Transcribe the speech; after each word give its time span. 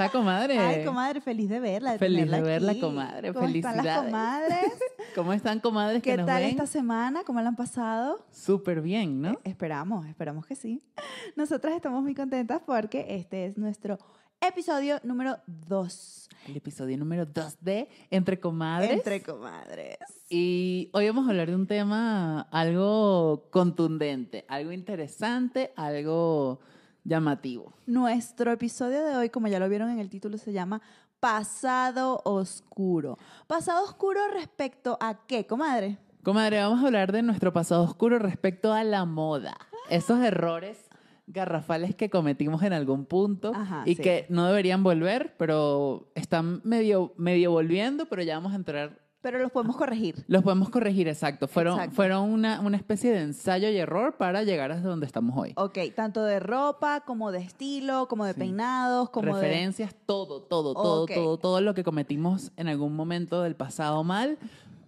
¿Cómo 0.00 0.06
está, 0.06 0.18
comadre? 0.18 0.58
Ay, 0.58 0.84
comadre, 0.84 1.20
feliz 1.20 1.48
de 1.50 1.60
verla. 1.60 1.92
De 1.92 1.98
Feliz 1.98 2.30
de 2.30 2.40
verla, 2.40 2.72
aquí. 2.72 2.80
comadre. 2.80 3.34
¿Cómo 3.34 3.46
están 3.46 3.76
las 3.76 3.84
Felicidades. 3.84 4.04
comadres? 4.06 4.72
¿Cómo 5.14 5.32
están, 5.34 5.60
comadres 5.60 6.02
que 6.02 6.10
¿Qué 6.12 6.16
nos 6.16 6.26
tal 6.26 6.42
ven? 6.42 6.50
esta 6.50 6.66
semana? 6.66 7.22
¿Cómo 7.24 7.40
la 7.40 7.48
han 7.48 7.56
pasado? 7.56 8.24
Súper 8.30 8.80
bien, 8.80 9.20
¿no? 9.20 9.32
Eh, 9.32 9.38
Esperamos, 9.44 10.06
esperamos 10.06 10.46
que 10.46 10.54
sí. 10.56 10.82
Nosotras 11.36 11.74
estamos 11.74 12.02
muy 12.02 12.14
contentas 12.14 12.62
porque 12.64 13.04
este 13.10 13.46
es 13.46 13.58
nuestro 13.58 13.98
episodio 14.40 15.00
número 15.02 15.38
2. 15.46 16.28
El 16.48 16.56
episodio 16.56 16.96
número 16.96 17.26
2 17.26 17.58
de 17.60 17.88
Entre 18.10 18.40
Comadres. 18.40 18.90
Entre 18.92 19.22
comadres. 19.22 19.98
Y 20.30 20.88
hoy 20.94 21.06
vamos 21.08 21.26
a 21.26 21.30
hablar 21.30 21.48
de 21.50 21.56
un 21.56 21.66
tema 21.66 22.42
algo 22.50 23.48
contundente, 23.50 24.46
algo 24.48 24.72
interesante, 24.72 25.72
algo 25.76 26.60
llamativo. 27.04 27.72
Nuestro 27.86 28.52
episodio 28.52 29.04
de 29.04 29.16
hoy, 29.16 29.30
como 29.30 29.48
ya 29.48 29.58
lo 29.58 29.68
vieron 29.68 29.90
en 29.90 29.98
el 29.98 30.10
título, 30.10 30.38
se 30.38 30.52
llama 30.52 30.80
Pasado 31.20 32.20
Oscuro. 32.24 33.18
Pasado 33.46 33.84
Oscuro 33.84 34.20
respecto 34.32 34.96
a 35.00 35.26
qué, 35.26 35.46
comadre? 35.46 35.98
Comadre, 36.22 36.60
vamos 36.60 36.82
a 36.82 36.86
hablar 36.86 37.12
de 37.12 37.22
nuestro 37.22 37.52
pasado 37.52 37.82
oscuro 37.82 38.18
respecto 38.18 38.72
a 38.74 38.84
la 38.84 39.06
moda. 39.06 39.56
Esos 39.88 40.20
errores 40.20 40.90
garrafales 41.26 41.94
que 41.94 42.10
cometimos 42.10 42.62
en 42.62 42.72
algún 42.72 43.06
punto 43.06 43.52
Ajá, 43.54 43.84
y 43.86 43.94
sí. 43.94 44.02
que 44.02 44.26
no 44.28 44.46
deberían 44.46 44.82
volver, 44.82 45.34
pero 45.38 46.10
están 46.14 46.60
medio, 46.64 47.14
medio 47.16 47.52
volviendo, 47.52 48.06
pero 48.06 48.22
ya 48.22 48.34
vamos 48.34 48.52
a 48.52 48.56
entrar. 48.56 48.98
Pero 49.22 49.38
los 49.38 49.52
podemos 49.52 49.76
corregir. 49.76 50.24
Los 50.28 50.42
podemos 50.42 50.70
corregir, 50.70 51.06
exacto. 51.06 51.46
Fueron, 51.46 51.74
Exacto. 51.74 51.94
fueron 51.96 52.30
una, 52.30 52.60
una 52.60 52.76
especie 52.78 53.12
de 53.12 53.20
ensayo 53.20 53.68
y 53.68 53.76
error 53.76 54.16
para 54.16 54.42
llegar 54.44 54.72
hasta 54.72 54.88
donde 54.88 55.04
estamos 55.04 55.36
hoy. 55.36 55.52
Ok, 55.56 55.78
tanto 55.94 56.24
de 56.24 56.40
ropa, 56.40 57.00
como 57.02 57.30
de 57.30 57.40
estilo, 57.40 58.08
como 58.08 58.24
de 58.24 58.32
Sí. 58.32 58.38
peinados, 58.40 59.10
como 59.10 59.36
de... 59.36 59.42
Referencias, 59.42 59.94
todo, 60.06 60.40
todo, 60.42 60.72
todo, 60.72 61.02
Ok. 61.04 61.10
todo, 61.14 61.36
todo 61.38 61.60
lo 61.60 61.74
que 61.74 61.84
cometimos 61.84 62.50
en 62.56 62.68
algún 62.68 62.96
momento 62.96 63.42
del 63.42 63.56
pasado 63.56 64.02
mal. 64.04 64.38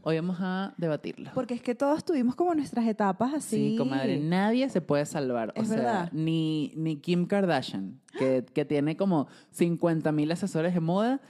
Hoy 0.04 0.16
vamos 0.16 0.38
a 0.40 0.72
debatirlo. 0.78 1.30
Porque 1.34 1.54
es 1.54 1.62
que 1.62 1.74
todos 1.76 2.02
tuvimos 2.04 2.34
como 2.34 2.54
nuestras 2.54 2.86
etapas 2.86 3.34
así. 3.34 3.72
Sí, 3.72 3.76
comadre, 3.76 4.18
nadie 4.18 4.68
se 4.70 4.80
puede 4.80 5.04
salvar. 5.06 5.52
Es 5.54 5.64
o 5.64 5.66
sea, 5.66 5.76
verdad. 5.76 6.12
Ni, 6.12 6.72
ni 6.74 6.96
Kim 6.96 7.26
Kardashian, 7.26 8.00
que, 8.18 8.44
que 8.52 8.64
tiene 8.64 8.96
como 8.96 9.28
50 9.50 10.10
mil 10.10 10.32
asesores 10.32 10.74
de 10.74 10.80
moda. 10.80 11.20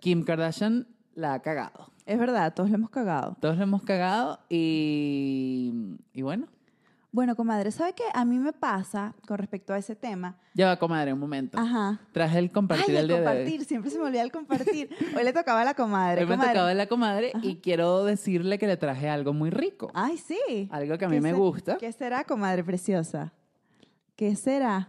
Kim 0.00 0.22
Kardashian 0.24 0.86
la 1.14 1.34
ha 1.34 1.38
cagado. 1.40 1.90
Es 2.06 2.18
verdad, 2.18 2.52
todos 2.54 2.68
lo 2.70 2.76
hemos 2.76 2.90
cagado. 2.90 3.36
Todos 3.40 3.56
lo 3.56 3.62
hemos 3.62 3.82
cagado 3.82 4.40
y, 4.48 5.72
y 6.12 6.22
bueno, 6.22 6.46
Bueno, 7.12 7.36
comadre, 7.36 7.70
¿sabe 7.70 7.92
qué? 7.92 8.04
A 8.14 8.24
mí 8.24 8.38
me 8.38 8.52
pasa 8.52 9.14
con 9.28 9.36
respecto 9.38 9.72
a 9.74 9.78
ese 9.78 9.94
tema. 9.94 10.36
ya 10.54 10.66
va, 10.68 10.78
comadre, 10.78 11.12
un 11.12 11.18
momento. 11.20 11.58
Ajá. 11.58 12.00
Traje 12.12 12.38
el 12.38 12.50
compartir 12.50 12.86
Ay, 12.88 12.96
el 12.96 13.00
el 13.02 13.08
día 13.08 13.16
de 13.20 13.24
compartir, 13.24 13.64
siempre 13.66 13.90
se 13.90 13.98
me 13.98 14.04
olvida 14.04 14.22
el 14.22 14.32
compartir. 14.32 14.88
Hoy 15.16 15.22
le 15.22 15.32
tocaba 15.32 15.60
a 15.60 15.64
la 15.64 15.74
comadre. 15.74 16.22
Hoy 16.22 16.26
me 16.26 16.32
comadre. 16.34 16.52
tocaba 16.52 16.68
de 16.70 16.74
la 16.74 16.86
comadre 16.86 17.32
y 17.42 17.56
quiero 17.56 18.04
decirle 18.04 18.58
que 18.58 18.66
le 18.66 18.76
traje 18.78 19.08
algo 19.10 19.32
muy 19.34 19.50
rico. 19.50 19.90
Ay, 19.94 20.16
sí. 20.18 20.68
Algo 20.72 20.96
que 20.98 21.04
a 21.04 21.08
mí 21.08 21.16
¿Qué 21.16 21.20
me 21.20 21.32
gusta. 21.34 21.76
¿Qué 21.76 21.92
será, 21.92 22.24
comadre 22.24 22.64
preciosa? 22.64 23.32
¿Qué 24.16 24.34
será? 24.34 24.88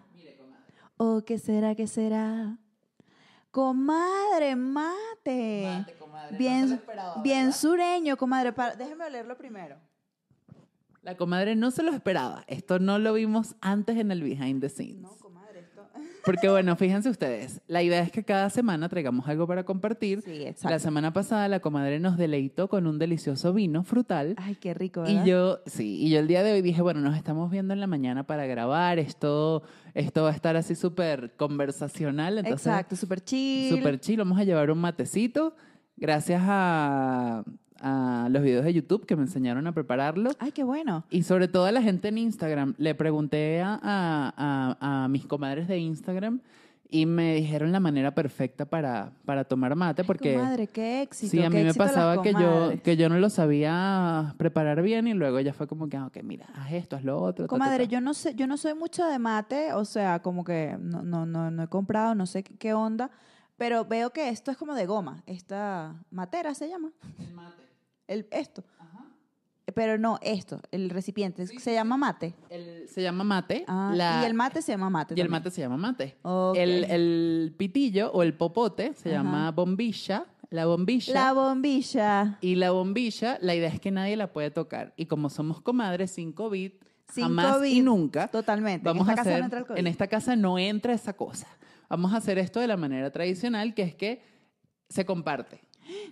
¿O 0.97 1.23
qué 1.25 1.37
será, 1.37 1.75
qué 1.75 1.87
será? 1.87 2.57
Comadre, 3.53 4.55
mate. 4.55 5.61
Mate, 5.63 5.93
comadre, 5.99 6.37
bien, 6.39 6.69
no 6.69 6.73
esperaba, 6.75 7.21
bien 7.21 7.53
sureño, 7.53 8.17
comadre. 8.17 8.51
Para- 8.51 8.75
déjeme 8.75 9.05
olerlo 9.05 9.37
primero. 9.37 9.77
La 11.03 11.15
comadre 11.15 11.55
no 11.55 11.69
se 11.69 11.83
lo 11.83 11.91
esperaba. 11.91 12.43
Esto 12.47 12.79
no 12.79 12.97
lo 12.97 13.13
vimos 13.13 13.55
antes 13.61 13.95
en 13.97 14.09
el 14.09 14.23
behind 14.23 14.59
the 14.59 14.69
scenes. 14.69 15.03
No. 15.03 15.15
Porque 16.25 16.49
bueno, 16.49 16.75
fíjense 16.75 17.09
ustedes, 17.09 17.61
la 17.67 17.83
idea 17.83 18.01
es 18.01 18.11
que 18.11 18.23
cada 18.23 18.49
semana 18.49 18.87
traigamos 18.87 19.27
algo 19.27 19.45
para 19.45 19.63
compartir. 19.65 20.21
Sí, 20.21 20.43
exacto. 20.43 20.69
La 20.69 20.79
semana 20.79 21.11
pasada 21.13 21.47
la 21.47 21.59
comadre 21.59 21.99
nos 21.99 22.17
deleitó 22.17 22.69
con 22.69 22.87
un 22.87 22.97
delicioso 22.97 23.53
vino 23.53 23.83
frutal. 23.83 24.35
Ay, 24.37 24.55
qué 24.55 24.73
rico, 24.73 25.01
¿verdad? 25.01 25.25
Y 25.25 25.29
yo, 25.29 25.59
sí, 25.65 25.97
y 26.01 26.09
yo 26.09 26.19
el 26.19 26.27
día 26.27 26.43
de 26.43 26.53
hoy 26.53 26.61
dije, 26.61 26.81
bueno, 26.81 27.01
nos 27.01 27.17
estamos 27.17 27.51
viendo 27.51 27.73
en 27.73 27.79
la 27.79 27.87
mañana 27.87 28.25
para 28.25 28.45
grabar, 28.45 28.99
esto, 28.99 29.63
esto 29.93 30.23
va 30.23 30.29
a 30.29 30.33
estar 30.33 30.55
así 30.55 30.75
súper 30.75 31.35
conversacional, 31.35 32.37
entonces 32.37 32.67
Exacto, 32.67 32.95
súper 32.95 33.21
chill. 33.21 33.75
súper 33.75 33.99
chill, 33.99 34.17
vamos 34.17 34.39
a 34.39 34.43
llevar 34.43 34.71
un 34.71 34.79
matecito, 34.79 35.55
gracias 35.97 36.41
a, 36.45 37.39
a 37.39 37.43
los 38.33 38.43
videos 38.43 38.65
de 38.65 38.73
YouTube 38.73 39.05
que 39.05 39.15
me 39.15 39.21
enseñaron 39.23 39.65
a 39.67 39.71
prepararlo. 39.71 40.31
Ay, 40.39 40.51
qué 40.51 40.63
bueno. 40.63 41.05
Y 41.09 41.23
sobre 41.23 41.47
todo 41.47 41.65
a 41.65 41.71
la 41.71 41.81
gente 41.81 42.09
en 42.09 42.17
Instagram. 42.17 42.73
Le 42.77 42.93
pregunté 42.95 43.61
a, 43.61 43.79
a- 43.81 44.33
a- 44.81 45.03
a 45.03 45.07
mis 45.07 45.25
comadres 45.25 45.67
de 45.67 45.77
Instagram 45.77 46.41
y 46.89 47.07
me 47.07 47.33
dijeron 47.35 47.71
la 47.71 47.79
manera 47.79 48.13
perfecta 48.13 48.65
para, 48.65 49.13
para 49.25 49.45
tomar 49.45 49.75
mate 49.75 50.03
porque 50.03 50.35
Comadre, 50.35 50.67
qué 50.67 51.01
éxito. 51.01 51.31
sí, 51.31 51.41
a 51.41 51.49
mí 51.49 51.63
me 51.63 51.73
pasaba 51.73 52.21
que 52.21 52.33
yo, 52.33 52.73
que 52.83 52.95
yo 52.97 53.09
no 53.09 53.17
lo 53.17 53.31
sabía 53.31 54.35
preparar 54.37 54.81
bien 54.83 55.07
y 55.07 55.13
luego 55.15 55.39
ella 55.39 55.53
fue 55.53 55.65
como 55.65 55.89
que, 55.89 55.97
ah, 55.97 56.05
ok, 56.05 56.17
mira, 56.23 56.45
haz 56.53 56.71
esto, 56.73 56.95
haz 56.95 57.03
lo 57.03 57.17
otro. 57.19 57.45
ta, 57.45 57.47
ta, 57.47 57.49
Comadre, 57.49 57.85
ta". 57.85 57.89
yo 57.93 57.99
no 58.01 58.13
sé, 58.13 58.35
yo 58.35 58.45
no 58.45 58.57
soy 58.57 58.75
mucho 58.75 59.07
de 59.07 59.17
mate, 59.17 59.73
o 59.73 59.85
sea, 59.85 60.21
como 60.21 60.43
que 60.43 60.77
no, 60.79 61.01
no, 61.01 61.25
no, 61.25 61.49
no 61.49 61.63
he 61.63 61.67
comprado, 61.67 62.13
no 62.13 62.27
sé 62.27 62.43
qué, 62.43 62.55
qué 62.57 62.73
onda, 62.75 63.09
pero 63.57 63.85
veo 63.85 64.11
que 64.11 64.29
esto 64.29 64.51
es 64.51 64.57
como 64.57 64.75
de 64.75 64.85
goma. 64.85 65.23
Esta 65.25 65.95
matera 66.11 66.53
se 66.53 66.67
llama. 66.69 66.91
El, 67.17 67.33
esto. 68.07 68.63
Pero 69.75 69.97
no, 69.97 70.19
esto, 70.21 70.59
el 70.71 70.89
recipiente. 70.89 71.47
se 71.47 71.73
llama 71.73 71.95
mate. 71.95 72.35
El- 72.49 72.87
se 72.89 73.01
llama 73.01 73.23
mate. 73.23 73.63
Ah, 73.67 73.93
la- 73.95 74.21
y 74.21 74.25
el 74.25 74.33
mate 74.33 74.61
se 74.61 74.73
llama 74.73 74.89
mate. 74.89 75.13
y 75.17 75.21
el 75.21 75.29
mate 75.29 75.49
se 75.51 75.61
llama 75.61 75.77
mate. 75.77 76.17
El, 76.55 76.83
el 76.83 77.55
pitillo 77.57 78.11
o 78.11 78.23
el 78.23 78.33
popote 78.35 78.93
se 78.93 79.09
Ajá. 79.15 79.23
llama 79.23 79.51
bombilla. 79.51 80.25
La 80.49 80.65
bombilla. 80.65 81.13
La 81.13 81.33
bombilla. 81.33 82.37
Y 82.41 82.55
la 82.55 82.71
bombilla, 82.71 83.37
la 83.41 83.55
idea 83.55 83.69
es 83.69 83.79
que 83.79 83.89
nadie 83.89 84.17
la 84.17 84.31
puede 84.33 84.51
tocar. 84.51 84.93
Y 84.97 85.05
como 85.07 85.29
somos 85.29 85.61
comadres 85.61 86.11
sin 86.11 86.33
COVID, 86.33 86.73
Sin 87.11 87.23
jamás 87.23 87.45
y 87.47 87.59
COVID, 87.59 87.83
nunca, 87.83 88.27
Totalmente. 88.27 88.83
vamos 88.83 89.07
en 89.07 89.13
a 89.13 89.15
casa 89.15 89.29
hacer, 89.29 89.39
no 89.39 89.45
entra 89.45 89.59
el 89.59 89.65
COVID. 89.65 89.79
en 89.79 89.87
esta 89.87 90.07
casa 90.07 90.35
no 90.35 90.59
entra 90.59 90.93
esa 90.93 91.13
cosa. 91.13 91.47
Vamos 91.89 92.13
a 92.13 92.17
hacer 92.17 92.37
esto 92.37 92.59
de 92.59 92.67
la 92.67 92.77
manera 92.77 93.09
tradicional, 93.11 93.73
que 93.73 93.81
es 93.83 93.95
que 93.95 94.21
se 94.89 95.05
comparte. 95.05 95.61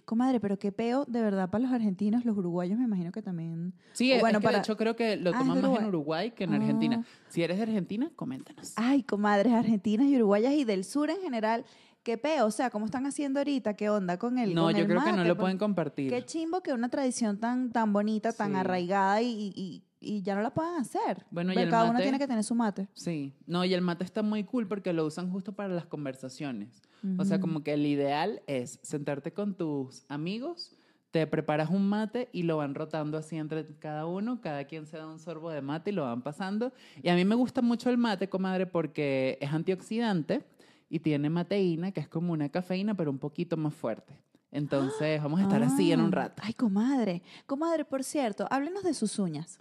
Comadre, 0.06 0.40
pero 0.40 0.58
qué 0.60 0.72
peo, 0.72 1.06
de 1.06 1.22
verdad, 1.22 1.50
para 1.50 1.64
los 1.64 1.72
argentinos, 1.74 2.26
los 2.26 2.38
uruguayos 2.38 2.78
me 2.78 2.86
imagino 2.86 3.12
que 3.12 3.22
también. 3.22 3.74
Sí, 3.94 4.12
O 4.12 4.16
es 4.16 4.22
bueno, 4.22 4.40
que 4.40 4.44
para- 4.46 4.58
de 4.58 4.62
hecho 4.64 4.78
creo 4.78 4.96
que 4.96 5.16
lo 5.18 5.32
Ah, 5.34 5.40
toman 5.40 5.62
más 5.62 5.80
en 5.80 5.86
Uruguay. 5.88 6.32
Que 6.32 6.44
en 6.46 6.54
Ah. 6.54 6.58
Argentina. 6.58 7.06
Si 7.30 7.44
eres 7.44 7.58
de 7.58 7.64
Argentina, 7.64 8.12
coméntanos. 8.16 8.74
Ay, 8.76 9.04
comadres 9.04 9.54
argentinas 9.54 10.08
y 10.08 10.16
uruguayas 10.16 10.54
y 10.54 10.64
del 10.66 10.84
sur 10.84 11.10
en 11.10 11.22
general, 11.22 11.66
qué 12.04 12.18
peo, 12.18 12.46
o 12.48 12.52
sea, 12.52 12.70
¿cómo 12.70 12.86
están 12.86 13.06
haciendo 13.06 13.40
ahorita? 13.40 13.76
¿Qué 13.76 13.90
onda 13.90 14.18
con 14.18 14.38
el 14.40 14.54
no, 14.56 14.64
con 14.66 14.74
yo 14.74 14.80
el 14.80 14.88
creo 14.88 15.04
que 15.04 15.12
no 15.14 15.24
lo 15.24 15.36
Por- 15.36 15.42
pueden 15.44 15.58
compartir. 15.58 16.10
Qué 16.10 16.26
chimbo 16.26 16.62
que 16.62 16.74
una 16.74 16.90
tradición 16.90 17.40
tan, 17.40 17.72
tan 17.72 17.94
bonita, 17.94 18.34
tan 18.34 18.52
Sí. 18.52 18.58
arraigada 18.58 19.22
y, 19.22 19.54
y- 19.56 19.84
y- 20.02 20.22
ya 20.22 20.36
no 20.36 20.42
la 20.42 20.54
puedan 20.54 20.76
hacer. 20.82 21.26
Bueno, 21.32 21.54
y 21.54 21.58
el 21.58 21.70
cada 21.70 21.90
uno 21.90 22.00
tiene 22.00 22.18
que 22.20 22.28
tener 22.28 22.44
su 22.44 22.56
mate. 22.56 22.88
Sí, 22.94 23.34
no, 23.46 23.64
y 23.64 23.74
el 23.74 23.82
mate 23.82 24.04
está 24.04 24.22
muy 24.24 24.44
cool 24.44 24.68
porque 24.68 24.92
lo 24.92 25.06
usan 25.06 25.32
justo 25.32 25.54
para 25.54 25.74
las 25.74 25.86
conversaciones. 25.86 26.82
O 27.18 27.24
sea, 27.26 27.40
como 27.40 27.64
que 27.64 27.74
el 27.74 27.86
ideal 27.86 28.42
es 28.48 28.80
sentarte 28.84 29.32
con 29.34 29.56
tus 29.56 30.04
amigos, 30.10 30.76
te 31.10 31.26
preparas 31.28 31.70
un 31.70 31.90
mate 31.90 32.30
y 32.32 32.44
lo 32.44 32.58
van 32.58 32.76
rotando 32.76 33.18
así 33.18 33.36
entre 33.38 33.66
cada 33.80 34.06
uno, 34.06 34.40
cada 34.40 34.66
quien 34.66 34.86
se 34.86 34.98
da 34.98 35.08
un 35.08 35.20
sorbo 35.20 35.50
de 35.50 35.62
mate 35.62 35.90
y 35.90 35.94
lo 35.94 36.04
van 36.04 36.22
pasando. 36.22 36.72
Y 37.02 37.10
a 37.10 37.16
mí 37.16 37.26
me 37.26 37.36
gusta 37.36 37.62
mucho 37.62 37.90
el 37.90 37.98
mate, 37.98 38.30
comadre, 38.30 38.66
porque 38.68 39.38
es 39.42 39.52
antioxidante 39.52 40.44
y 40.90 41.00
tiene 41.00 41.30
mateína, 41.30 41.92
que 41.92 42.00
es 42.02 42.08
como 42.08 42.34
una 42.34 42.50
cafeína, 42.50 42.96
pero 42.96 43.10
un 43.12 43.18
poquito 43.20 43.58
más 43.58 43.74
fuerte. 43.74 44.18
Entonces, 44.52 45.22
vamos 45.24 45.40
a 45.40 45.44
estar 45.44 45.64
así 45.64 45.92
en 45.92 46.02
un 46.02 46.08
Ah, 46.14 46.16
rato. 46.24 46.42
Ay, 46.46 46.54
comadre. 46.54 47.24
Comadre, 47.46 47.84
por 47.86 48.04
cierto, 48.04 48.48
háblenos 48.52 48.84
de 48.84 48.94
sus 48.94 49.18
uñas. 49.18 49.60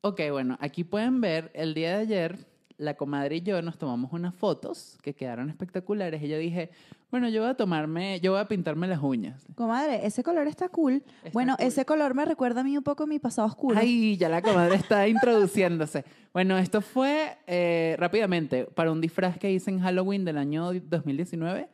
Ok, 0.00 0.20
bueno, 0.30 0.56
aquí 0.60 0.84
pueden 0.84 1.20
ver, 1.20 1.50
el 1.54 1.74
día 1.74 1.96
de 1.96 2.02
ayer, 2.02 2.46
la 2.78 2.94
comadre 2.94 3.36
y 3.36 3.40
yo 3.42 3.62
nos 3.62 3.78
tomamos 3.78 4.12
unas 4.12 4.34
fotos 4.34 4.98
que 5.02 5.14
quedaron 5.14 5.48
espectaculares 5.48 6.22
y 6.22 6.28
yo 6.28 6.38
dije, 6.38 6.70
bueno, 7.10 7.28
yo 7.28 7.40
voy 7.40 7.50
a 7.50 7.54
tomarme, 7.54 8.20
yo 8.20 8.32
voy 8.32 8.40
a 8.40 8.46
pintarme 8.46 8.86
las 8.86 9.02
uñas. 9.02 9.46
Comadre, 9.54 10.04
ese 10.04 10.22
color 10.22 10.46
está 10.46 10.68
cool. 10.68 11.02
Está 11.24 11.30
bueno, 11.32 11.56
cool. 11.56 11.66
ese 11.66 11.84
color 11.84 12.14
me 12.14 12.24
recuerda 12.24 12.60
a 12.60 12.64
mí 12.64 12.76
un 12.76 12.84
poco 12.84 13.06
mi 13.06 13.18
pasado 13.18 13.48
oscuro. 13.48 13.78
Ay, 13.78 14.16
ya 14.16 14.28
la 14.28 14.42
comadre 14.42 14.76
está 14.76 15.08
introduciéndose. 15.08 16.04
Bueno, 16.32 16.58
esto 16.58 16.82
fue 16.82 17.38
eh, 17.46 17.96
rápidamente 17.98 18.64
para 18.64 18.92
un 18.92 19.00
disfraz 19.00 19.38
que 19.38 19.50
hice 19.50 19.70
en 19.70 19.80
Halloween 19.80 20.24
del 20.24 20.36
año 20.36 20.72
2019 20.72 21.68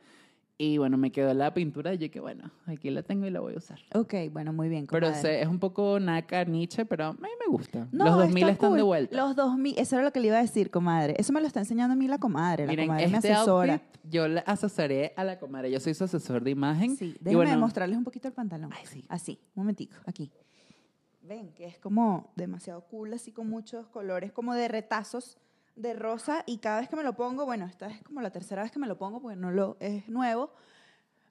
y 0.57 0.77
bueno, 0.77 0.97
me 0.97 1.11
quedó 1.11 1.33
la 1.33 1.53
pintura 1.53 1.93
y 1.93 1.97
yo 1.97 2.11
que 2.11 2.19
bueno, 2.19 2.51
aquí 2.65 2.89
la 2.89 3.03
tengo 3.03 3.25
y 3.25 3.31
la 3.31 3.39
voy 3.39 3.55
a 3.55 3.57
usar. 3.57 3.79
Ok, 3.93 4.13
bueno, 4.31 4.53
muy 4.53 4.69
bien, 4.69 4.87
Pero 4.87 5.13
sé, 5.13 5.41
es 5.41 5.47
un 5.47 5.59
poco 5.59 5.99
naca, 5.99 6.43
Nietzsche, 6.45 6.85
pero 6.85 7.05
a 7.05 7.13
mí 7.13 7.19
me 7.21 7.51
gusta. 7.51 7.87
No, 7.91 8.05
Los 8.05 8.17
2000 8.17 8.37
está 8.43 8.51
están 8.53 8.75
de 8.75 8.83
vuelta. 8.83 9.15
Los 9.17 9.35
2000, 9.35 9.79
eso 9.79 9.95
era 9.95 10.03
lo 10.05 10.11
que 10.11 10.19
le 10.19 10.27
iba 10.27 10.37
a 10.37 10.41
decir, 10.41 10.69
comadre. 10.69 11.15
Eso 11.17 11.33
me 11.33 11.41
lo 11.41 11.47
está 11.47 11.59
enseñando 11.59 11.93
a 11.93 11.95
mí 11.95 12.07
la 12.07 12.19
comadre. 12.19 12.65
La 12.65 12.71
Miren, 12.71 12.87
comadre 12.87 13.07
me 13.07 13.17
este 13.17 13.31
asesora. 13.31 13.73
outfit 13.73 13.93
yo 14.09 14.27
le 14.27 14.43
asesoré 14.45 15.13
a 15.15 15.23
la 15.23 15.39
comadre. 15.39 15.71
Yo 15.71 15.79
soy 15.79 15.93
su 15.93 16.03
asesor 16.03 16.43
de 16.43 16.51
imagen. 16.51 16.95
Sí, 16.97 17.15
déjenme 17.19 17.45
bueno, 17.45 17.59
mostrarles 17.59 17.97
un 17.97 18.03
poquito 18.03 18.27
el 18.27 18.33
pantalón. 18.33 18.71
Ay, 18.73 18.85
sí. 18.85 19.05
Así, 19.09 19.39
un 19.55 19.63
momentico, 19.63 19.95
aquí. 20.05 20.31
Ven, 21.21 21.53
que 21.53 21.65
es 21.65 21.79
como 21.79 22.33
demasiado 22.35 22.81
cool, 22.87 23.13
así 23.13 23.31
con 23.31 23.49
muchos 23.49 23.87
colores, 23.87 24.33
como 24.33 24.53
de 24.53 24.67
retazos 24.67 25.37
de 25.75 25.93
rosa 25.93 26.43
y 26.45 26.57
cada 26.59 26.79
vez 26.81 26.89
que 26.89 26.95
me 26.95 27.03
lo 27.03 27.13
pongo, 27.13 27.45
bueno, 27.45 27.65
esta 27.65 27.87
es 27.87 28.01
como 28.03 28.21
la 28.21 28.29
tercera 28.31 28.63
vez 28.63 28.71
que 28.71 28.79
me 28.79 28.87
lo 28.87 28.97
pongo 28.97 29.21
porque 29.21 29.35
no 29.35 29.51
lo 29.51 29.77
es 29.79 30.07
nuevo, 30.07 30.51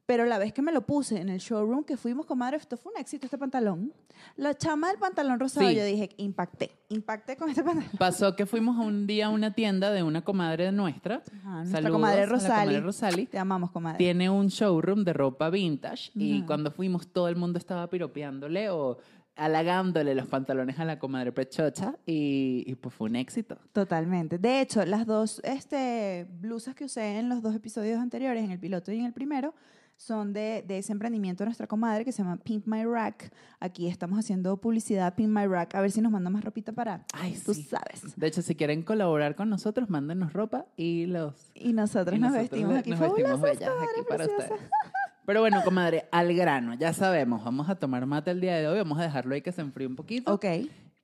pero 0.05 0.27
la 0.27 0.37
vez 0.37 0.53
que 0.53 0.63
me 0.63 0.73
lo 0.73 0.83
puse 0.85 1.21
en 1.21 1.29
el 1.29 1.39
showroom 1.39 1.85
que 1.85 1.97
fuimos, 1.97 2.27
comadre, 2.27 2.57
esto 2.57 2.77
fue 2.77 2.93
un 2.93 2.99
éxito 2.99 3.25
este 3.27 3.39
pantalón. 3.39 3.93
La 4.37 4.53
chama 4.57 4.89
del 4.89 4.99
pantalón 4.99 5.39
rosado, 5.39 5.69
Sí. 5.69 5.77
yo 5.77 5.85
dije, 5.85 6.11
impacté, 6.17 6.73
impacté 6.89 7.37
con 7.37 7.49
este 7.49 7.63
pantalón. 7.63 7.89
Pasó 7.99 8.35
que 8.35 8.45
fuimos 8.45 8.77
un 8.85 9.07
día 9.07 9.27
a 9.27 9.29
una 9.31 9.53
tienda 9.55 9.91
de 9.93 10.03
una 10.03 10.23
comadre 10.23 10.71
nuestra. 10.73 11.23
Ajá, 11.39 11.51
nuestra 11.59 11.77
Saludos 11.79 11.93
comadre 11.93 12.23
a 12.23 12.27
la 12.27 12.33
Rosali. 12.33 12.51
comadre 12.51 12.81
Rosali. 12.81 13.27
Te 13.27 13.39
amamos, 13.39 13.71
comadre. 13.71 13.99
Tiene 13.99 14.29
un 14.29 14.49
showroom 14.49 15.05
de 15.05 15.13
ropa 15.13 15.51
vintage 15.51 16.11
y 16.15 16.43
cuando 16.43 16.73
fuimos 16.73 17.07
todo 17.07 17.29
el 17.29 17.37
mundo 17.37 17.59
estaba 17.59 17.89
piropeándole 17.89 18.71
o 18.71 18.99
halagándole 19.37 20.15
los 20.15 20.27
pantalones 20.27 20.79
a 20.79 20.85
la 20.85 20.99
comadre 20.99 21.33
Pechocha 21.33 21.97
y, 22.07 22.65
y 22.67 22.75
pues 22.75 22.95
fue 22.95 23.09
un 23.09 23.17
éxito. 23.17 23.59
Totalmente. 23.73 24.39
De 24.39 24.61
hecho, 24.61 24.85
las 24.85 25.07
dos 25.07 25.41
este, 25.45 26.27
blusas 26.41 26.75
que 26.75 26.85
usé 26.85 27.19
en 27.19 27.29
los 27.29 27.43
dos 27.43 27.55
episodios 27.55 27.99
anteriores, 27.99 28.45
en 28.45 28.51
el 28.51 28.59
piloto 28.59 28.93
y 28.93 28.99
en 28.99 29.07
el 29.07 29.13
primero, 29.13 29.55
son 29.97 30.33
de, 30.33 30.65
de 30.67 30.79
ese 30.79 30.93
emprendimiento 30.93 31.45
de 31.45 31.47
nuestra 31.47 31.67
comadre 31.67 32.05
que 32.05 32.13
se 32.13 32.23
llama 32.23 32.37
Pimp 32.37 32.67
My 32.67 32.85
Rack. 32.85 33.33
Aquí 33.61 33.87
estamos 33.87 34.19
haciendo 34.19 34.57
publicidad 34.57 35.15
Pimp 35.15 35.37
My 35.37 35.47
Rack. 35.47 35.75
A 35.77 35.81
ver 35.81 35.93
si 35.93 36.01
nos 36.01 36.11
manda 36.11 36.29
más 36.29 36.45
ropita 36.45 36.73
para... 36.73 37.05
Ay, 37.15 37.39
Tú 37.45 37.55
sí. 37.55 37.63
sabes. 37.63 38.17
De 38.17 38.27
hecho, 38.27 38.43
si 38.43 38.57
quieren 38.57 38.83
colaborar 38.83 39.37
con 39.37 39.49
nosotros, 39.49 39.91
mándenos 39.91 40.33
ropa 40.33 40.67
y 40.77 41.07
los 41.07 41.53
Y 41.55 41.73
nosotros 41.73 42.17
y 42.17 42.21
nos 42.21 42.33
nosotros 42.33 42.51
vestimos 42.51 42.77
aquí 42.79 42.91
nos 42.91 43.01
vestimos 43.01 43.41
bellas 43.41 43.71
aquí 43.71 44.03
para 44.09 44.27
ustedes. 44.27 44.51
Pero 45.25 45.41
bueno, 45.41 45.63
comadre, 45.65 46.07
al 46.11 46.35
grano, 46.35 46.75
ya 46.75 46.93
sabemos, 46.93 47.45
vamos 47.45 47.69
a 47.69 47.77
tomar 47.77 48.07
mate 48.07 48.33
el 48.33 48.41
día 48.41 48.57
de 48.57 48.67
hoy, 48.67 48.79
vamos 48.79 48.99
a 48.99 49.03
dejarlo 49.03 49.35
ahí 49.35 49.43
que 49.43 49.53
se 49.53 49.61
enfríe 49.61 49.87
un 49.87 49.97
poquito. 49.97 50.33
Ok. 50.33 50.45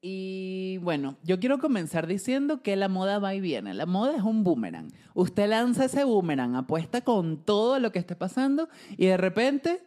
Y 0.00 0.78
bueno, 0.78 1.16
yo 1.24 1.40
quiero 1.40 1.58
comenzar 1.58 2.06
diciendo 2.06 2.62
que 2.62 2.76
la 2.76 2.88
moda 2.88 3.18
va 3.18 3.34
y 3.34 3.40
viene. 3.40 3.74
La 3.74 3.86
moda 3.86 4.16
es 4.16 4.22
un 4.22 4.44
boomerang. 4.44 4.88
Usted 5.14 5.48
lanza 5.48 5.86
ese 5.86 6.04
boomerang, 6.04 6.54
apuesta 6.54 7.00
con 7.00 7.44
todo 7.44 7.80
lo 7.80 7.90
que 7.90 7.98
esté 7.98 8.14
pasando 8.14 8.68
y 8.96 9.06
de 9.06 9.16
repente 9.16 9.80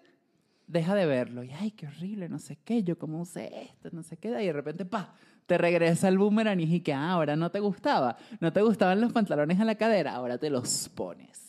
deja 0.67 0.95
de 0.95 1.05
verlo. 1.05 1.43
Y 1.43 1.51
ay, 1.51 1.71
qué 1.71 1.87
horrible, 1.87 2.27
no 2.27 2.39
sé 2.39 2.57
qué, 2.63 2.83
yo 2.83 2.97
cómo 2.97 3.21
usé 3.21 3.63
esto, 3.63 3.89
no 3.93 4.03
sé 4.03 4.17
qué. 4.17 4.29
Y 4.29 4.47
de 4.47 4.53
repente, 4.53 4.83
pa, 4.83 5.13
te 5.45 5.57
regresa 5.57 6.09
el 6.09 6.17
boomerang 6.17 6.59
y 6.59 6.65
dije 6.65 6.83
que 6.83 6.93
ah, 6.93 7.11
ahora 7.11 7.37
no 7.37 7.49
te 7.51 7.59
gustaba. 7.59 8.17
No 8.39 8.51
te 8.51 8.61
gustaban 8.61 8.99
los 8.99 9.13
pantalones 9.13 9.59
a 9.59 9.65
la 9.65 9.75
cadera, 9.75 10.13
ahora 10.13 10.37
te 10.37 10.49
los 10.49 10.89
pones. 10.89 11.40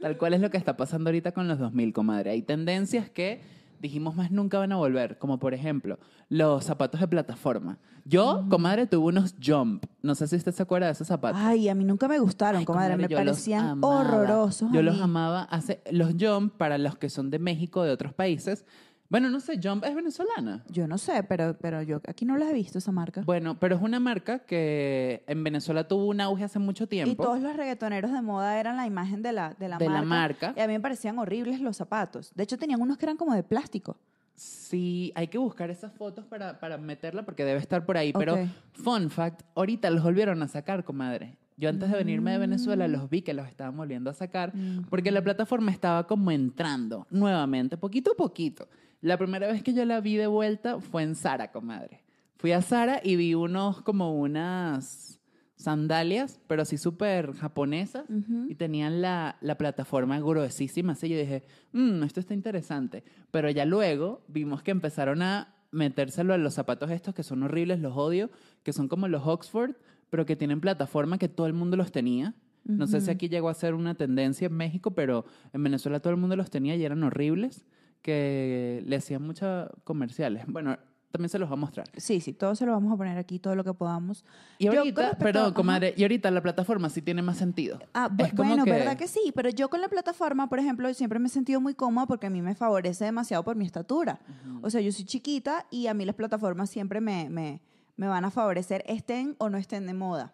Tal 0.00 0.16
cual 0.16 0.34
es 0.34 0.40
lo 0.40 0.50
que 0.50 0.56
está 0.56 0.76
pasando 0.76 1.10
ahorita 1.10 1.32
con 1.32 1.46
los 1.48 1.58
2000, 1.58 1.92
comadre. 1.92 2.30
Hay 2.30 2.42
tendencias 2.42 3.10
que 3.10 3.40
dijimos 3.80 4.14
más 4.14 4.30
nunca 4.30 4.58
van 4.58 4.72
a 4.72 4.76
volver, 4.76 5.18
como 5.18 5.38
por 5.38 5.54
ejemplo 5.54 5.98
los 6.28 6.64
zapatos 6.64 7.00
de 7.00 7.08
plataforma. 7.08 7.78
Yo, 8.04 8.46
comadre, 8.48 8.86
tuve 8.86 9.08
unos 9.08 9.34
Jump. 9.44 9.84
No 10.00 10.14
sé 10.14 10.26
si 10.26 10.36
usted 10.36 10.52
se 10.52 10.62
acuerda 10.62 10.86
de 10.86 10.92
esos 10.92 11.06
zapatos. 11.06 11.40
Ay, 11.42 11.68
a 11.68 11.74
mí 11.74 11.84
nunca 11.84 12.08
me 12.08 12.18
gustaron, 12.18 12.60
Ay, 12.60 12.64
comadre. 12.64 12.96
Me 12.96 13.02
yo 13.02 13.18
los 13.18 13.26
parecían 13.26 13.78
horrorosos. 13.82 14.70
Yo 14.72 14.82
los 14.82 15.00
amaba. 15.00 15.42
Hace, 15.42 15.82
los 15.90 16.14
Jump, 16.18 16.54
para 16.56 16.78
los 16.78 16.96
que 16.96 17.10
son 17.10 17.30
de 17.30 17.38
México, 17.38 17.82
de 17.82 17.90
otros 17.90 18.14
países. 18.14 18.64
Bueno, 19.10 19.28
no 19.28 19.40
sé, 19.40 19.58
Jump 19.62 19.84
es 19.84 19.94
venezolana. 19.94 20.62
Yo 20.68 20.86
no 20.86 20.96
sé, 20.96 21.24
pero, 21.24 21.56
pero 21.60 21.82
yo 21.82 22.00
aquí 22.08 22.24
no 22.24 22.36
las 22.38 22.50
he 22.50 22.54
visto 22.54 22.78
esa 22.78 22.92
marca. 22.92 23.22
Bueno, 23.22 23.58
pero 23.58 23.74
es 23.74 23.82
una 23.82 23.98
marca 23.98 24.38
que 24.38 25.24
en 25.26 25.42
Venezuela 25.42 25.86
tuvo 25.88 26.06
un 26.06 26.20
auge 26.20 26.44
hace 26.44 26.60
mucho 26.60 26.84
Y 26.84 26.86
tiempo. 26.86 27.22
todos 27.24 27.40
los 27.42 27.56
reggaetoneros 27.56 28.12
de 28.12 28.22
moda 28.22 28.58
eran 28.60 28.76
la 28.76 28.86
imagen 28.86 29.20
de 29.20 29.32
la, 29.32 29.54
de 29.58 29.68
la 29.68 29.78
de 29.78 29.88
marca. 29.88 30.00
la 30.00 30.06
marca. 30.06 30.54
Y 30.56 30.60
a 30.60 30.66
mí 30.68 30.74
me 30.74 30.80
parecían 30.80 31.18
horribles 31.18 31.60
los 31.60 31.76
zapatos. 31.76 32.30
De 32.36 32.44
hecho, 32.44 32.56
tenían 32.56 32.80
unos 32.80 32.98
que 32.98 33.04
eran 33.06 33.16
como 33.16 33.34
de 33.34 33.42
plástico. 33.42 33.96
Sí, 34.36 35.12
hay 35.16 35.26
que 35.26 35.38
buscar 35.38 35.70
esas 35.70 35.92
fotos 35.92 36.24
para, 36.24 36.60
para 36.60 36.78
meterla 36.78 37.24
porque 37.24 37.44
debe 37.44 37.58
estar 37.58 37.84
por 37.84 37.96
ahí. 37.98 38.12
Pero, 38.12 38.38
fun 38.74 39.10
fact, 39.10 39.42
ahorita 39.56 39.90
los 39.90 40.02
volvieron 40.04 40.42
a 40.42 40.48
sacar, 40.48 40.84
comadre. 40.84 41.36
Yo 41.56 41.68
antes 41.68 41.90
de 41.90 41.96
venirme 41.98 42.30
de 42.30 42.38
Venezuela 42.38 42.88
Mm. 42.88 42.92
los 42.92 43.10
vi 43.10 43.20
que 43.20 43.34
los 43.34 43.46
estaban 43.48 43.76
volviendo 43.76 44.08
a 44.08 44.14
sacar 44.14 44.52
porque 44.88 45.10
la 45.10 45.20
plataforma 45.22 45.70
estaba 45.70 46.06
como 46.06 46.30
entrando 46.30 47.06
nuevamente, 47.10 47.76
poquito 47.76 48.12
a 48.12 48.14
poquito. 48.14 48.66
La 49.00 49.16
primera 49.16 49.46
vez 49.48 49.62
que 49.62 49.72
yo 49.72 49.84
la 49.84 50.00
vi 50.00 50.16
de 50.16 50.26
vuelta 50.26 50.80
fue 50.80 51.02
en 51.02 51.14
Sara, 51.14 51.50
comadre. 51.52 52.02
Fui 52.36 52.52
a 52.52 52.62
Sara 52.62 53.00
y 53.02 53.16
vi 53.16 53.34
unos 53.34 53.82
como 53.82 54.18
unas 54.18 55.20
sandalias, 55.56 56.40
pero 56.46 56.62
así 56.62 56.78
súper 56.78 57.32
japonesas 57.34 58.04
y 58.48 58.54
tenían 58.54 59.02
la, 59.02 59.36
la 59.42 59.58
plataforma 59.58 60.18
gruesísima. 60.18 60.92
Así 60.92 61.08
yo 61.08 61.18
dije, 61.18 61.42
"Mm, 61.72 62.02
esto 62.02 62.18
está 62.20 62.32
interesante. 62.32 63.04
Pero 63.30 63.50
ya 63.50 63.66
luego 63.66 64.22
vimos 64.28 64.62
que 64.62 64.70
empezaron 64.70 65.20
a 65.22 65.54
metérselo 65.70 66.32
a 66.34 66.38
los 66.38 66.54
zapatos 66.54 66.90
estos 66.90 67.14
que 67.14 67.22
son 67.22 67.42
horribles, 67.42 67.80
los 67.80 67.94
odio, 67.96 68.30
que 68.62 68.72
son 68.72 68.88
como 68.88 69.06
los 69.06 69.26
Oxford, 69.26 69.72
pero 70.08 70.24
que 70.26 70.34
tienen 70.34 70.60
plataforma 70.60 71.18
que 71.18 71.28
todo 71.28 71.46
el 71.46 71.52
mundo 71.52 71.76
los 71.76 71.92
tenía. 71.92 72.34
No 72.64 72.86
sé 72.86 73.00
si 73.00 73.10
aquí 73.10 73.28
llegó 73.28 73.48
a 73.48 73.54
ser 73.54 73.74
una 73.74 73.94
tendencia 73.94 74.46
en 74.46 74.54
México, 74.54 74.90
pero 74.92 75.24
en 75.52 75.62
Venezuela 75.62 76.00
todo 76.00 76.12
el 76.12 76.18
mundo 76.20 76.36
los 76.36 76.50
tenía 76.50 76.76
y 76.76 76.84
eran 76.84 77.02
horribles, 77.02 77.64
que 78.02 78.82
le 78.86 78.96
hacían 78.96 79.22
muchos 79.22 79.68
comerciales. 79.84 80.44
Bueno, 80.46 80.78
también 81.12 81.28
se 81.28 81.38
los 81.40 81.48
voy 81.48 81.56
a 81.56 81.60
mostrar. 81.60 81.86
Sí, 81.96 82.20
sí, 82.20 82.32
todo 82.32 82.54
se 82.54 82.64
lo 82.64 82.72
vamos 82.72 82.92
a 82.92 82.96
poner 82.96 83.18
aquí, 83.18 83.38
todo 83.40 83.56
lo 83.56 83.64
que 83.64 83.74
podamos. 83.74 84.24
Y 84.58 84.66
Yo, 84.66 84.78
ahorita, 84.78 85.18
perdón, 85.18 85.52
comadre, 85.54 85.92
y 85.96 86.02
ahorita 86.02 86.30
la 86.30 86.40
plataforma 86.40 86.88
sí 86.88 87.02
tiene 87.02 87.20
más 87.20 87.36
sentido. 87.36 87.80
Ah, 87.94 88.08
Es 88.18 88.32
como 88.32 88.48
bueno, 88.48 88.64
que- 88.64 88.70
verdad 88.70 88.96
que 88.96 89.08
sí, 89.08 89.32
pero 89.34 89.48
yo 89.50 89.68
con 89.68 89.80
la 89.80 89.88
plataforma, 89.88 90.48
por 90.48 90.60
ejemplo, 90.60 90.92
siempre 90.94 91.18
me 91.18 91.26
he 91.26 91.30
sentido 91.30 91.60
muy 91.60 91.74
cómoda 91.74 92.06
porque 92.06 92.28
a 92.28 92.30
mí 92.30 92.42
me 92.42 92.54
favorece 92.54 93.04
demasiado 93.06 93.42
por 93.42 93.56
mi 93.56 93.66
estatura. 93.66 94.20
O 94.62 94.70
sea, 94.70 94.80
yo 94.80 94.92
soy 94.92 95.04
chiquita 95.04 95.66
y 95.70 95.88
a 95.88 95.94
mí 95.94 96.04
las 96.04 96.14
plataformas 96.14 96.70
siempre 96.70 97.00
me, 97.00 97.28
me, 97.28 97.60
me 97.96 98.06
van 98.06 98.24
a 98.24 98.30
favorecer, 98.30 98.84
estén 98.86 99.34
o 99.38 99.50
no 99.50 99.58
estén 99.58 99.86
de 99.88 99.94
moda. 99.94 100.32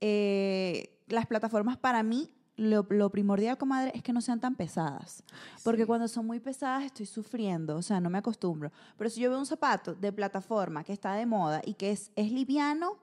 Eh, 0.00 0.90
las 1.08 1.26
plataformas 1.26 1.76
para 1.76 2.02
mí, 2.02 2.30
lo, 2.60 2.86
lo 2.90 3.10
primordial, 3.10 3.56
comadre, 3.56 3.90
es 3.94 4.02
que 4.02 4.12
no 4.12 4.20
sean 4.20 4.38
tan 4.38 4.54
pesadas. 4.54 5.24
Porque 5.64 5.82
sí. 5.82 5.86
cuando 5.86 6.08
son 6.08 6.26
muy 6.26 6.40
pesadas 6.40 6.84
estoy 6.84 7.06
sufriendo, 7.06 7.76
o 7.76 7.82
sea, 7.82 8.00
no 8.00 8.10
me 8.10 8.18
acostumbro. 8.18 8.70
Pero 8.98 9.08
si 9.08 9.20
yo 9.20 9.30
veo 9.30 9.38
un 9.38 9.46
zapato 9.46 9.94
de 9.94 10.12
plataforma 10.12 10.84
que 10.84 10.92
está 10.92 11.14
de 11.14 11.24
moda 11.24 11.62
y 11.64 11.74
que 11.74 11.90
es, 11.90 12.10
es 12.16 12.30
liviano, 12.30 12.98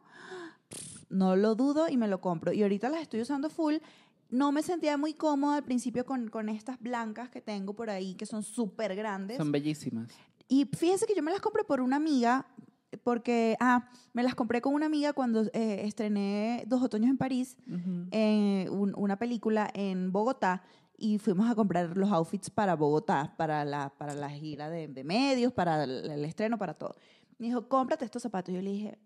no 1.10 1.36
lo 1.36 1.56
dudo 1.56 1.90
y 1.90 1.98
me 1.98 2.08
lo 2.08 2.22
compro. 2.22 2.54
Y 2.54 2.62
ahorita 2.62 2.90
las 2.90 3.02
estoy 3.02 3.22
usando 3.22 3.50
full. 3.50 3.78
No 4.30 4.52
me 4.52 4.62
sentía 4.62 4.96
muy 4.96 5.14
cómoda 5.16 5.56
al 5.56 5.64
principio 5.64 6.06
con, 6.06 6.30
con 6.30 6.50
estas 6.50 6.80
blancas 6.80 7.30
que 7.30 7.42
tengo 7.42 7.74
por 7.74 7.90
ahí, 7.90 8.14
que 8.14 8.28
son 8.28 8.44
súper 8.44 8.96
grandes. 8.96 9.38
Son 9.38 9.52
bellísimas. 9.52 10.12
Y 10.48 10.66
fíjese 10.66 11.08
que 11.08 11.16
yo 11.16 11.24
me 11.24 11.32
las 11.32 11.42
compré 11.42 11.64
por 11.64 11.82
una 11.82 11.96
amiga, 11.96 12.46
porque, 13.04 13.58
ah, 13.60 13.90
me 14.14 14.24
las 14.24 14.36
compré 14.36 14.62
con 14.62 14.74
una 14.74 14.86
amiga 14.86 15.14
cuando 15.14 15.44
eh, 15.54 15.82
estrené 15.86 16.64
Dos 16.68 16.82
Otoños 16.82 17.10
en 17.10 17.18
París, 17.18 17.58
Ujú. 17.68 18.08
en 18.12 18.70
un- 18.70 18.94
una 18.96 19.18
película 19.18 19.70
en 19.74 20.12
Bogotá, 20.12 20.64
y 20.98 21.20
fuimos 21.20 21.50
a 21.50 21.54
comprar 21.56 21.96
los 21.96 22.12
outfits 22.12 22.50
para 22.50 22.76
Bogotá, 22.76 23.34
para 23.38 23.64
la, 23.66 23.90
para 23.98 24.14
la 24.16 24.30
gira 24.30 24.70
de, 24.70 24.88
de 24.88 25.04
medios, 25.04 25.54
para 25.54 25.84
el, 25.84 26.10
el 26.10 26.26
estreno, 26.26 26.58
para 26.58 26.74
todo. 26.74 26.96
Me 27.38 27.48
dijo, 27.48 27.68
cómprate 27.68 28.04
estos 28.06 28.24
zapatos. 28.24 28.56
Yo 28.56 28.62
le 28.62 28.72
dije, 28.72 28.98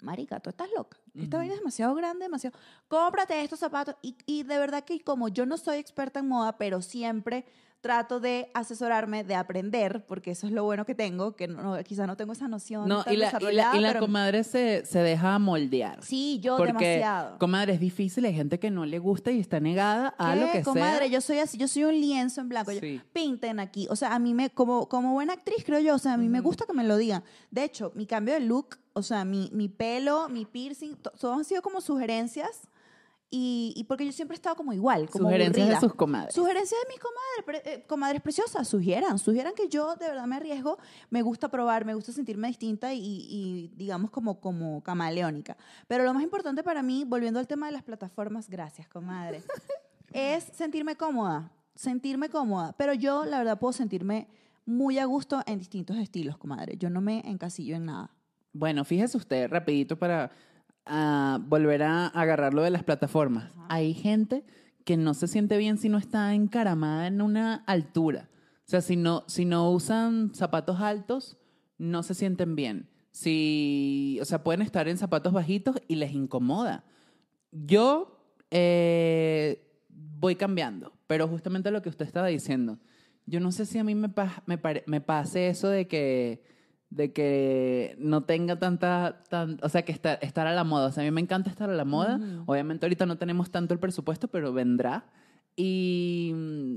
marica, 0.00 0.38
tú 0.40 0.50
estás 0.50 0.68
loca. 0.76 0.96
Esta 1.14 1.36
Ujú. 1.36 1.36
vaina 1.38 1.54
es 1.54 1.60
demasiado 1.60 1.94
grande, 1.96 2.24
demasiado... 2.24 2.56
Cómprate 2.88 3.42
estos 3.42 3.58
zapatos. 3.58 3.96
Y, 4.00 4.16
y 4.26 4.44
de 4.44 4.58
verdad 4.58 4.84
que 4.84 5.00
como 5.02 5.26
yo 5.28 5.44
no 5.44 5.56
soy 5.56 5.78
experta 5.78 6.20
en 6.20 6.28
moda, 6.28 6.56
pero 6.56 6.80
siempre 6.82 7.44
trato 7.82 8.20
de 8.20 8.48
asesorarme, 8.54 9.24
de 9.24 9.34
aprender, 9.34 10.04
porque 10.06 10.30
eso 10.30 10.46
es 10.46 10.52
lo 10.52 10.62
bueno 10.64 10.86
que 10.86 10.94
tengo, 10.94 11.34
que 11.34 11.48
no, 11.48 11.76
quizá 11.82 12.06
no 12.06 12.16
tengo 12.16 12.32
esa 12.32 12.46
noción 12.46 12.88
No, 12.88 13.02
tan 13.02 13.12
y 13.12 13.16
la, 13.16 13.36
y 13.40 13.52
la, 13.54 13.76
y 13.76 13.80
la 13.80 13.98
comadre 13.98 14.44
se, 14.44 14.86
se 14.86 15.00
deja 15.00 15.36
moldear. 15.40 16.00
sí, 16.02 16.38
yo 16.40 16.56
porque, 16.56 16.72
demasiado. 16.72 17.38
comadre, 17.40 17.74
es 17.74 17.80
difícil. 17.80 18.24
Hay 18.24 18.34
gente 18.34 18.58
que 18.60 18.70
no 18.70 18.86
le 18.86 19.00
gusta 19.00 19.32
y 19.32 19.40
está 19.40 19.58
negada 19.58 20.14
a 20.16 20.36
lo 20.36 20.46
¿Qué, 20.46 20.58
que 20.58 20.62
comadre? 20.62 21.00
sea. 21.00 21.06
Yo 21.08 21.20
soy 21.20 21.38
así, 21.40 21.58
yo 21.58 21.66
soy 21.66 21.82
un 21.84 22.00
lienzo 22.00 22.40
en 22.40 22.48
blanco. 22.48 22.70
Yo, 22.70 22.78
Sí. 22.80 23.00
pinten 23.12 23.58
aquí. 23.58 23.88
O 23.90 23.96
sea, 23.96 24.14
a 24.14 24.18
mí 24.20 24.32
me, 24.32 24.48
como, 24.50 24.88
como 24.88 25.12
buena 25.12 25.32
actriz, 25.32 25.64
creo 25.66 25.80
yo, 25.80 25.96
o 25.96 25.98
sea, 25.98 26.14
a 26.14 26.16
mí 26.16 26.28
me 26.28 26.38
Ujú. 26.38 26.48
gusta 26.50 26.64
que 26.66 26.72
me 26.74 26.84
lo 26.84 26.96
digan. 26.96 27.24
De 27.50 27.64
hecho, 27.64 27.90
mi 27.96 28.06
cambio 28.06 28.34
de 28.34 28.40
look, 28.40 28.78
o 28.92 29.02
sea, 29.02 29.24
mi, 29.24 29.50
mi 29.52 29.68
pelo, 29.68 30.28
mi 30.28 30.44
piercing, 30.46 30.94
to- 30.94 31.10
todos 31.18 31.36
han 31.36 31.44
sido 31.44 31.62
como 31.62 31.80
sugerencias. 31.80 32.60
Y, 33.34 33.72
y 33.76 33.84
porque 33.84 34.04
yo 34.04 34.12
siempre 34.12 34.34
he 34.34 34.36
estado 34.36 34.54
como 34.56 34.74
igual, 34.74 35.08
como 35.08 35.24
Sugerencias 35.24 35.56
aburrida. 35.64 35.74
de 35.80 35.80
sus 35.80 35.94
comadres. 35.94 36.34
Sugerencias 36.34 36.78
de 36.82 36.88
mis 36.92 37.00
comadres, 37.00 37.44
pre- 37.64 37.74
eh, 37.74 37.84
comadres 37.86 38.20
preciosas, 38.20 38.68
sugieran, 38.68 39.18
sugieran 39.18 39.54
que 39.54 39.68
yo 39.70 39.96
de 39.96 40.06
verdad 40.08 40.26
me 40.26 40.36
arriesgo, 40.36 40.76
me 41.08 41.22
gusta 41.22 41.48
probar, 41.48 41.86
me 41.86 41.94
gusta 41.94 42.12
sentirme 42.12 42.48
distinta 42.48 42.92
y, 42.92 43.00
y, 43.02 43.72
digamos 43.74 44.10
como, 44.10 44.38
como 44.38 44.82
camaleónica. 44.82 45.56
Pero 45.88 46.04
lo 46.04 46.12
más 46.12 46.22
importante 46.22 46.62
para 46.62 46.82
mí, 46.82 47.04
volviendo 47.06 47.40
al 47.40 47.46
tema 47.46 47.64
de 47.66 47.72
las 47.72 47.82
plataformas, 47.82 48.50
gracias 48.50 48.86
comadre, 48.86 49.42
es 50.12 50.44
sentirme 50.52 50.96
cómoda, 50.96 51.50
sentirme 51.74 52.28
cómoda. 52.28 52.74
Pero 52.76 52.92
yo 52.92 53.24
la 53.24 53.38
verdad 53.38 53.58
puedo 53.58 53.72
sentirme 53.72 54.28
muy 54.66 54.98
a 54.98 55.06
gusto 55.06 55.40
en 55.46 55.58
distintos 55.58 55.96
estilos, 55.96 56.36
comadre. 56.36 56.76
Yo 56.76 56.90
no 56.90 57.00
me 57.00 57.20
encasillo 57.28 57.76
en 57.76 57.86
nada. 57.86 58.10
Bueno, 58.52 58.84
fíjese 58.84 59.16
usted, 59.16 59.48
rapidito 59.48 59.98
para 59.98 60.30
ah, 60.86 61.38
volver 61.46 61.82
a 61.82 62.06
agarrar 62.08 62.54
lo 62.54 62.62
de 62.62 62.70
las 62.70 62.84
plataformas. 62.84 63.52
Ajá. 63.52 63.66
Hay 63.68 63.94
gente 63.94 64.44
que 64.84 64.96
no 64.96 65.14
se 65.14 65.28
siente 65.28 65.56
bien 65.56 65.78
si 65.78 65.88
no 65.88 65.98
está 65.98 66.34
encaramada 66.34 67.06
en 67.06 67.20
una 67.22 67.56
altura. 67.66 68.28
O 68.66 68.70
sea, 68.72 68.80
si 68.80 68.96
no, 68.96 69.24
si 69.28 69.44
no 69.44 69.70
usan 69.70 70.34
zapatos 70.34 70.80
altos, 70.80 71.36
no 71.78 72.02
se 72.02 72.14
sienten 72.14 72.56
bien. 72.56 72.88
Si, 73.10 74.18
o 74.22 74.24
sea, 74.24 74.42
pueden 74.42 74.62
estar 74.62 74.88
en 74.88 74.96
zapatos 74.98 75.32
bajitos 75.32 75.76
y 75.88 75.96
les 75.96 76.12
incomoda. 76.12 76.84
yo 77.50 78.18
eh, 78.50 79.66
voy 79.88 80.36
cambiando, 80.36 80.92
pero 81.06 81.26
justamente 81.28 81.70
lo 81.70 81.82
que 81.82 81.88
usted 81.88 82.04
estaba 82.06 82.26
diciendo, 82.28 82.78
yo 83.26 83.40
no 83.40 83.50
sé 83.52 83.66
si 83.66 83.78
a 83.78 83.84
mí 83.84 83.94
me, 83.94 84.08
pa- 84.08 84.42
me, 84.46 84.60
me 84.86 85.00
pase 85.00 85.48
eso 85.48 85.68
de 85.68 85.86
que, 85.88 86.42
de 86.94 87.12
que 87.12 87.96
no 87.98 88.24
tenga 88.24 88.58
tanta, 88.58 89.22
tan, 89.30 89.58
o 89.62 89.68
sea, 89.68 89.82
que 89.84 89.92
estar, 89.92 90.18
estar 90.22 90.46
a 90.46 90.52
la 90.54 90.64
moda. 90.64 90.86
O 90.88 90.92
sea, 90.92 91.02
a 91.02 91.06
mí 91.06 91.10
me 91.10 91.20
encanta 91.20 91.48
estar 91.50 91.70
a 91.70 91.74
la 91.74 91.84
moda. 91.84 92.20
Obviamente 92.46 92.84
ahorita 92.86 93.06
no 93.06 93.16
tenemos 93.16 93.50
tanto 93.50 93.72
el 93.74 93.80
presupuesto, 93.80 94.28
pero 94.28 94.52
vendrá. 94.52 95.06
Y... 95.56 96.32
mm, 96.34 96.76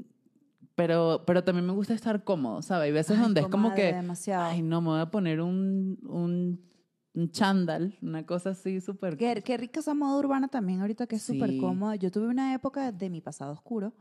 Pero, 0.75 1.23
pero 1.25 1.41
también 1.43 1.65
me 1.65 1.71
gusta 1.73 1.93
estar 1.93 2.23
cómodo, 2.25 2.61
¿sabes? 2.61 2.85
Hay 2.87 2.91
veces 2.91 3.17
Ay, 3.17 3.23
donde 3.23 3.41
es 3.41 3.47
como 3.47 3.73
que, 3.73 3.93
demasiado. 3.93 4.43
ay, 4.45 4.61
no, 4.61 4.81
me 4.81 4.89
voy 4.89 4.99
a 4.99 5.09
poner 5.09 5.39
un, 5.41 5.97
un, 6.03 6.59
un 7.13 7.31
chándal, 7.31 7.97
una 8.01 8.25
cosa 8.25 8.49
así 8.49 8.81
súper... 8.81 9.15
Qué, 9.15 9.41
qué 9.41 9.55
rica 9.57 9.79
esa 9.79 9.93
moda 9.93 10.17
urbana 10.17 10.49
también, 10.49 10.81
ahorita 10.81 11.07
que 11.07 11.15
es 11.15 11.23
súper 11.23 11.51
Sí. 11.51 11.57
cómoda. 11.59 11.95
Yo 11.95 12.11
tuve 12.11 12.27
una 12.27 12.53
época 12.53 12.91
de 12.91 13.09
mi 13.09 13.21
pasado 13.21 13.53
oscuro 13.53 13.93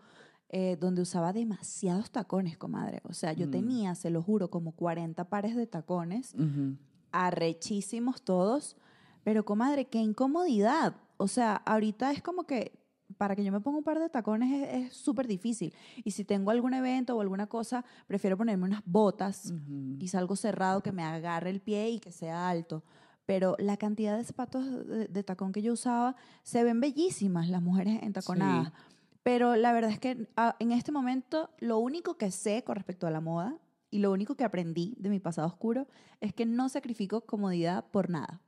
eh, 0.57 0.77
donde 0.79 1.03
usaba 1.03 1.33
demasiados 1.33 2.13
tacones, 2.13 2.57
comadre. 2.57 3.01
O 3.09 3.13
sea, 3.13 3.33
yo 3.33 3.49
Mm. 3.49 3.51
tenía, 3.51 3.95
se 3.97 4.09
lo 4.11 4.23
juro, 4.23 4.51
como 4.51 4.71
40 4.71 5.25
pares 5.29 5.57
de 5.57 5.67
tacones, 5.67 6.33
Ujú. 6.35 6.77
arrechísimos 7.11 8.23
todos. 8.23 8.77
Pero, 9.25 9.45
comadre, 9.45 9.87
qué 9.87 9.99
incomodidad. 9.99 10.95
O 11.17 11.27
sea, 11.29 11.57
ahorita 11.57 12.13
es 12.13 12.23
como 12.23 12.45
que 12.45 12.79
para 13.19 13.35
que 13.37 13.45
yo 13.45 13.51
me 13.53 13.61
ponga 13.61 13.79
un 13.79 13.85
par 13.85 13.99
de 13.99 14.09
tacones 14.09 14.69
es- 14.73 14.93
súper 14.95 15.27
difícil. 15.27 15.73
Y 16.05 16.11
si 16.13 16.25
tengo 16.25 16.51
algún 16.51 16.73
evento 16.75 17.17
o 17.17 17.21
alguna 17.21 17.47
cosa, 17.47 17.85
prefiero 18.07 18.37
ponerme 18.37 18.65
unas 18.65 18.83
botas 18.87 19.51
Ujú. 19.51 19.99
quizá 19.99 20.19
algo 20.19 20.37
cerrado 20.37 20.83
que 20.83 20.93
me 20.93 21.03
agarre 21.03 21.51
el 21.51 21.61
pie 21.61 21.91
y 21.91 21.99
que 22.01 22.13
sea 22.13 22.49
alto. 22.49 22.83
Pero 23.27 23.57
la 23.59 23.77
cantidad 23.77 24.17
de 24.17 24.25
zapatos 24.25 24.65
de, 24.87 25.09
de 25.09 25.23
tacón 25.23 25.53
que 25.53 25.63
yo 25.63 25.73
usaba, 25.73 26.15
se 26.43 26.63
ven 26.63 26.81
bellísimas 26.81 27.49
las 27.49 27.63
mujeres 27.63 28.03
entaconadas. 28.03 28.69
Sí. 28.69 28.94
Pero 29.25 29.57
la 29.57 29.73
verdad 29.73 29.91
es 29.91 29.99
que 29.99 30.29
ah, 30.37 30.55
en 30.61 30.71
este 30.71 30.93
momento 30.93 31.51
lo 31.59 31.79
único 31.79 32.17
que 32.17 32.31
sé 32.31 32.63
con 32.63 32.77
respecto 32.77 33.07
a 33.07 33.11
la 33.11 33.23
moda 33.23 33.59
y 33.91 33.99
lo 33.99 34.13
único 34.13 34.37
que 34.37 34.45
aprendí 34.45 34.95
de 34.99 35.09
mi 35.09 35.19
pasado 35.19 35.49
oscuro 35.49 35.89
es 36.21 36.35
que 36.35 36.45
no 36.45 36.69
sacrifico 36.69 37.23
comodidad 37.23 37.87
por 37.91 38.11
nada. 38.11 38.43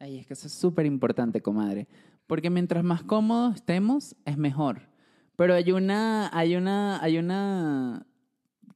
Ay, 0.00 0.18
es 0.18 0.26
que 0.26 0.34
eso 0.34 0.48
es 0.48 0.52
súper 0.52 0.84
importante, 0.84 1.40
comadre. 1.40 1.86
Porque 2.26 2.50
mientras 2.50 2.82
más 2.82 3.04
cómodos 3.04 3.54
estemos, 3.54 4.16
es 4.24 4.36
mejor. 4.36 4.88
Pero 5.36 5.54
hay 5.54 5.70
una, 5.70 6.28
hay 6.36 6.56
una, 6.56 7.00
hay 7.02 7.18
una, 7.18 8.04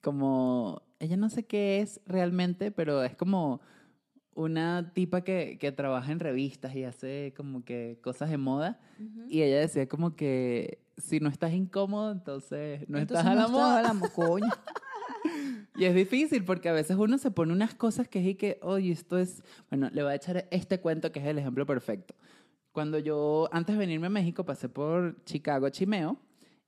como, 0.02 0.82
ella 1.00 1.16
no 1.16 1.30
sé 1.30 1.46
qué 1.46 1.80
es 1.80 2.00
realmente, 2.06 2.70
pero 2.70 3.02
es 3.02 3.16
como 3.16 3.60
una 4.34 4.92
tipa 4.94 5.22
que, 5.22 5.58
que 5.58 5.72
trabaja 5.72 6.12
en 6.12 6.20
revistas 6.20 6.76
y 6.76 6.84
hace 6.84 7.34
como 7.36 7.64
que 7.64 7.98
cosas 8.02 8.30
de 8.30 8.38
moda. 8.38 8.78
Y 9.28 9.42
ella 9.42 9.58
decía 9.58 9.88
como 9.88 10.14
que 10.14 10.78
si 11.00 11.20
no 11.20 11.28
estás 11.28 11.52
incómodo, 11.52 12.12
entonces 12.12 12.88
no 12.88 12.98
Entonces 12.98 13.24
estás 13.26 13.26
a 13.26 13.34
la 13.34 13.42
no 13.42 13.48
moda. 13.50 13.78
a 13.78 13.82
la 13.82 13.92
mo- 13.94 14.08
coño. 14.10 14.46
Y 15.76 15.84
es 15.84 15.94
difícil 15.94 16.44
porque 16.44 16.68
a 16.68 16.72
veces 16.72 16.96
uno 16.98 17.16
se 17.18 17.30
pone 17.30 17.52
unas 17.52 17.74
cosas 17.74 18.08
que 18.08 18.20
es 18.20 18.26
y 18.26 18.34
que, 18.34 18.58
oye, 18.62 18.90
esto 18.92 19.18
es, 19.18 19.42
bueno, 19.70 19.88
le 19.92 20.02
voy 20.02 20.12
a 20.12 20.14
echar 20.14 20.46
este 20.50 20.80
cuento 20.80 21.10
que 21.12 21.20
es 21.20 21.26
el 21.26 21.38
ejemplo 21.38 21.64
perfecto. 21.66 22.14
Cuando 22.72 22.98
yo, 22.98 23.48
antes 23.52 23.74
de 23.76 23.78
venirme 23.80 24.08
a 24.08 24.10
México, 24.10 24.44
pasé 24.44 24.68
por 24.68 25.22
Chicago, 25.24 25.68
Chimeo, 25.70 26.18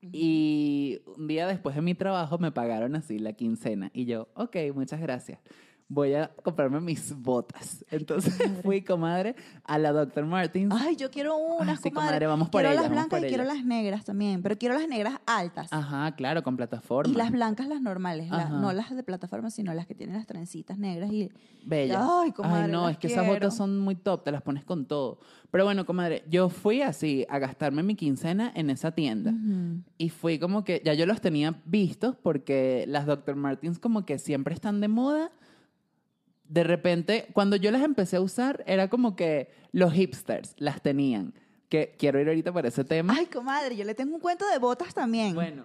y 0.00 1.00
un 1.16 1.28
día 1.28 1.46
después 1.46 1.76
de 1.76 1.82
mi 1.82 1.94
trabajo 1.94 2.38
me 2.38 2.52
pagaron 2.52 2.96
así 2.96 3.18
la 3.18 3.32
quincena. 3.34 3.90
Y 3.94 4.04
yo, 4.06 4.28
ok, 4.34 4.56
muchas 4.74 5.00
gracias. 5.00 5.38
Voy 5.94 6.14
a 6.14 6.30
comprarme 6.42 6.80
mis 6.80 7.14
botas. 7.14 7.84
Entonces 7.90 8.34
fui, 8.62 8.80
comadre, 8.82 9.36
a 9.64 9.76
la 9.78 9.92
Dr. 9.92 10.24
Martins. 10.24 10.74
Ay, 10.74 10.96
yo 10.96 11.10
quiero 11.10 11.36
unas, 11.36 11.80
sí, 11.80 11.90
comadre. 11.90 12.06
comadre, 12.08 12.26
vamos 12.28 12.48
por 12.48 12.62
quiero 12.62 12.70
ellas, 12.72 12.82
las 12.84 12.90
blancas 12.90 13.22
y 13.22 13.26
quiero 13.26 13.44
las 13.44 13.64
negras 13.64 14.04
también, 14.06 14.40
pero 14.42 14.56
quiero 14.56 14.74
las 14.78 14.88
negras 14.88 15.20
altas. 15.26 15.68
Ajá, 15.70 16.12
claro, 16.16 16.42
con 16.42 16.56
plataforma. 16.56 17.12
Y 17.12 17.16
las 17.16 17.30
blancas, 17.30 17.68
las 17.68 17.82
normales, 17.82 18.30
la- 18.30 18.48
no 18.48 18.72
las 18.72 18.94
de 18.96 19.02
plataforma, 19.02 19.50
sino 19.50 19.74
las 19.74 19.86
que 19.86 19.94
tienen 19.94 20.16
las 20.16 20.26
trencitas 20.26 20.78
negras 20.78 21.12
y 21.12 21.30
Bellas. 21.64 22.02
Ay, 22.24 22.32
comadre, 22.32 22.72
no, 22.72 22.82
las 22.84 22.92
es 22.92 22.98
que 22.98 23.06
esas 23.08 23.20
quiero. 23.24 23.34
botas 23.34 23.56
son 23.56 23.78
muy 23.78 23.94
top, 23.94 24.24
te 24.24 24.32
las 24.32 24.40
pones 24.42 24.64
con 24.64 24.86
todo. 24.86 25.18
Pero 25.50 25.64
bueno, 25.64 25.84
comadre, 25.84 26.24
yo 26.28 26.48
fui 26.48 26.80
así 26.80 27.26
a 27.28 27.38
gastarme 27.38 27.82
mi 27.82 27.94
quincena 27.94 28.50
en 28.54 28.70
esa 28.70 28.92
tienda. 28.92 29.30
Ujú. 29.30 29.82
Y 29.98 30.08
fui 30.08 30.38
como 30.38 30.64
que, 30.64 30.80
ya 30.84 30.94
yo 30.94 31.04
los 31.04 31.20
tenía 31.20 31.60
vistos 31.66 32.16
porque 32.16 32.86
las 32.88 33.04
Dr. 33.06 33.36
Martins 33.36 33.78
como 33.78 34.06
que 34.06 34.18
siempre 34.18 34.54
están 34.54 34.80
de 34.80 34.88
moda. 34.88 35.30
De 36.52 36.64
repente, 36.64 37.28
cuando 37.32 37.56
yo 37.56 37.70
las 37.70 37.80
empecé 37.80 38.16
a 38.16 38.20
usar, 38.20 38.62
era 38.66 38.88
como 38.90 39.16
que 39.16 39.48
los 39.72 39.94
hipsters 39.94 40.54
las 40.58 40.82
tenían. 40.82 41.32
Que 41.70 41.94
quiero 41.98 42.20
ir 42.20 42.28
ahorita 42.28 42.52
por 42.52 42.66
ese 42.66 42.84
tema. 42.84 43.14
Ay, 43.16 43.24
comadre, 43.24 43.74
yo 43.74 43.86
le 43.86 43.94
tengo 43.94 44.16
un 44.16 44.20
cuento 44.20 44.46
de 44.46 44.58
botas 44.58 44.92
también. 44.92 45.34
Bueno, 45.34 45.64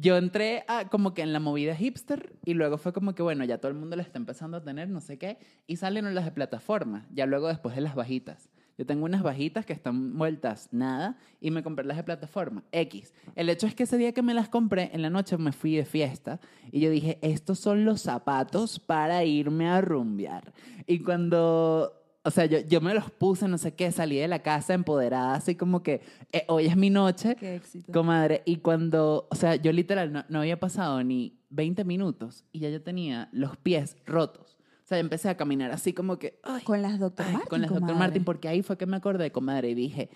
yo 0.00 0.16
entré 0.16 0.64
a, 0.68 0.88
como 0.88 1.12
que 1.12 1.20
en 1.20 1.34
la 1.34 1.38
movida 1.38 1.76
hipster 1.76 2.32
y 2.46 2.54
luego 2.54 2.78
fue 2.78 2.94
como 2.94 3.14
que, 3.14 3.22
bueno, 3.22 3.44
ya 3.44 3.58
todo 3.58 3.70
el 3.70 3.76
mundo 3.76 3.94
la 3.94 4.02
está 4.02 4.18
empezando 4.18 4.56
a 4.56 4.64
tener, 4.64 4.88
no 4.88 5.02
sé 5.02 5.18
qué, 5.18 5.36
y 5.66 5.76
salen 5.76 6.14
las 6.14 6.24
de 6.24 6.32
plataforma, 6.32 7.06
ya 7.12 7.26
luego 7.26 7.48
después 7.48 7.74
de 7.74 7.82
las 7.82 7.94
bajitas. 7.94 8.48
Yo 8.82 8.86
tengo 8.86 9.04
unas 9.04 9.22
bajitas 9.22 9.64
que 9.64 9.72
están 9.72 10.18
vueltas 10.18 10.68
nada 10.72 11.16
y 11.40 11.52
me 11.52 11.62
compré 11.62 11.84
las 11.84 11.96
de 11.96 12.02
plataforma, 12.02 12.64
X. 12.72 13.14
El 13.36 13.48
hecho 13.48 13.68
es 13.68 13.76
que 13.76 13.84
ese 13.84 13.96
día 13.96 14.10
que 14.10 14.22
me 14.22 14.34
las 14.34 14.48
compré, 14.48 14.90
en 14.92 15.02
la 15.02 15.08
noche 15.08 15.38
me 15.38 15.52
fui 15.52 15.76
de 15.76 15.84
fiesta 15.84 16.40
y 16.72 16.80
yo 16.80 16.90
dije, 16.90 17.20
estos 17.22 17.60
son 17.60 17.84
los 17.84 18.00
zapatos 18.00 18.80
para 18.80 19.22
irme 19.24 19.68
a 19.68 19.80
rumbear. 19.80 20.52
Y 20.88 20.98
cuando 20.98 21.92
o 22.24 22.30
sea, 22.32 22.46
yo, 22.46 22.58
yo 22.58 22.80
me 22.80 22.92
los 22.92 23.08
puse, 23.08 23.46
no 23.46 23.56
sé 23.56 23.72
qué, 23.74 23.92
salí 23.92 24.16
de 24.16 24.26
la 24.26 24.42
casa 24.42 24.74
empoderada, 24.74 25.34
así 25.36 25.54
como 25.54 25.84
que 25.84 26.00
eh, 26.32 26.44
hoy 26.48 26.66
es 26.66 26.76
mi 26.76 26.90
noche. 26.90 27.36
Qué 27.36 27.54
éxito. 27.54 27.92
Comadre, 27.92 28.42
y 28.44 28.56
cuando, 28.56 29.28
o 29.30 29.34
sea, 29.36 29.54
yo 29.54 29.70
literal 29.70 30.12
no, 30.12 30.24
no 30.28 30.40
había 30.40 30.58
pasado 30.58 31.04
ni 31.04 31.38
20 31.50 31.84
minutos 31.84 32.44
y 32.50 32.58
ya 32.58 32.68
yo 32.68 32.82
tenía 32.82 33.28
los 33.30 33.56
pies 33.58 33.96
rotos. 34.06 34.58
Sea, 34.92 35.00
empecé 35.00 35.28
a 35.28 35.36
caminar 35.36 35.70
así 35.70 35.92
como 35.92 36.18
que, 36.18 36.38
ay, 36.42 36.62
Con 36.64 36.82
las 36.82 36.98
Dr. 36.98 37.24
ay, 37.26 37.32
Martin, 37.32 37.48
con 37.48 37.60
las 37.62 37.70
Dr. 37.70 37.80
comadre. 37.80 37.98
Martin, 37.98 38.24
porque 38.24 38.48
ahí 38.48 38.62
fue 38.62 38.76
que 38.76 38.86
me 38.86 38.96
acordé, 38.96 39.32
comadre, 39.32 39.70
y 39.70 39.74
dije, 39.74 40.10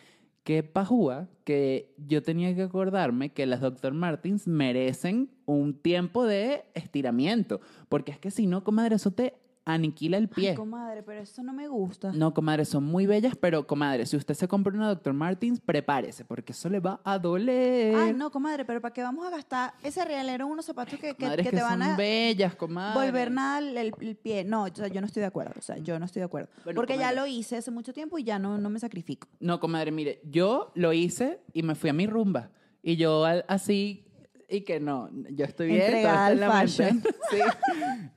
qué 0.44 0.62
pajúa 0.62 1.28
que 1.44 1.94
yo 1.96 2.22
tenía 2.22 2.54
que 2.54 2.62
acordarme 2.62 3.30
que 3.30 3.46
las 3.46 3.60
Dr. 3.60 3.94
Martins 3.94 4.46
merecen 4.46 5.30
un 5.44 5.74
tiempo 5.74 6.24
de 6.24 6.64
estiramiento, 6.74 7.60
porque 7.88 8.12
es 8.12 8.18
que 8.18 8.30
si 8.30 8.46
no, 8.46 8.62
comadre, 8.62 8.96
eso 8.96 9.10
te 9.10 9.34
aniquila 9.66 10.16
el 10.16 10.28
pie. 10.28 10.50
Ay, 10.50 10.56
comadre, 10.56 11.02
pero 11.02 11.20
eso 11.20 11.42
no 11.42 11.52
me 11.52 11.68
gusta. 11.68 12.12
No, 12.12 12.32
comadre, 12.32 12.64
son 12.64 12.84
muy 12.84 13.04
bellas, 13.04 13.34
pero 13.38 13.66
comadre, 13.66 14.06
si 14.06 14.16
usted 14.16 14.32
se 14.34 14.48
compra 14.48 14.72
una 14.72 14.88
Dr. 14.88 15.12
Martins, 15.12 15.60
prepárese, 15.60 16.24
porque 16.24 16.52
eso 16.52 16.70
le 16.70 16.80
va 16.80 17.00
a 17.04 17.18
doler. 17.18 17.94
Ay, 17.96 18.14
no, 18.14 18.30
comadre, 18.30 18.64
pero 18.64 18.80
¿para 18.80 18.94
qué 18.94 19.02
vamos 19.02 19.26
a 19.26 19.30
gastar 19.30 19.74
ese 19.82 20.04
realero 20.04 20.46
en 20.46 20.52
unos 20.52 20.64
zapatos 20.64 20.98
que, 20.98 21.14
que, 21.14 21.28
que 21.30 21.42
que 21.42 21.50
te 21.50 21.60
van 21.62 21.80
son 21.80 21.82
a 21.82 21.96
bellas, 21.96 22.54
comadre. 22.54 22.98
volver 23.06 23.30
nada 23.30 23.58
el, 23.58 23.76
el- 23.76 24.16
pie? 24.16 24.44
No, 24.44 24.62
o 24.62 24.68
sea, 24.74 24.86
yo 24.88 25.00
no 25.00 25.06
estoy 25.08 25.20
de 25.20 25.26
acuerdo. 25.26 25.52
O 25.58 25.62
sea, 25.62 25.76
yo 25.78 25.98
no 25.98 26.06
estoy 26.06 26.20
de 26.20 26.26
acuerdo. 26.26 26.48
Bueno, 26.64 26.76
Porque 26.76 26.94
ya 26.94 27.10
comadre. 27.10 27.16
lo 27.16 27.26
hice 27.26 27.56
hace 27.56 27.70
mucho 27.72 27.92
tiempo 27.92 28.16
y 28.18 28.24
ya 28.24 28.38
no, 28.38 28.56
no 28.58 28.70
me 28.70 28.78
sacrifico. 28.78 29.28
No, 29.40 29.58
comadre, 29.60 29.90
mire, 29.90 30.20
yo 30.24 30.70
lo 30.76 30.92
hice 30.92 31.40
y 31.52 31.62
me 31.64 31.74
fui 31.74 31.90
a 31.90 31.92
mi 31.92 32.06
rumba. 32.06 32.50
Y 32.82 32.94
yo 32.96 33.24
así, 33.48 34.05
y 34.48 34.60
que 34.62 34.80
no, 34.80 35.10
yo 35.30 35.44
estoy 35.44 35.68
bien. 35.68 35.80
Entregada 35.82 36.26
al 36.26 36.38
fashion. 36.38 37.02
Sí. 37.30 37.38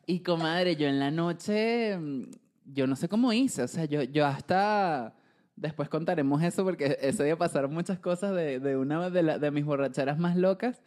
Y 0.05 0.19
comadre, 0.19 0.75
yo 0.75 0.87
en 0.87 0.99
la 0.99 1.09
noche, 1.11 1.97
mm, 1.97 2.23
yo 2.65 2.85
no 2.87 2.95
sé 2.95 3.07
cómo 3.09 3.33
hice. 3.33 3.63
O 3.63 3.67
sea, 3.67 3.85
yo, 3.85 4.03
yo 4.03 4.25
hasta... 4.25 5.15
Después 5.55 5.89
contaremos 5.89 6.41
eso 6.41 6.63
porque 6.63 6.97
ese 7.01 7.23
día 7.25 7.37
pasaron 7.37 7.73
muchas 7.73 7.99
cosas 7.99 8.33
de, 8.33 8.59
de 8.61 8.77
una 8.77 9.09
de, 9.09 9.23
la- 9.23 9.39
de 9.39 9.51
mis 9.51 9.65
borracheras 9.65 10.17
más 10.17 10.37
locas. 10.37 10.81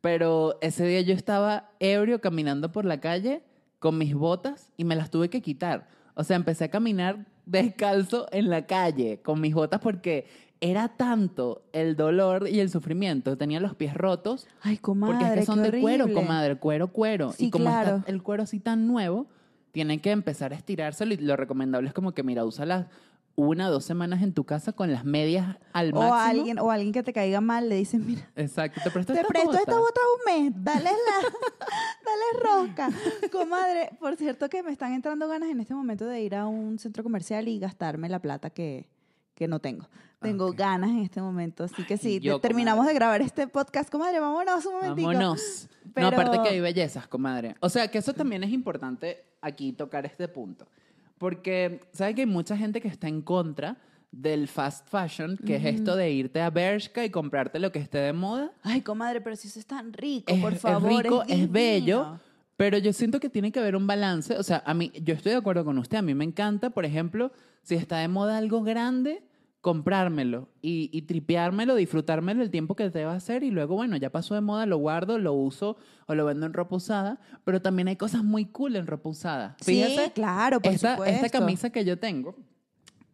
Pero 0.00 0.58
ese 0.62 0.84
día 0.86 1.00
yo 1.02 1.14
estaba 1.14 1.70
ebrio 1.78 2.20
caminando 2.20 2.72
por 2.72 2.84
la 2.84 3.00
calle 3.00 3.42
con 3.78 3.98
mis 3.98 4.14
botas 4.14 4.72
y 4.76 4.84
me 4.84 4.96
las 4.96 5.10
tuve 5.10 5.30
que 5.30 5.42
quitar. 5.42 5.86
O 6.14 6.24
sea, 6.24 6.36
empecé 6.36 6.64
a 6.64 6.70
caminar 6.70 7.26
descalzo 7.44 8.26
en 8.32 8.50
la 8.50 8.66
calle 8.66 9.20
con 9.22 9.40
mis 9.40 9.54
botas 9.54 9.80
porque 9.80 10.26
era 10.60 10.88
tanto 10.88 11.62
el 11.72 11.96
dolor 11.96 12.48
y 12.48 12.60
el 12.60 12.70
sufrimiento. 12.70 13.36
Tenía 13.36 13.60
los 13.60 13.74
pies 13.74 13.94
rotos 13.94 14.46
Ay, 14.62 14.78
comadre, 14.78 15.14
porque 15.18 15.32
es 15.34 15.40
que 15.40 15.46
son 15.46 15.62
de 15.62 15.80
cuero, 15.80 16.12
comadre, 16.12 16.56
cuero, 16.56 16.88
cuero. 16.88 17.32
Sí, 17.32 17.46
y 17.46 17.50
como 17.50 17.66
claro. 17.66 17.96
está 17.98 18.10
el 18.10 18.22
cuero 18.22 18.42
así 18.42 18.58
tan 18.60 18.86
nuevo, 18.86 19.26
tienen 19.72 20.00
que 20.00 20.10
empezar 20.10 20.52
a 20.52 20.56
estirárselo 20.56 21.12
y 21.14 21.18
lo 21.18 21.36
recomendable 21.36 21.88
es 21.88 21.94
como 21.94 22.12
que, 22.12 22.22
mira, 22.22 22.44
úsalas 22.44 22.86
una 23.38 23.68
o 23.68 23.70
dos 23.70 23.84
semanas 23.84 24.22
en 24.22 24.32
tu 24.32 24.44
casa 24.44 24.72
con 24.72 24.90
las 24.90 25.04
medias 25.04 25.58
al 25.74 25.90
O 25.94 25.98
máximo. 25.98 26.14
alguien, 26.14 26.58
o 26.58 26.70
alguien 26.70 26.92
que 26.94 27.02
te 27.02 27.12
caiga 27.12 27.42
mal 27.42 27.68
le 27.68 27.74
dicen, 27.74 28.06
mira, 28.06 28.26
Exacto, 28.34 28.80
te 28.82 28.90
presto 28.90 29.12
te 29.12 29.20
esta 29.20 29.28
presto 29.28 29.48
bota? 29.48 29.58
esta 29.60 29.78
bota 29.78 30.00
un 30.16 30.42
mes, 30.44 30.52
dale 30.56 30.84
la, 30.90 31.28
dale 32.04 32.42
rosca. 32.42 32.88
Comadre, 33.30 33.90
por 34.00 34.16
cierto 34.16 34.48
que 34.48 34.62
me 34.62 34.72
están 34.72 34.94
entrando 34.94 35.28
ganas 35.28 35.50
en 35.50 35.60
este 35.60 35.74
momento 35.74 36.06
de 36.06 36.22
ir 36.22 36.34
a 36.34 36.46
un 36.46 36.78
centro 36.78 37.02
comercial 37.02 37.46
y 37.48 37.58
gastarme 37.58 38.08
la 38.08 38.20
plata 38.20 38.48
que, 38.48 38.88
que 39.34 39.48
no 39.48 39.58
tengo. 39.60 39.86
Tengo 40.20 40.46
Ok. 40.46 40.56
ganas 40.56 40.90
en 40.90 40.98
este 41.00 41.20
momento, 41.20 41.64
así 41.64 41.84
que 41.84 41.96
sí, 41.98 42.20
yo, 42.20 42.36
te- 42.40 42.48
terminamos 42.48 42.78
comadre. 42.78 42.92
de 42.94 42.98
grabar 42.98 43.20
este 43.22 43.46
podcast, 43.48 43.90
comadre, 43.90 44.18
vámonos 44.18 44.64
un 44.66 44.74
momentico. 44.74 45.08
Vámonos. 45.08 45.68
Pero- 45.94 46.10
No, 46.10 46.16
aparte 46.16 46.42
que 46.42 46.48
hay 46.54 46.60
bellezas, 46.60 47.06
comadre. 47.06 47.54
O 47.60 47.68
sea, 47.68 47.88
que 47.88 47.98
eso 47.98 48.12
también 48.14 48.42
es 48.42 48.50
importante 48.50 49.24
aquí 49.42 49.72
tocar 49.72 50.06
este 50.06 50.26
punto. 50.28 50.66
Porque, 51.18 51.80
¿sabes 51.92 52.14
que 52.14 52.22
hay 52.22 52.26
mucha 52.26 52.56
gente 52.56 52.80
que 52.80 52.88
está 52.88 53.08
en 53.08 53.22
contra 53.22 53.76
del 54.10 54.48
fast 54.48 54.88
fashion, 54.88 55.36
que 55.36 55.56
es 55.56 55.64
esto 55.64 55.94
de 55.96 56.10
irte 56.10 56.40
a 56.40 56.48
Bershka 56.48 57.04
y 57.04 57.10
comprarte 57.10 57.58
lo 57.58 57.70
que 57.70 57.78
esté 57.78 57.98
de 57.98 58.12
moda. 58.14 58.50
Ay, 58.62 58.80
comadre, 58.80 59.20
pero 59.20 59.36
si 59.36 59.48
eso 59.48 59.58
es 59.58 59.66
tan 59.66 59.92
rico, 59.92 60.32
Es, 60.32 60.40
por 60.40 60.54
es 60.54 60.60
favor. 60.60 61.02
rico, 61.02 61.22
es, 61.28 61.50
bello, 61.50 61.98
divino. 61.98 62.20
pero 62.56 62.78
yo 62.78 62.92
siento 62.94 63.20
que 63.20 63.28
tiene 63.28 63.52
que 63.52 63.58
haber 63.60 63.76
un 63.76 63.86
balance. 63.86 64.38
O 64.38 64.42
sea, 64.42 64.62
a 64.64 64.72
mí, 64.72 64.90
yo 65.02 65.12
estoy 65.14 65.32
de 65.32 65.38
acuerdo 65.38 65.64
con 65.66 65.76
usted. 65.78 65.98
A 65.98 66.02
mí 66.02 66.14
me 66.14 66.24
encanta, 66.24 66.70
por 66.70 66.86
ejemplo, 66.86 67.30
si 67.62 67.74
está 67.74 67.98
de 67.98 68.08
moda 68.08 68.38
algo 68.38 68.62
grande, 68.62 69.22
comprármelo 69.66 70.48
y, 70.62 70.90
y 70.92 71.02
tripeármelo, 71.02 71.74
disfrutármelo 71.74 72.44
el 72.44 72.52
tiempo 72.52 72.76
que 72.76 72.88
te 72.88 73.04
va 73.04 73.14
a 73.14 73.16
hacer 73.16 73.42
y 73.42 73.50
luego, 73.50 73.74
bueno, 73.74 73.96
ya 73.96 74.10
pasó 74.10 74.36
de 74.36 74.40
moda, 74.40 74.64
lo 74.64 74.76
guardo, 74.76 75.18
lo 75.18 75.32
uso 75.32 75.76
o 76.06 76.14
lo 76.14 76.24
vendo 76.24 76.46
en 76.46 76.52
ropa 76.52 76.76
usada, 76.76 77.18
pero 77.42 77.60
también 77.60 77.88
hay 77.88 77.96
cosas 77.96 78.22
muy 78.22 78.44
cool 78.44 78.76
en 78.76 78.86
ropa 78.86 79.08
usada. 79.08 79.56
Sí, 79.60 79.82
Fíjate, 79.82 80.12
claro, 80.12 80.60
por 80.60 80.72
esta, 80.72 80.92
supuesto. 80.92 81.16
esta 81.16 81.36
camisa 81.36 81.70
que 81.70 81.84
yo 81.84 81.98
tengo, 81.98 82.36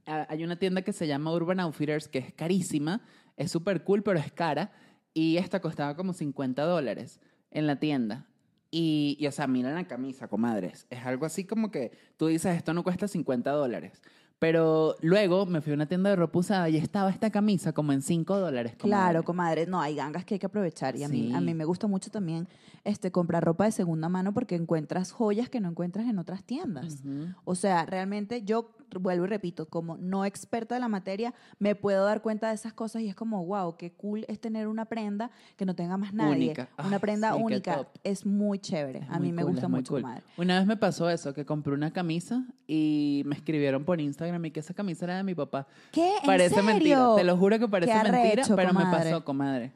ah, 0.04 0.26
hay 0.28 0.44
una 0.44 0.56
tienda 0.56 0.82
que 0.82 0.92
se 0.92 1.06
llama 1.06 1.32
Urban 1.32 1.58
Outfitters 1.58 2.06
que 2.06 2.18
es 2.18 2.34
carísima, 2.34 3.00
es 3.38 3.50
súper 3.50 3.82
cool, 3.82 4.02
pero 4.02 4.18
es 4.18 4.30
cara. 4.30 4.72
Y 5.14 5.38
esta 5.38 5.58
costaba 5.60 5.96
como 5.96 6.12
50 6.12 6.64
dólares 6.64 7.18
en 7.50 7.66
la 7.66 7.76
tienda. 7.76 8.26
Y, 8.70 9.16
y, 9.18 9.26
o 9.26 9.32
sea, 9.32 9.46
mira 9.46 9.72
la 9.72 9.84
camisa, 9.86 10.28
comadres. 10.28 10.86
Es 10.90 11.06
algo 11.06 11.24
así 11.24 11.44
como 11.44 11.70
que 11.70 11.92
tú 12.18 12.26
dices, 12.26 12.54
esto 12.54 12.74
no 12.74 12.82
cuesta 12.82 13.08
50 13.08 13.50
dólares. 13.52 14.02
Pero 14.42 14.96
luego 15.02 15.46
me 15.46 15.60
fui 15.60 15.70
a 15.70 15.76
una 15.76 15.86
tienda 15.86 16.10
de 16.10 16.16
ropa 16.16 16.40
usada 16.40 16.68
y 16.68 16.76
estaba 16.76 17.10
esta 17.10 17.30
camisa 17.30 17.72
como 17.72 17.92
en 17.92 18.02
5 18.02 18.40
dólares. 18.40 18.74
Claro, 18.76 19.22
comadre. 19.22 19.66
No, 19.66 19.80
hay 19.80 19.94
gangas 19.94 20.24
que 20.24 20.34
hay 20.34 20.40
que 20.40 20.46
aprovechar. 20.46 20.96
Y 20.96 21.04
a, 21.04 21.08
mí, 21.08 21.32
a 21.32 21.40
mí 21.40 21.54
me 21.54 21.64
gusta 21.64 21.86
mucho 21.86 22.10
también 22.10 22.48
este, 22.82 23.12
comprar 23.12 23.44
ropa 23.44 23.66
de 23.66 23.70
segunda 23.70 24.08
mano 24.08 24.34
porque 24.34 24.56
encuentras 24.56 25.12
joyas 25.12 25.48
que 25.48 25.60
no 25.60 25.68
encuentras 25.68 26.08
en 26.08 26.18
otras 26.18 26.42
tiendas. 26.42 27.04
O 27.44 27.54
sea, 27.54 27.86
realmente 27.86 28.42
yo 28.42 28.74
vuelvo 29.00 29.24
y 29.24 29.28
repito, 29.28 29.66
como 29.66 29.96
no 29.96 30.24
experta 30.24 30.74
de 30.74 30.80
la 30.80 30.88
materia, 30.88 31.34
me 31.58 31.74
puedo 31.74 32.04
dar 32.04 32.22
cuenta 32.22 32.48
de 32.48 32.54
esas 32.54 32.72
cosas 32.72 33.02
y 33.02 33.08
es 33.08 33.14
como, 33.14 33.44
wow, 33.46 33.76
qué 33.76 33.92
cool 33.92 34.24
es 34.28 34.40
tener 34.40 34.68
una 34.68 34.84
prenda 34.84 35.30
que 35.56 35.64
no 35.64 35.74
tenga 35.74 35.96
más 35.96 36.12
nadie. 36.14 36.46
Única. 36.46 36.68
Una 36.84 36.98
prenda 36.98 37.34
sí, 37.34 37.42
única. 37.42 37.88
Es 38.04 38.26
muy 38.26 38.58
chévere. 38.58 39.00
Es 39.00 39.10
a 39.10 39.18
mí 39.18 39.32
me 39.32 39.42
cool, 39.42 39.52
gusta 39.52 39.66
es 39.66 39.70
muy 39.70 39.78
mucho, 39.80 39.92
cool. 39.94 40.02
comadre. 40.02 40.22
Una 40.36 40.58
vez 40.58 40.66
me 40.66 40.76
pasó 40.76 41.08
eso, 41.10 41.32
que 41.34 41.44
compré 41.44 41.72
una 41.74 41.92
camisa 41.92 42.44
y 42.66 43.22
me 43.26 43.34
escribieron 43.34 43.84
por 43.84 44.00
Instagram 44.00 44.44
y 44.46 44.50
que 44.50 44.60
esa 44.60 44.74
camisa 44.74 45.04
era 45.04 45.16
de 45.16 45.22
mi 45.24 45.34
papá. 45.34 45.66
¿Qué? 45.90 46.16
¿En 46.18 46.26
Parece 46.26 46.62
mentira, 46.62 46.96
serio? 46.98 47.14
te 47.16 47.24
lo 47.24 47.36
juro 47.36 47.58
que 47.58 47.68
parece 47.68 47.92
Qué 47.92 47.98
mentira, 47.98 48.18
arrecho, 48.42 48.56
pero 48.56 48.72
me 48.72 48.80
comadre. 48.84 49.10
pasó, 49.10 49.24
comadre. 49.24 49.72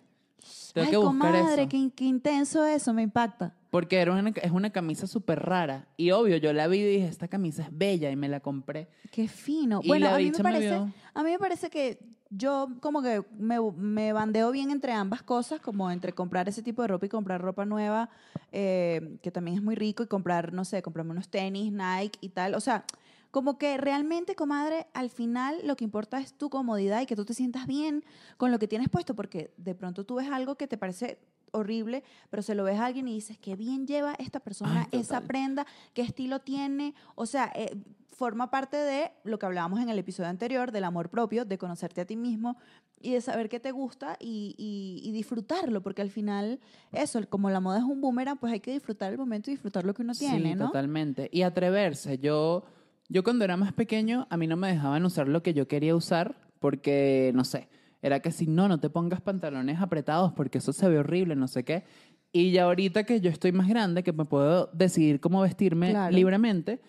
Tengo 0.73 0.85
Ay, 0.87 0.91
que 0.91 0.97
buscar 0.99 1.33
comadre, 1.33 1.63
eso. 1.63 1.69
Qué, 1.71 1.91
qué 1.97 2.05
intenso 2.05 2.65
eso, 2.67 2.93
me 2.93 3.03
impacta. 3.03 3.55
Porque 3.77 4.01
era 4.01 4.11
una, 4.13 4.31
es 4.31 4.51
una 4.53 4.71
camisa 4.71 5.07
súper 5.07 5.39
rara. 5.39 5.87
Y 5.99 6.11
obvio, 6.11 6.39
yo 6.39 6.55
la 6.55 6.67
vi 6.67 6.79
y 6.79 6.87
dije, 6.87 7.09
esta 7.09 7.29
camisa 7.29 7.65
es 7.65 7.69
bella 7.71 8.11
y 8.11 8.17
me 8.17 8.27
la 8.27 8.41
compré. 8.41 8.89
Qué 9.11 9.29
fino. 9.29 9.81
Y 9.83 9.89
bueno, 9.89 10.09
a 10.09 10.17
mí, 10.17 10.31
me 10.31 10.43
parece, 10.43 10.75
a 11.13 11.23
mí 11.23 11.31
me 11.31 11.39
parece 11.39 11.69
que 11.69 11.99
yo 12.31 12.69
como 12.81 13.03
que 13.03 13.23
me, 13.37 13.59
me 13.77 14.15
bandeo 14.15 14.51
bien 14.51 14.71
entre 14.71 14.93
ambas 14.93 15.23
cosas, 15.23 15.61
como 15.61 15.91
entre 15.91 16.15
comprar 16.15 16.49
ese 16.49 16.63
tipo 16.63 16.81
de 16.81 16.89
ropa 16.89 17.05
y 17.05 17.11
comprar 17.11 17.43
ropa 17.43 17.67
nueva, 17.67 18.09
eh, 18.51 19.19
que 19.21 19.31
también 19.31 19.59
es 19.59 19.63
muy 19.63 19.75
rico, 19.75 20.03
y 20.03 20.07
comprar, 20.07 20.55
no 20.55 20.65
sé, 20.65 20.81
comprarme 20.81 21.11
unos 21.11 21.29
tenis, 21.29 21.71
Nike 21.71 22.19
y 22.23 22.31
tal. 22.31 22.55
O 22.55 22.61
sea, 22.61 22.87
como 23.31 23.59
que 23.59 23.77
realmente, 23.77 24.37
comadre, 24.37 24.87
al 24.95 25.11
final 25.11 25.59
lo 25.65 25.77
que 25.77 25.85
importa 25.85 26.19
es 26.19 26.33
tu 26.33 26.49
comodidad 26.49 27.03
y 27.03 27.07
que 27.07 27.15
tú 27.15 27.27
te 27.27 27.35
sientas 27.35 27.67
bien 27.67 28.07
con 28.39 28.51
lo 28.53 28.59
que 28.59 28.69
tienes 28.69 28.89
puesto, 28.89 29.15
porque 29.15 29.53
de 29.59 29.75
pronto 29.75 30.05
tú 30.05 30.15
ves 30.15 30.31
algo 30.31 30.55
que 30.55 30.67
te 30.67 30.79
parece 30.79 31.19
horrible, 31.53 32.03
pero 32.31 32.43
se 32.43 32.55
lo 32.55 32.65
ves 32.65 32.79
a 32.79 32.87
alguien 32.87 33.09
y 33.09 33.15
dices, 33.15 33.39
qué 33.39 33.57
bien 33.57 33.87
lleva 33.87 34.15
esta 34.19 34.41
persona 34.41 34.89
Ay, 34.93 35.01
esa 35.01 35.21
prenda, 35.21 35.67
qué 35.95 36.03
estilo 36.03 36.41
tiene, 36.41 36.95
o 37.15 37.27
sea, 37.27 37.51
eh, 37.55 37.77
forma 38.09 38.51
parte 38.51 38.77
de 38.77 39.11
lo 39.25 39.39
que 39.39 39.47
hablábamos 39.47 39.81
en 39.81 39.89
el 39.91 39.99
episodio 39.99 40.29
anterior, 40.31 40.73
del 40.73 40.85
amor 40.85 41.11
propio, 41.11 41.45
de 41.45 41.59
conocerte 41.59 42.01
a 42.01 42.07
ti 42.07 42.17
mismo 42.17 42.57
y 43.01 43.13
de 43.13 43.21
saber 43.21 43.51
qué 43.51 43.61
te 43.61 43.73
gusta 43.73 44.17
y, 44.19 44.55
y- 44.57 45.07
y 45.07 45.13
disfrutarlo, 45.13 45.83
porque 45.83 46.01
al 46.01 46.11
final, 46.11 46.59
eso, 46.93 47.21
como 47.29 47.51
la 47.51 47.61
moda 47.61 47.79
es 47.79 47.85
un 47.85 48.01
boomerang, 48.01 48.39
pues 48.39 48.53
hay 48.55 48.61
que 48.61 48.73
disfrutar 48.73 49.13
el 49.13 49.19
momento 49.19 49.51
y 49.51 49.55
disfrutar 49.55 49.85
lo 49.85 49.93
que 49.93 50.01
uno 50.03 50.15
tiene, 50.15 50.51
sí, 50.51 50.55
¿no? 50.55 50.67
totalmente. 50.67 51.29
Y 51.31 51.43
atreverse. 51.43 52.19
Yo, 52.19 52.65
yo 53.11 53.23
cuando 53.23 53.45
era 53.45 53.59
más 53.59 53.75
pequeño, 53.75 54.27
a 54.31 54.37
mí 54.39 54.47
no 54.47 54.57
me 54.57 54.69
dejaban 54.69 55.05
usar 55.05 55.29
lo 55.29 55.43
que 55.43 55.53
yo 55.53 55.69
quería 55.69 55.95
usar 55.95 56.37
porque, 56.59 57.33
no 57.35 57.45
sé, 57.45 57.69
era 58.07 58.21
que 58.21 58.31
si 58.31 58.47
no, 58.47 58.69
no 58.69 58.79
te 58.79 58.89
pongas 58.89 59.21
pantalones 59.21 59.81
apretados 59.81 60.33
porque 60.33 60.59
eso 60.59 60.73
se 60.73 60.89
ve 60.89 60.99
horrible, 60.99 61.35
no 61.37 61.49
sé 61.49 61.65
qué. 61.65 61.85
Y 62.33 62.51
ya 62.53 62.65
ahorita 62.65 63.05
que 63.05 63.21
yo 63.21 63.31
estoy 63.31 63.53
más 63.53 63.69
grande, 63.69 64.03
que 64.03 64.13
me 64.13 64.25
puedo 64.25 64.71
decidir 64.73 65.21
cómo 65.21 65.41
vestirme 65.41 65.91
Claro. 65.91 66.15
libremente, 66.15 66.81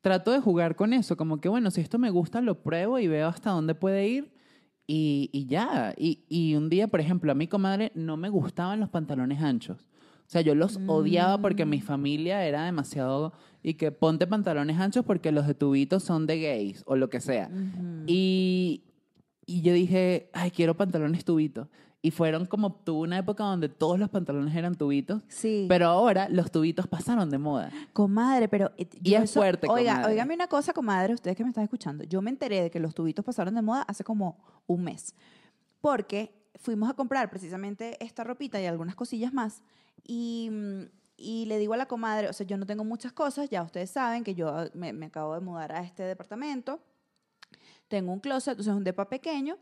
trato 0.00 0.30
de 0.30 0.40
jugar 0.40 0.76
con 0.76 0.92
eso, 0.92 1.16
como 1.16 1.40
que 1.40 1.48
bueno, 1.48 1.70
si 1.70 1.80
esto 1.80 1.98
me 1.98 2.10
gusta, 2.10 2.40
lo 2.40 2.62
pruebo 2.62 2.98
y 2.98 3.08
veo 3.08 3.28
hasta 3.28 3.50
dónde 3.50 3.74
puede 3.74 4.06
ir 4.08 4.32
y, 4.86 5.30
y 5.32 5.46
ya. 5.46 5.94
Y, 5.96 6.24
y 6.28 6.54
un 6.54 6.68
día, 6.68 6.86
por 6.88 7.00
ejemplo, 7.00 7.32
a 7.32 7.34
mi 7.34 7.48
comadre 7.48 7.90
no 7.94 8.16
me 8.16 8.28
gustaban 8.28 8.78
los 8.80 8.88
pantalones 8.88 9.40
anchos. 9.42 9.88
O 10.26 10.28
sea, 10.28 10.40
yo 10.40 10.54
los 10.56 10.78
odiaba 10.88 11.38
porque 11.40 11.64
mi 11.64 11.80
familia 11.80 12.44
era 12.44 12.64
demasiado... 12.64 13.32
Y 13.62 13.74
que 13.74 13.90
ponte 13.90 14.28
pantalones 14.28 14.78
anchos 14.78 15.04
porque 15.04 15.32
los 15.32 15.44
de 15.48 15.54
tubitos 15.54 16.04
son 16.04 16.26
de 16.26 16.40
gays 16.40 16.84
o 16.86 16.94
lo 16.94 17.08
que 17.10 17.20
sea. 17.20 17.50
Y, 18.06 18.82
y 19.46 19.62
yo 19.62 19.72
dije, 19.72 20.28
ay, 20.34 20.50
quiero 20.50 20.76
pantalones 20.76 21.24
tubitos. 21.24 21.68
Y 22.02 22.10
fueron 22.12 22.46
como, 22.46 22.72
tuve 22.72 23.00
una 23.08 23.18
época 23.18 23.42
donde 23.44 23.68
todos 23.68 23.98
los 23.98 24.10
pantalones 24.10 24.54
eran 24.54 24.74
tubitos. 24.76 25.22
Sí. 25.28 25.66
Pero 25.68 25.86
ahora 25.86 26.28
los 26.28 26.52
tubitos 26.52 26.86
pasaron 26.86 27.30
de 27.30 27.38
moda. 27.38 27.70
Comadre, 27.92 28.48
pero... 28.48 28.70
eh, 28.76 28.86
Y 29.02 29.10
yo 29.12 29.18
es 29.18 29.32
fuerte, 29.32 29.66
Oiga, 29.68 29.94
comadre. 29.94 30.12
oígame 30.12 30.34
una 30.34 30.46
cosa, 30.46 30.72
comadre, 30.72 31.14
ustedes 31.14 31.36
que 31.36 31.42
me 31.42 31.48
están 31.50 31.64
escuchando. 31.64 32.04
Yo 32.04 32.22
me 32.22 32.30
enteré 32.30 32.62
de 32.62 32.70
que 32.70 32.78
los 32.78 32.94
tubitos 32.94 33.24
pasaron 33.24 33.54
de 33.54 33.62
moda 33.62 33.82
hace 33.82 34.04
como 34.04 34.38
un 34.66 34.84
mes. 34.84 35.14
Porque 35.80 36.32
fuimos 36.56 36.88
a 36.90 36.94
comprar 36.94 37.28
precisamente 37.30 38.02
esta 38.04 38.24
ropita 38.24 38.60
y 38.60 38.66
algunas 38.66 38.94
cosillas 38.94 39.32
más. 39.32 39.62
Y, 40.04 40.48
mm, 40.52 40.82
y 41.16 41.46
le 41.46 41.58
digo 41.58 41.74
a 41.74 41.76
la 41.76 41.86
comadre, 41.86 42.28
o 42.28 42.32
sea, 42.32 42.46
yo 42.46 42.56
no 42.56 42.66
tengo 42.66 42.84
muchas 42.84 43.12
cosas, 43.12 43.48
ya 43.50 43.62
ustedes 43.62 43.90
saben 43.90 44.22
que 44.22 44.34
yo 44.34 44.54
me, 44.74 44.92
me 44.92 45.06
acabo 45.06 45.34
de 45.34 45.40
mudar 45.40 45.72
a 45.72 45.82
este 45.82 46.02
departamento. 46.04 46.80
Tengo 47.88 48.12
un 48.12 48.20
closet, 48.20 48.52
entonces 48.52 48.72
es 48.72 48.76
un 48.76 48.84
depa 48.84 49.08
pequeño. 49.08 49.58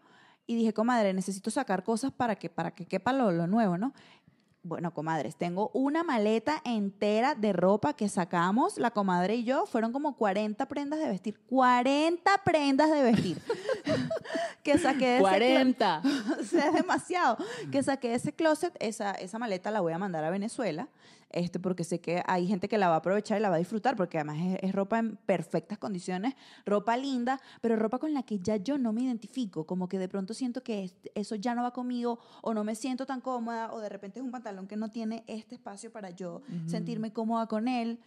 Y 0.47 0.57
dije, 0.57 0.73
comadre, 0.73 1.13
necesito 1.15 1.51
sacar 1.51 1.85
cosas 1.85 2.13
para 2.13 2.37
que, 2.37 2.51
para 2.51 2.73
que 2.73 2.87
quepa 2.87 3.13
lo, 3.13 3.33
lo 3.33 3.47
nuevo, 3.47 3.79
¿no? 3.79 3.95
Bueno, 4.63 4.95
comadres, 4.95 5.37
tengo 5.37 5.71
una 5.75 6.05
maleta 6.05 6.63
entera 6.65 7.35
de 7.35 7.53
ropa 7.53 7.93
que 7.93 8.09
sacamos, 8.09 8.79
la 8.79 8.91
comadre 8.93 9.37
y 9.37 9.45
yo, 9.45 9.67
fueron 9.67 9.93
como 9.93 10.17
40 10.17 10.67
prendas 10.67 11.01
de 11.01 11.09
vestir. 11.09 11.39
40 11.47 12.31
prendas 12.45 12.91
de 12.91 13.03
vestir. 13.03 13.43
que 14.63 14.79
saqué 14.79 15.07
de 15.07 15.17
ese 15.19 15.25
clo- 15.25 15.77
¡40! 15.77 16.41
o 16.41 16.45
sea, 16.45 16.67
es 16.69 16.73
demasiado. 16.75 17.37
Que 17.71 17.83
saqué 17.83 18.15
ese 18.15 18.33
closet, 18.33 18.75
esa, 18.81 19.13
esa 19.13 19.39
maleta 19.39 19.71
la 19.71 19.81
voy 19.81 19.93
a 19.93 19.99
mandar 19.99 20.25
a 20.25 20.31
Venezuela, 20.31 20.89
este, 21.31 21.59
porque 21.59 21.83
sé 21.85 22.01
que 22.01 22.23
hay 22.27 22.47
gente 22.47 22.69
que 22.69 22.79
la 22.79 22.89
va 22.89 22.95
a 22.95 22.99
aprovechar 22.99 23.39
y 23.39 23.41
la 23.43 23.49
va 23.51 23.57
a 23.57 23.59
disfrutar, 23.59 23.97
porque 23.97 24.19
además 24.19 24.39
es, 24.41 24.59
es 24.63 24.73
ropa 24.75 24.99
en 25.01 25.17
perfectas 25.17 25.79
condiciones, 25.79 26.35
ropa 26.65 26.97
linda, 26.97 27.41
pero 27.61 27.75
ropa 27.77 27.99
con 27.99 28.15
la 28.15 28.23
que 28.23 28.39
ya 28.39 28.57
yo 28.57 28.79
no 28.79 28.93
me 28.93 29.03
identifico, 29.03 29.67
como 29.67 29.89
que 29.89 29.99
de 29.99 30.09
pronto 30.09 30.33
siento 30.33 30.63
que 30.63 30.85
es- 30.85 30.95
eso 31.15 31.35
ya 31.35 31.55
no 31.55 31.63
va 31.63 31.73
conmigo, 31.73 32.21
o 32.43 32.55
no 32.55 32.63
me 32.65 32.75
siento 32.77 33.05
tan 33.07 33.21
cómoda, 33.21 33.73
o 33.73 33.81
de 33.81 33.89
repente 33.89 34.21
es 34.21 34.25
un 34.25 34.31
pantalón 34.31 34.67
que 34.69 34.77
no 34.77 34.91
tiene 34.91 35.25
este 35.27 35.57
espacio 35.57 35.91
para 35.91 36.11
yo 36.11 36.43
sentirme 36.67 37.13
cómoda 37.13 37.47
con 37.49 37.67
él. 37.69 37.99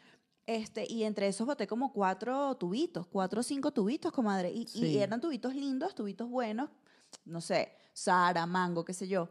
Este, 0.48 0.90
y 0.92 1.04
entre 1.04 1.28
esos 1.28 1.46
boté 1.46 1.68
como 1.68 1.92
cuatro 1.92 2.56
tubitos, 2.56 3.06
cuatro 3.06 3.42
o 3.42 3.44
cinco 3.44 3.72
tubitos, 3.72 4.12
comadre. 4.12 4.50
Y, 4.52 4.66
y 4.74 4.98
eran 4.98 5.20
tubitos 5.22 5.54
lindos, 5.54 5.94
tubitos 5.94 6.30
buenos, 6.30 6.70
no 7.26 7.42
sé, 7.42 7.74
Sara, 7.94 8.46
Mango, 8.46 8.84
qué 8.86 8.94
sé 8.94 9.08
yo. 9.10 9.28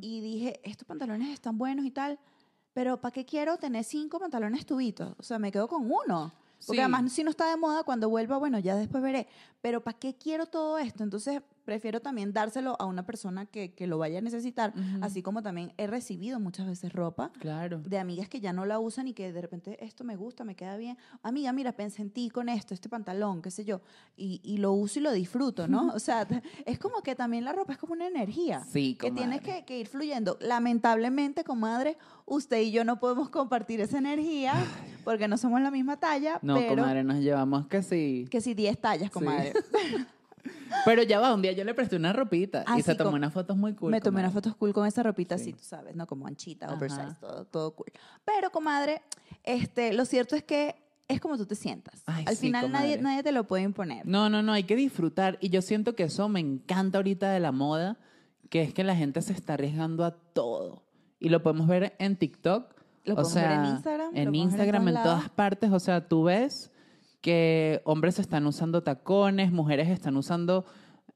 Y 0.00 0.20
dije, 0.20 0.60
estos 0.64 0.86
pantalones 0.86 1.28
están 1.32 1.56
buenos 1.56 1.84
y 1.86 1.92
tal, 1.92 2.18
pero 2.72 3.00
¿para 3.00 3.12
qué 3.12 3.24
quiero 3.24 3.56
tener 3.58 3.84
cinco 3.84 4.18
pantalones 4.18 4.66
tubitos? 4.66 5.14
O 5.18 5.22
sea, 5.22 5.38
me 5.38 5.52
quedo 5.52 5.68
con 5.68 5.84
uno. 5.90 6.32
Porque 6.66 6.78
Sí. 6.78 6.80
además, 6.80 7.12
si 7.12 7.22
no 7.22 7.30
está 7.30 7.48
de 7.50 7.56
moda, 7.56 7.84
cuando 7.84 8.08
vuelva, 8.08 8.38
bueno, 8.38 8.58
ya 8.58 8.74
después 8.74 9.02
veré. 9.02 9.28
Pero 9.60 9.84
¿para 9.84 9.96
qué 9.98 10.16
quiero 10.16 10.46
todo 10.46 10.78
esto? 10.78 11.04
Entonces, 11.04 11.42
prefiero 11.66 12.00
también 12.00 12.32
dárselo 12.32 12.76
a 12.78 12.86
una 12.86 13.04
persona 13.04 13.44
que, 13.44 13.74
que 13.74 13.86
lo 13.86 13.98
vaya 13.98 14.20
a 14.20 14.22
necesitar. 14.22 14.72
Ujú. 14.74 15.04
Así 15.04 15.20
como 15.22 15.42
también 15.42 15.74
he 15.76 15.86
recibido 15.86 16.40
muchas 16.40 16.66
veces 16.66 16.92
ropa 16.94 17.30
Claro. 17.40 17.80
de 17.80 17.98
amigas 17.98 18.28
que 18.30 18.40
ya 18.40 18.54
no 18.54 18.64
la 18.64 18.78
usan 18.78 19.08
y 19.08 19.12
que 19.12 19.32
de 19.32 19.40
repente 19.42 19.84
esto 19.84 20.04
me 20.04 20.16
gusta, 20.16 20.44
me 20.44 20.54
queda 20.54 20.78
bien. 20.78 20.96
Amiga, 21.22 21.52
mira, 21.52 21.72
pensé 21.72 22.00
en 22.02 22.10
ti 22.10 22.30
con 22.30 22.48
esto, 22.48 22.72
este 22.72 22.88
pantalón, 22.88 23.42
qué 23.42 23.50
sé 23.50 23.64
yo, 23.66 23.82
y, 24.16 24.40
y 24.42 24.56
lo 24.58 24.72
uso 24.72 25.00
y 25.00 25.02
lo 25.02 25.12
disfruto, 25.12 25.68
¿no? 25.68 25.92
O 25.96 25.98
sea, 25.98 26.26
es 26.64 26.78
como 26.78 27.02
que 27.02 27.14
también 27.16 27.44
la 27.44 27.52
ropa 27.52 27.72
es 27.72 27.78
como 27.78 27.92
una 27.94 28.06
energía 28.06 28.62
Sí, 28.64 28.94
que 28.94 29.10
tienes 29.10 29.40
que, 29.40 29.64
que 29.64 29.78
ir 29.80 29.88
fluyendo. 29.88 30.38
Lamentablemente, 30.40 31.42
comadre, 31.42 31.98
usted 32.26 32.60
y 32.62 32.70
yo 32.70 32.84
no 32.84 33.00
podemos 33.00 33.28
compartir 33.28 33.80
esa 33.80 33.98
energía 33.98 34.54
porque 35.04 35.26
no 35.26 35.36
somos 35.36 35.60
la 35.60 35.72
misma 35.72 35.96
talla, 35.96 36.38
No, 36.42 36.54
pero 36.54 36.76
comadre, 36.76 37.02
nos 37.02 37.16
llevamos 37.18 37.66
que 37.66 37.82
sí. 37.82 38.26
que 38.30 38.40
si 38.40 38.54
10 38.54 38.80
tallas, 38.80 39.10
comadre. 39.10 39.52
Pero 40.84 41.02
ya 41.02 41.20
va, 41.20 41.34
un 41.34 41.42
día 41.42 41.52
yo 41.52 41.64
le 41.64 41.74
presté 41.74 41.96
una 41.96 42.12
ropita 42.12 42.64
Ah, 42.66 42.78
y 42.78 42.82
se 42.82 42.92
sí, 42.92 42.98
tomó 42.98 43.10
com- 43.10 43.18
unas 43.18 43.32
fotos 43.32 43.56
muy 43.56 43.74
cool. 43.74 43.90
me 43.90 44.00
tomé 44.00 44.20
unas 44.20 44.32
fotos 44.32 44.54
cool 44.56 44.72
con 44.72 44.86
esa 44.86 45.02
ropita 45.02 45.36
Sí. 45.38 45.42
así, 45.44 45.52
tú 45.52 45.64
sabes, 45.64 45.94
¿no? 45.96 46.06
Como 46.06 46.26
anchita, 46.26 46.66
Ajá. 46.66 46.74
oversize, 46.76 47.14
todo, 47.20 47.44
todo 47.46 47.74
cool. 47.74 47.86
Pero, 48.24 48.50
comadre, 48.50 49.02
este, 49.44 49.92
lo 49.92 50.04
cierto 50.04 50.36
es 50.36 50.42
que 50.44 50.74
es 51.08 51.20
como 51.20 51.36
tú 51.36 51.46
te 51.46 51.54
sientas. 51.54 52.02
Ay, 52.06 52.24
Al 52.26 52.34
sí, 52.36 52.46
final 52.46 52.72
nadie, 52.72 52.96
comadre. 52.96 53.02
nadie 53.02 53.22
te 53.22 53.32
lo 53.32 53.44
puede 53.44 53.62
imponer. 53.62 54.04
No, 54.06 54.28
no, 54.28 54.42
no, 54.42 54.52
hay 54.52 54.64
que 54.64 54.74
disfrutar. 54.76 55.38
Y 55.40 55.50
yo 55.50 55.62
siento 55.62 55.94
que 55.94 56.02
eso 56.04 56.28
me 56.28 56.40
encanta 56.40 56.98
ahorita 56.98 57.30
de 57.30 57.38
la 57.40 57.52
moda, 57.52 57.96
que 58.50 58.62
es 58.62 58.74
que 58.74 58.82
la 58.84 58.96
gente 58.96 59.22
se 59.22 59.32
está 59.32 59.54
arriesgando 59.54 60.04
a 60.04 60.10
todo. 60.12 60.82
Y 61.20 61.28
lo 61.28 61.42
podemos 61.42 61.66
ver 61.68 61.94
en 61.98 62.16
TikTok. 62.16 62.74
Lo 63.04 63.12
o 63.14 63.16
podemos 63.16 63.34
ver 63.34 63.44
sea, 63.44 63.54
en 63.54 63.64
Instagram, 63.66 64.08
En 64.08 64.14
ver 64.14 64.26
en 64.28 64.34
Instagram, 64.34 64.82
todos 64.82 64.96
en 64.96 65.02
todas 65.02 65.18
lados. 65.18 65.30
partes. 65.30 65.70
O 65.70 65.78
sea, 65.78 66.08
tú 66.08 66.24
ves 66.24 66.72
que 67.26 67.80
hombres 67.82 68.20
están 68.20 68.46
usando 68.46 68.84
tacones, 68.84 69.50
mujeres 69.50 69.88
están 69.88 70.16
usando 70.16 70.64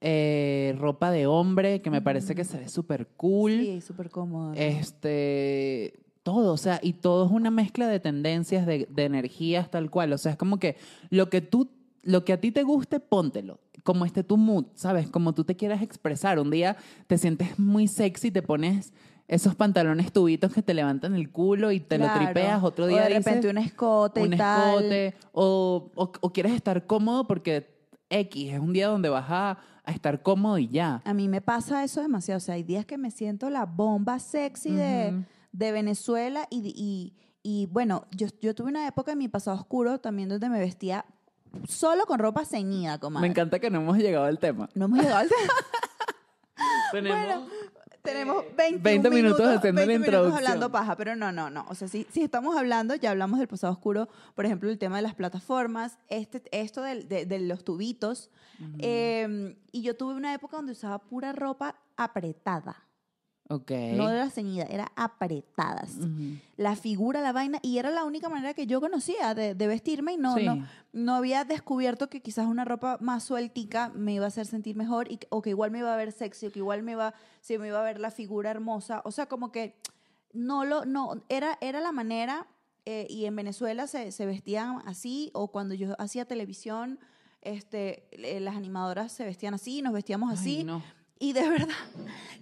eh, 0.01 0.75
ropa 0.77 1.13
de 1.13 1.29
hombre, 1.29 1.83
que 1.83 1.91
me 1.91 2.03
parece 2.03 2.35
que 2.35 2.43
se 2.43 2.59
ve 2.59 2.69
súper 2.69 3.07
cool. 3.17 3.53
Sí, 3.53 3.81
súper 3.81 4.11
cómodo. 4.11 4.53
Este, 4.57 6.01
todo, 6.25 6.53
o 6.53 6.57
sea, 6.57 6.81
y 6.83 6.95
todo 6.95 7.27
es 7.27 7.31
una 7.31 7.53
mezcla 7.53 7.87
de 7.87 8.01
tendencias, 8.01 8.67
de, 8.67 8.89
de 8.91 9.05
energías, 9.05 9.71
tal 9.71 9.89
cual. 9.89 10.13
O 10.13 10.19
sea, 10.19 10.33
es 10.33 10.37
como 10.37 10.59
que 10.59 10.75
lo 11.11 11.31
que 11.31 11.43
tú, 11.43 11.71
lo 12.03 12.25
que 12.25 12.33
a 12.33 12.41
ti 12.41 12.51
te 12.51 12.65
guste, 12.65 12.99
póntelo. 12.99 13.61
Como 13.85 14.05
esté 14.05 14.25
tu 14.25 14.37
mood, 14.37 14.65
¿sabes? 14.75 15.09
Como 15.09 15.33
tú 15.33 15.45
te 15.45 15.55
quieras 15.55 15.81
expresar. 15.81 16.41
Un 16.41 16.51
día 16.51 16.77
te 17.07 17.19
sientes 17.19 17.57
muy 17.57 17.87
sexy, 17.87 18.33
te 18.33 18.43
pones 18.43 18.93
esos 19.31 19.55
pantalones 19.55 20.13
tubitos 20.13 20.53
que 20.53 20.61
te 20.61 20.75
levantan 20.75 21.15
el 21.15 21.31
culo 21.31 21.71
y 21.71 21.79
te 21.79 21.97
Claro. 21.99 22.19
lo 22.21 22.27
tripeas. 22.27 22.63
Otro 22.65 22.85
O 22.87 22.89
día 22.89 23.03
de 23.03 23.09
dices, 23.11 23.25
repente 23.25 23.49
un 23.49 23.59
escote 23.59 24.23
un 24.23 24.33
y 24.33 24.37
tal. 24.37 24.71
escote. 24.71 25.15
O, 25.33 25.91
o, 25.95 26.13
o 26.21 26.33
quieres 26.33 26.53
estar 26.53 26.85
cómodo 26.87 27.27
porque 27.29 27.79
X 28.11 28.53
es 28.53 28.59
un 28.59 28.73
día 28.73 28.89
donde 28.89 29.09
vas 29.09 29.27
a, 29.29 29.59
a 29.85 29.93
estar 29.93 30.21
cómodo 30.23 30.59
y 30.59 30.67
ya. 30.69 31.01
A 31.05 31.15
mí 31.15 31.29
me 31.29 31.41
pasa 31.41 31.85
eso 31.85 32.01
demasiado. 32.03 32.39
O 32.39 32.41
sea, 32.41 32.57
hay 32.57 32.65
días 32.65 32.85
que 32.87 32.99
me 32.99 33.13
siento 33.13 33.51
la 33.51 33.67
bomba 33.67 34.19
sexy 34.19 34.73
de, 34.75 35.23
de 35.53 35.73
Venezuela 35.73 36.49
y, 36.51 36.73
y, 36.75 37.15
y, 37.45 37.67
bueno, 37.67 38.07
yo, 38.11 38.27
yo 38.43 38.53
tuve 38.53 38.69
una 38.71 38.89
época 38.89 39.13
en 39.13 39.19
mi 39.19 39.29
pasado 39.29 39.57
oscuro 39.57 40.01
también 40.01 40.29
donde 40.29 40.49
me 40.49 40.59
vestía 40.59 41.05
solo 41.69 42.05
con 42.07 42.19
ropa 42.19 42.45
ceñida, 42.45 42.99
comadre. 42.99 43.29
Me 43.29 43.31
encanta 43.31 43.61
que 43.61 43.71
no 43.71 43.81
hemos 43.81 43.97
llegado 43.99 44.25
al 44.25 44.41
tema. 44.41 44.69
No 44.75 44.87
hemos 44.87 44.99
llegado 44.99 45.19
al 45.19 45.29
Tenemos 46.93 47.19
Bueno, 47.19 47.47
tenemos 48.03 48.45
eh, 48.45 48.55
21 48.57 48.83
20 48.83 49.11
minutos 49.11 49.41
haciendo 49.47 49.81
la 49.81 49.87
20 49.87 49.87
minutos 49.87 50.07
introducción. 50.07 50.37
hablando 50.39 50.71
paja, 50.73 50.97
pero 50.97 51.17
no, 51.17 51.33
no, 51.33 51.51
no. 51.51 51.65
O 51.69 51.75
sea, 51.75 51.89
si, 51.89 52.07
si 52.11 52.23
estamos 52.23 52.57
hablando, 52.57 52.95
ya 52.95 53.11
hablamos 53.11 53.39
del 53.39 53.49
pasado 53.49 53.73
oscuro, 53.73 54.09
por 54.35 54.47
ejemplo, 54.47 54.71
el 54.71 54.79
tema 54.79 54.97
de 54.97 55.03
las 55.03 55.15
plataformas, 55.15 55.99
este, 56.09 56.43
esto 56.53 56.83
del- 56.83 57.09
de, 57.09 57.27
de 57.27 57.39
los 57.41 57.65
tubitos. 57.65 58.31
Eh, 58.79 59.57
y 59.73 59.83
yo 59.83 59.97
tuve 59.97 60.15
una 60.15 60.35
época 60.35 60.57
donde 60.57 60.73
usaba 60.73 60.99
pura 60.99 61.33
ropa 61.33 61.77
apretada. 61.97 62.85
Ok. 63.53 63.71
No 63.95 64.09
era 64.09 64.31
ceñida, 64.31 64.65
era 64.65 64.93
apretadas. 64.95 65.97
La 66.57 66.77
figura, 66.77 67.21
la 67.21 67.33
vaina, 67.33 67.59
y 67.63 67.79
era 67.79 67.91
la 67.91 68.05
única 68.05 68.29
manera 68.29 68.55
que 68.55 68.67
yo 68.69 68.81
conocía 68.81 69.35
de, 69.35 69.57
de 69.57 69.67
vestirme 69.67 70.13
y 70.13 70.17
no, 70.19 70.37
Sí. 70.37 70.45
no, 70.45 70.65
no 70.93 71.15
había 71.17 71.45
descubierto 71.45 72.09
que 72.09 72.23
quizás 72.23 72.47
una 72.47 72.65
ropa 72.65 72.97
más 73.01 73.25
sueltica 73.25 73.91
me 73.95 74.13
iba 74.15 74.25
a 74.25 74.29
hacer 74.29 74.47
sentir 74.47 74.77
mejor 74.77 75.11
y, 75.11 75.19
o 75.31 75.43
que 75.43 75.51
igual 75.51 75.73
me 75.73 75.81
iba 75.81 75.93
a 75.93 75.97
ver 75.97 76.13
sexy 76.13 76.47
o 76.47 76.53
que 76.53 76.61
igual 76.61 76.83
me 76.85 76.93
iba, 76.93 77.13
se 77.41 77.59
me 77.59 77.67
iba 77.67 77.81
a 77.81 77.85
ver 77.85 77.99
la 77.99 78.13
figura 78.13 78.51
hermosa. 78.53 79.03
O 79.05 79.11
sea, 79.11 79.27
como 79.27 79.51
que 79.51 79.75
no 80.33 80.65
lo, 80.65 80.85
no, 80.85 81.21
era, 81.29 81.59
era 81.61 81.81
la 81.81 81.91
manera, 81.91 82.47
eh, 82.85 83.07
y 83.11 83.25
en 83.25 83.35
Venezuela 83.35 83.89
se, 83.89 84.13
se 84.13 84.27
vestían 84.27 84.81
así, 84.87 85.31
o 85.35 85.49
cuando 85.51 85.75
yo 85.75 85.95
hacía 86.01 86.25
televisión, 86.25 87.01
este, 87.43 88.07
eh, 88.13 88.39
las 88.39 88.55
animadoras 88.55 89.11
se 89.11 89.25
vestían 89.25 89.55
así, 89.55 89.83
nos 89.83 89.93
vestíamos 89.93 90.31
Ay, 90.31 90.37
así. 90.39 90.65
no, 90.65 90.83
Y 91.23 91.33
de 91.35 91.49
verdad, 91.49 91.69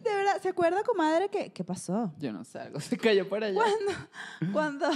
de 0.04 0.10
verdad, 0.14 0.40
¿se 0.40 0.48
acuerda, 0.50 0.82
comadre, 0.84 1.28
que 1.28 1.52
qué 1.52 1.64
pasó? 1.64 2.12
yo 2.18 2.32
no 2.32 2.44
sé, 2.44 2.60
algo 2.60 2.78
se 2.80 2.96
cayó 2.96 3.28
por 3.28 3.42
allá. 3.44 3.60
cuando, 4.52 4.86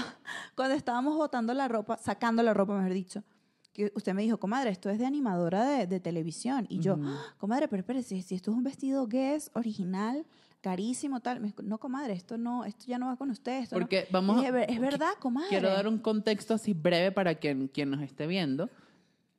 cuando 0.55 0.75
estábamos 0.75 1.17
botando 1.17 1.53
la 1.53 1.67
ropa, 1.69 1.99
sacando 1.99 2.43
la 2.45 2.55
ropa, 2.55 2.75
mejor 2.77 2.93
dicho, 2.95 3.25
que 3.73 3.91
usted 3.97 4.15
me 4.15 4.23
dijo, 4.23 4.39
comadre, 4.39 4.71
esto 4.71 4.89
es 4.89 4.99
de 4.99 5.07
animadora 5.07 5.65
de, 5.65 5.87
de 5.87 5.99
televisión. 5.99 6.67
Y 6.69 6.79
yo, 6.79 6.95
Ujú. 6.95 7.05
"Ah, 7.09 7.35
comadre, 7.39 7.67
pero 7.69 7.81
espere, 7.81 8.03
si, 8.03 8.23
si 8.23 8.35
esto 8.37 8.51
es 8.53 8.57
un 8.57 8.63
vestido 8.63 9.07
Guess 9.09 9.51
original, 9.55 10.27
carísimo, 10.61 11.19
tal. 11.21 11.41
Me 11.41 11.49
dijo, 11.49 11.63
no, 11.63 11.79
comadre, 11.79 12.13
esto 12.13 12.37
no, 12.39 12.65
esto 12.65 12.85
ya 12.87 12.99
no 12.99 13.07
va 13.07 13.17
con 13.17 13.31
usted. 13.31 13.63
Esto 13.63 13.77
no". 13.77 13.81
Porque 13.81 14.07
Y 14.09 14.13
vamos, 14.13 14.37
dije, 14.37 14.53
"Ver- 14.53 14.71
es 14.71 14.79
verdad, 14.79 15.13
comadre. 15.19 15.49
quiero 15.49 15.71
dar 15.71 15.89
un 15.89 15.99
contexto 15.99 16.55
así 16.55 16.73
breve 16.75 17.11
para 17.13 17.35
quien, 17.35 17.67
quien 17.67 17.91
nos 17.91 18.01
esté 18.03 18.27
viendo. 18.27 18.69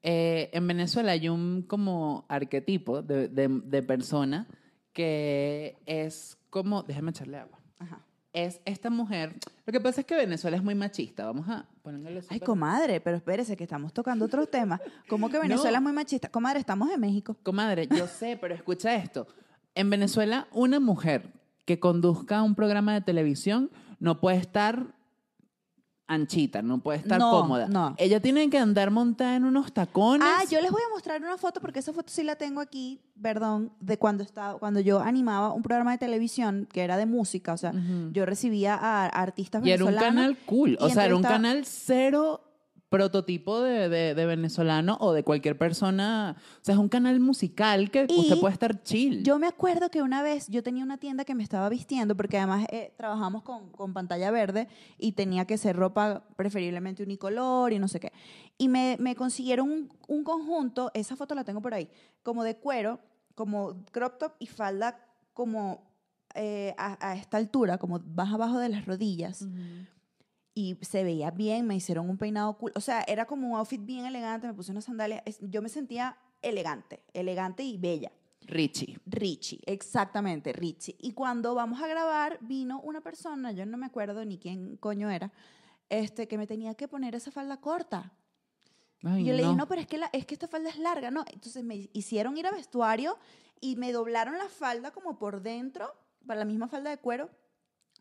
Eh, 0.04 0.50
en 0.54 0.68
Venezuela 0.68 1.14
hay 1.14 1.30
un 1.30 1.62
como 1.64 2.26
arquetipo 2.28 3.02
de, 3.02 3.30
de, 3.30 3.48
de 3.48 3.82
persona 3.84 4.48
que 4.92 5.78
es 5.86 6.38
como, 6.50 6.84
déjame 6.84 7.12
echarle 7.12 7.38
agua. 7.38 7.60
Ajá. 7.80 8.06
Es 8.32 8.62
esta 8.66 8.90
mujer. 8.90 9.36
Lo 9.66 9.72
que 9.74 9.80
pasa 9.80 10.02
es 10.02 10.08
que 10.08 10.16
Venezuela 10.16 10.58
es 10.58 10.64
muy 10.64 10.76
machista. 10.76 11.26
Vamos 11.26 11.48
a 11.50 11.68
ponerle 11.84 12.20
Ay, 12.30 12.40
súper- 12.40 12.44
comadre, 12.44 13.00
pero 13.02 13.18
espérese 13.18 13.56
que 13.56 13.64
estamos 13.64 13.94
tocando 13.94 14.26
otros 14.26 14.50
temas. 14.50 14.82
¿Cómo 15.08 15.30
que 15.30 15.40
Venezuela 15.42 15.72
No. 15.72 15.78
es 15.78 15.84
muy 15.84 15.94
machista? 15.94 16.30
Comadre, 16.30 16.60
estamos 16.60 16.90
en 16.92 17.00
México. 17.00 17.36
Comadre, 17.44 17.88
yo 17.88 18.08
sé, 18.08 18.38
pero 18.40 18.56
escucha 18.56 18.96
esto. 18.96 19.28
En 19.76 19.90
Venezuela, 19.90 20.48
una 20.52 20.80
mujer 20.80 21.32
que 21.66 21.80
conduzca 21.80 22.42
un 22.44 22.56
programa 22.56 22.94
de 22.94 23.02
televisión 23.02 23.70
no 24.00 24.20
puede 24.20 24.38
estar 24.38 24.96
anchita, 26.14 26.62
no 26.62 26.80
puede 26.80 27.00
estar 27.00 27.20
No, 27.20 27.32
cómoda. 27.32 27.68
no. 27.68 27.96
Ella 27.98 28.20
tiene 28.20 28.50
que 28.50 28.58
andar 28.58 28.92
montada 28.92 29.36
en 29.36 29.44
unos 29.44 29.72
tacones. 29.74 30.28
Ah, 30.30 30.44
yo 30.50 30.62
les 30.62 30.72
voy 30.72 30.82
a 30.82 30.94
mostrar 30.94 31.22
una 31.22 31.38
foto 31.38 31.60
porque 31.62 31.80
esa 31.80 31.94
foto 31.94 32.12
sí 32.12 32.24
la 32.24 32.36
tengo 32.36 32.62
aquí, 32.62 33.00
perdón, 33.22 33.72
de 33.80 33.98
cuando 33.98 34.24
estaba, 34.24 34.58
cuando 34.60 34.80
yo 34.80 35.00
animaba 35.00 35.52
un 35.54 35.64
programa 35.64 35.92
de 35.92 35.98
televisión 35.98 36.68
que 36.72 36.82
era 36.84 36.98
de 36.98 37.06
música, 37.06 37.54
o 37.54 37.58
sea, 37.58 37.74
yo 38.12 38.26
recibía 38.26 38.76
a 38.76 39.06
artistas 39.08 39.66
y 39.66 39.72
era 39.72 39.84
un 39.84 39.92
venezolanos. 39.92 40.16
canal 40.22 40.38
cool. 40.46 40.78
O 40.80 40.90
sea, 40.90 41.06
era 41.06 41.16
un 41.16 41.24
entrevistaba- 41.24 41.36
canal 41.36 41.66
cero 41.66 42.42
prototipo 42.98 43.60
de, 43.62 43.90
de- 43.90 44.14
de 44.14 44.26
venezolano 44.28 44.98
o 45.00 45.14
de 45.14 45.24
cualquier 45.24 45.58
persona. 45.58 46.36
O 46.62 46.64
sea, 46.64 46.76
es 46.76 46.80
un 46.80 46.90
canal 46.90 47.20
musical 47.20 47.90
que 47.90 48.06
Y 48.08 48.20
usted 48.20 48.40
puede 48.40 48.54
estar 48.54 48.84
chill. 48.84 49.24
Yo 49.24 49.40
me 49.40 49.48
acuerdo 49.48 49.90
que 49.90 50.04
una 50.04 50.22
vez 50.22 50.48
yo 50.48 50.62
tenía 50.62 50.84
una 50.84 50.98
tienda 51.00 51.26
que 51.26 51.34
me 51.34 51.42
estaba 51.42 51.68
vistiendo, 51.70 52.16
porque 52.16 52.38
además 52.38 52.68
eh, 52.72 52.94
trabajamos 52.96 53.42
con, 53.42 53.72
con 53.72 53.94
pantalla 53.94 54.30
verde 54.30 54.68
y 55.00 55.14
tenía 55.14 55.46
que 55.46 55.58
ser 55.58 55.76
ropa 55.76 56.24
preferiblemente 56.36 57.02
unicolor 57.02 57.74
y 57.74 57.80
no 57.80 57.88
sé 57.88 58.00
qué. 58.00 58.12
Y 58.60 58.68
me, 58.70 58.96
me 59.00 59.16
consiguieron 59.16 59.72
un, 59.72 59.90
un 60.08 60.24
conjunto, 60.24 60.92
esa 60.94 61.16
foto 61.16 61.34
la 61.34 61.44
tengo 61.44 61.62
por 61.62 61.74
ahí, 61.74 61.90
como 62.22 62.44
de 62.44 62.58
cuero, 62.58 63.00
como 63.34 63.84
crop 63.92 64.20
top 64.20 64.34
y 64.38 64.46
falda 64.46 65.00
como 65.34 65.92
eh, 66.36 66.76
a, 66.78 67.10
a 67.10 67.16
esta 67.16 67.38
altura, 67.38 67.80
como 67.80 67.98
más 68.16 68.32
abajo 68.32 68.60
de 68.60 68.70
las 68.70 68.86
rodillas. 68.86 69.42
Ujú. 69.42 69.52
Y 70.56 70.78
se 70.82 71.04
veía 71.04 71.32
bien, 71.32 71.66
me 71.66 71.76
hicieron 71.76 72.10
un 72.10 72.18
peinado 72.18 72.58
cool. 72.58 72.72
O 72.76 72.82
sea, 72.82 73.04
era 73.08 73.26
como 73.26 73.50
un 73.50 73.58
outfit 73.58 73.84
bien 73.84 74.06
elegante, 74.06 74.48
me 74.48 74.54
puse 74.54 74.72
unas 74.72 74.86
sandalias. 74.86 75.24
Yo 75.42 75.62
me 75.62 75.70
sentía 75.70 76.18
elegante, 76.42 77.02
elegante 77.14 77.64
y 77.64 77.78
bella. 77.78 78.12
Richie. 78.46 79.00
Richie, 79.06 79.62
exactamente, 79.66 80.54
Richie. 80.54 80.96
Y 81.00 81.14
cuando 81.14 81.56
vamos 81.56 81.82
a 81.82 81.88
grabar, 81.88 82.38
vino 82.42 82.82
una 82.82 83.02
persona, 83.02 83.52
yo 83.52 83.66
no 83.66 83.78
me 83.78 83.86
acuerdo 83.86 84.24
ni 84.26 84.38
quién 84.38 84.78
coño 84.78 85.10
era, 85.10 85.32
este, 85.90 86.28
que 86.28 86.38
me 86.38 86.48
tenía 86.48 86.76
que 86.76 86.88
poner 86.88 87.16
esa 87.16 87.32
falda 87.32 87.58
corta. 87.58 88.12
Ay, 89.04 89.24
y 89.24 89.26
yo 89.26 89.34
le 89.34 89.40
dije, 89.40 89.50
no. 89.50 89.60
no, 89.60 89.68
pero 89.68 89.82
es 89.82 89.88
que, 89.88 89.98
la, 89.98 90.10
es 90.14 90.26
que 90.26 90.36
esta 90.36 90.48
falda 90.48 90.70
es 90.70 90.78
larga, 90.78 91.12
¿no? 91.12 91.26
Entonces 91.32 91.64
me 91.64 91.90
hicieron 91.94 92.38
ir 92.38 92.48
a 92.48 92.52
vestuario 92.52 93.18
y 93.60 93.76
me 93.76 93.92
doblaron 93.92 94.38
la 94.38 94.50
falda 94.50 94.92
como 94.92 95.18
por 95.18 95.42
dentro, 95.42 95.94
para 96.26 96.40
la 96.40 96.46
misma 96.46 96.68
falda 96.68 96.90
de 96.90 96.98
cuero, 96.98 97.30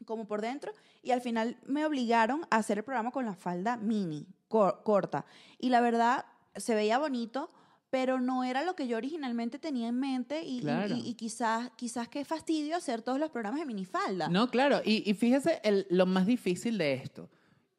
como 0.05 0.27
por 0.27 0.41
dentro, 0.41 0.73
y 1.03 1.11
al 1.11 1.21
final 1.21 1.57
me 1.67 1.85
obligaron 1.87 2.43
a 2.51 2.57
hacer 2.57 2.79
el 2.79 2.85
programa 2.85 3.11
con 3.11 3.25
la 3.25 3.35
falda 3.35 3.77
mini, 3.77 4.27
cor- 4.49 4.83
corta. 4.85 5.25
Y 5.59 5.69
la 5.71 5.81
verdad, 5.81 6.25
se 6.57 6.75
veía 6.75 6.99
bonito, 6.99 7.51
pero 7.91 8.21
no 8.21 8.43
era 8.45 8.65
lo 8.65 8.75
que 8.75 8.87
yo 8.89 8.97
originalmente 8.97 9.59
tenía 9.59 9.89
en 9.89 10.01
mente 10.01 10.43
y, 10.45 10.61
Claro. 10.61 10.97
y- 10.97 11.01
y 11.09 11.15
quizás, 11.15 11.71
quizás 11.77 12.09
qué 12.09 12.25
fastidio 12.25 12.77
hacer 12.77 13.03
todos 13.03 13.19
los 13.21 13.31
programas 13.31 13.61
de 13.61 13.67
minifalda. 13.67 14.29
No, 14.29 14.49
claro. 14.51 14.81
Y, 14.85 15.09
y 15.09 15.15
fíjese 15.15 15.61
el- 15.63 15.87
lo 15.91 16.07
más 16.07 16.27
difícil 16.27 16.79
de 16.79 16.95
esto, 16.95 17.29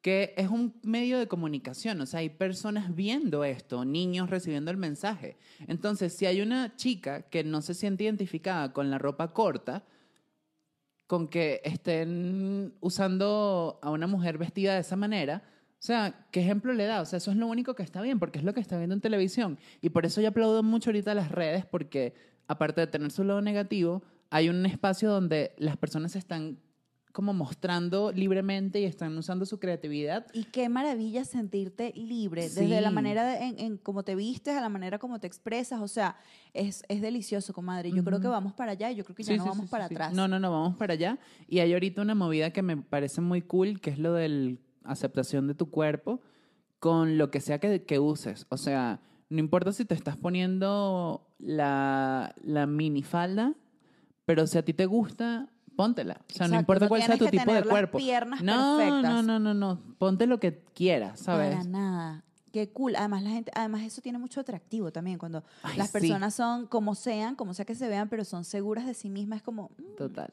que 0.01 0.33
es 0.37 0.49
un 0.49 0.75
medio 0.83 1.17
de 1.17 1.27
comunicación. 1.27 1.99
O 2.01 2.05
sea, 2.05 2.19
hay 2.19 2.29
personas 2.29 2.93
viendo 2.93 3.43
esto, 3.43 3.85
niños 3.85 4.29
recibiendo 4.29 4.69
el 4.69 4.77
mensaje. 4.77 5.37
Entonces, 5.67 6.13
si 6.15 6.25
hay 6.27 6.41
una 6.41 6.75
chica 6.75 7.23
que 7.23 7.43
no 7.43 7.61
se 7.61 7.73
siente 7.73 8.03
identificada 8.03 8.71
con 8.73 8.91
la 8.91 8.99
ropa 8.99 9.33
corta, 9.33 9.83
con 11.13 11.27
que 11.27 11.61
estén 11.63 12.73
usando 12.79 13.77
a 13.83 13.91
una 13.91 14.07
mujer 14.07 14.39
vestida 14.39 14.73
de 14.73 14.79
esa 14.79 14.95
manera, 14.95 15.43
o 15.45 15.85
sea, 15.85 16.25
¿qué 16.31 16.41
ejemplo 16.41 16.73
le 16.73 16.85
da? 16.85 17.01
O 17.01 17.05
sea, 17.05 17.17
eso 17.17 17.29
es 17.29 17.37
lo 17.37 17.45
único 17.45 17.75
que 17.75 17.83
está 17.83 18.01
bien, 18.01 18.17
porque 18.17 18.39
es 18.39 18.43
lo 18.43 18.51
que 18.55 18.59
está 18.59 18.79
viendo 18.79 18.95
en 18.95 18.99
televisión. 18.99 19.59
Y 19.79 19.89
por 19.89 20.07
eso 20.07 20.21
yo 20.21 20.29
aplaudo 20.29 20.63
mucho 20.63 20.89
ahorita 20.89 21.13
las 21.13 21.29
redes, 21.29 21.67
porque 21.67 22.15
aparte 22.47 22.81
de 22.81 22.87
tener 22.87 23.11
su 23.11 23.23
lado 23.23 23.43
negativo, 23.43 24.01
hay 24.31 24.49
un 24.49 24.65
espacio 24.65 25.11
donde 25.11 25.53
las 25.59 25.77
personas 25.77 26.15
están 26.15 26.57
como 27.13 27.31
mostrando 27.31 28.11
libremente 28.11 28.81
y 28.81 28.85
están 28.85 29.15
usando 29.15 29.45
su 29.45 29.59
creatividad. 29.59 30.25
Y 30.33 30.45
qué 30.45 30.67
maravilla 30.67 31.23
sentirte 31.23 31.93
libre, 31.95 32.49
desde 32.49 32.81
la 32.81 32.89
manera 32.89 33.23
de, 33.23 33.45
en, 33.45 33.59
en 33.59 33.77
cómo 33.77 34.03
te 34.03 34.15
vistes, 34.15 34.57
a 34.57 34.61
la 34.61 34.67
manera 34.67 34.97
como 34.97 35.19
te 35.19 35.27
expresas, 35.27 35.79
o 35.79 35.87
sea, 35.87 36.17
es, 36.53 36.83
es 36.89 37.01
delicioso, 37.01 37.53
comadre. 37.53 37.91
Yo 37.91 38.03
creo 38.03 38.19
que 38.19 38.27
vamos 38.27 38.53
para 38.53 38.71
allá 38.71 38.91
y 38.91 38.95
yo 38.95 39.03
creo 39.05 39.15
que 39.15 39.21
ya 39.21 39.33
Sí, 39.33 39.37
no 39.37 39.43
sí, 39.43 39.49
vamos 39.49 39.69
para 39.69 39.85
atrás. 39.85 40.11
No, 40.11 40.27
no, 40.27 40.39
no, 40.39 40.51
vamos 40.51 40.75
para 40.75 40.93
allá. 40.93 41.19
Y 41.47 41.59
hay 41.59 41.71
ahorita 41.73 42.01
una 42.01 42.15
movida 42.15 42.49
que 42.51 42.63
me 42.63 42.77
parece 42.77 43.21
muy 43.21 43.43
cool, 43.43 43.79
que 43.79 43.91
es 43.91 43.99
lo 43.99 44.13
de 44.13 44.57
aceptación 44.83 45.47
de 45.47 45.53
tu 45.53 45.69
cuerpo, 45.69 46.19
con 46.79 47.19
lo 47.19 47.29
que 47.29 47.41
sea 47.41 47.59
que, 47.59 47.83
que 47.83 47.99
uses. 47.99 48.47
O 48.49 48.57
sea, 48.57 49.01
no 49.29 49.37
importa 49.37 49.71
si 49.71 49.85
te 49.85 49.93
estás 49.93 50.17
poniendo 50.17 51.27
la, 51.37 52.33
la 52.41 52.65
minifalda, 52.65 53.53
pero 54.25 54.47
si 54.47 54.57
a 54.57 54.65
ti 54.65 54.73
te 54.73 54.87
gusta, 54.87 55.52
póntela. 55.75 56.17
O 56.29 56.33
sea, 56.33 56.47
no 56.47 56.59
importa 56.59 56.85
no 56.85 56.89
cuál 56.89 57.03
sea 57.03 57.17
tu 57.17 57.25
que 57.25 57.31
tipo 57.31 57.51
de 57.53 57.59
las 57.61 57.67
cuerpo. 57.69 57.97
piernas 57.97 58.41
no, 58.41 58.77
perfectas. 58.77 59.03
no, 59.11 59.21
no, 59.23 59.39
no, 59.39 59.53
no. 59.53 59.79
Ponte 59.97 60.27
lo 60.27 60.39
que 60.39 60.61
quieras, 60.73 61.19
¿sabes? 61.19 61.55
Para 61.55 61.63
nada. 61.69 62.23
Qué 62.51 62.69
cool. 62.69 62.95
Además, 62.95 63.23
la 63.23 63.31
gente, 63.31 63.51
además 63.55 63.81
eso 63.81 63.99
tiene 64.01 64.19
mucho 64.19 64.39
atractivo 64.39 64.91
también 64.91 65.17
cuando 65.17 65.43
Ay, 65.63 65.75
las 65.77 65.87
sí. 65.87 65.93
personas 65.93 66.35
son 66.35 66.67
como 66.67 66.93
sean, 66.93 67.35
como 67.35 67.55
sea 67.55 67.65
que 67.65 67.73
se 67.73 67.87
vean, 67.87 68.09
pero 68.09 68.23
son 68.25 68.43
seguras 68.43 68.85
de 68.85 68.93
sí 68.93 69.09
mismas. 69.09 69.37
Es 69.37 69.43
como, 69.43 69.71
"Mm, 69.77 69.95
Total. 69.97 70.29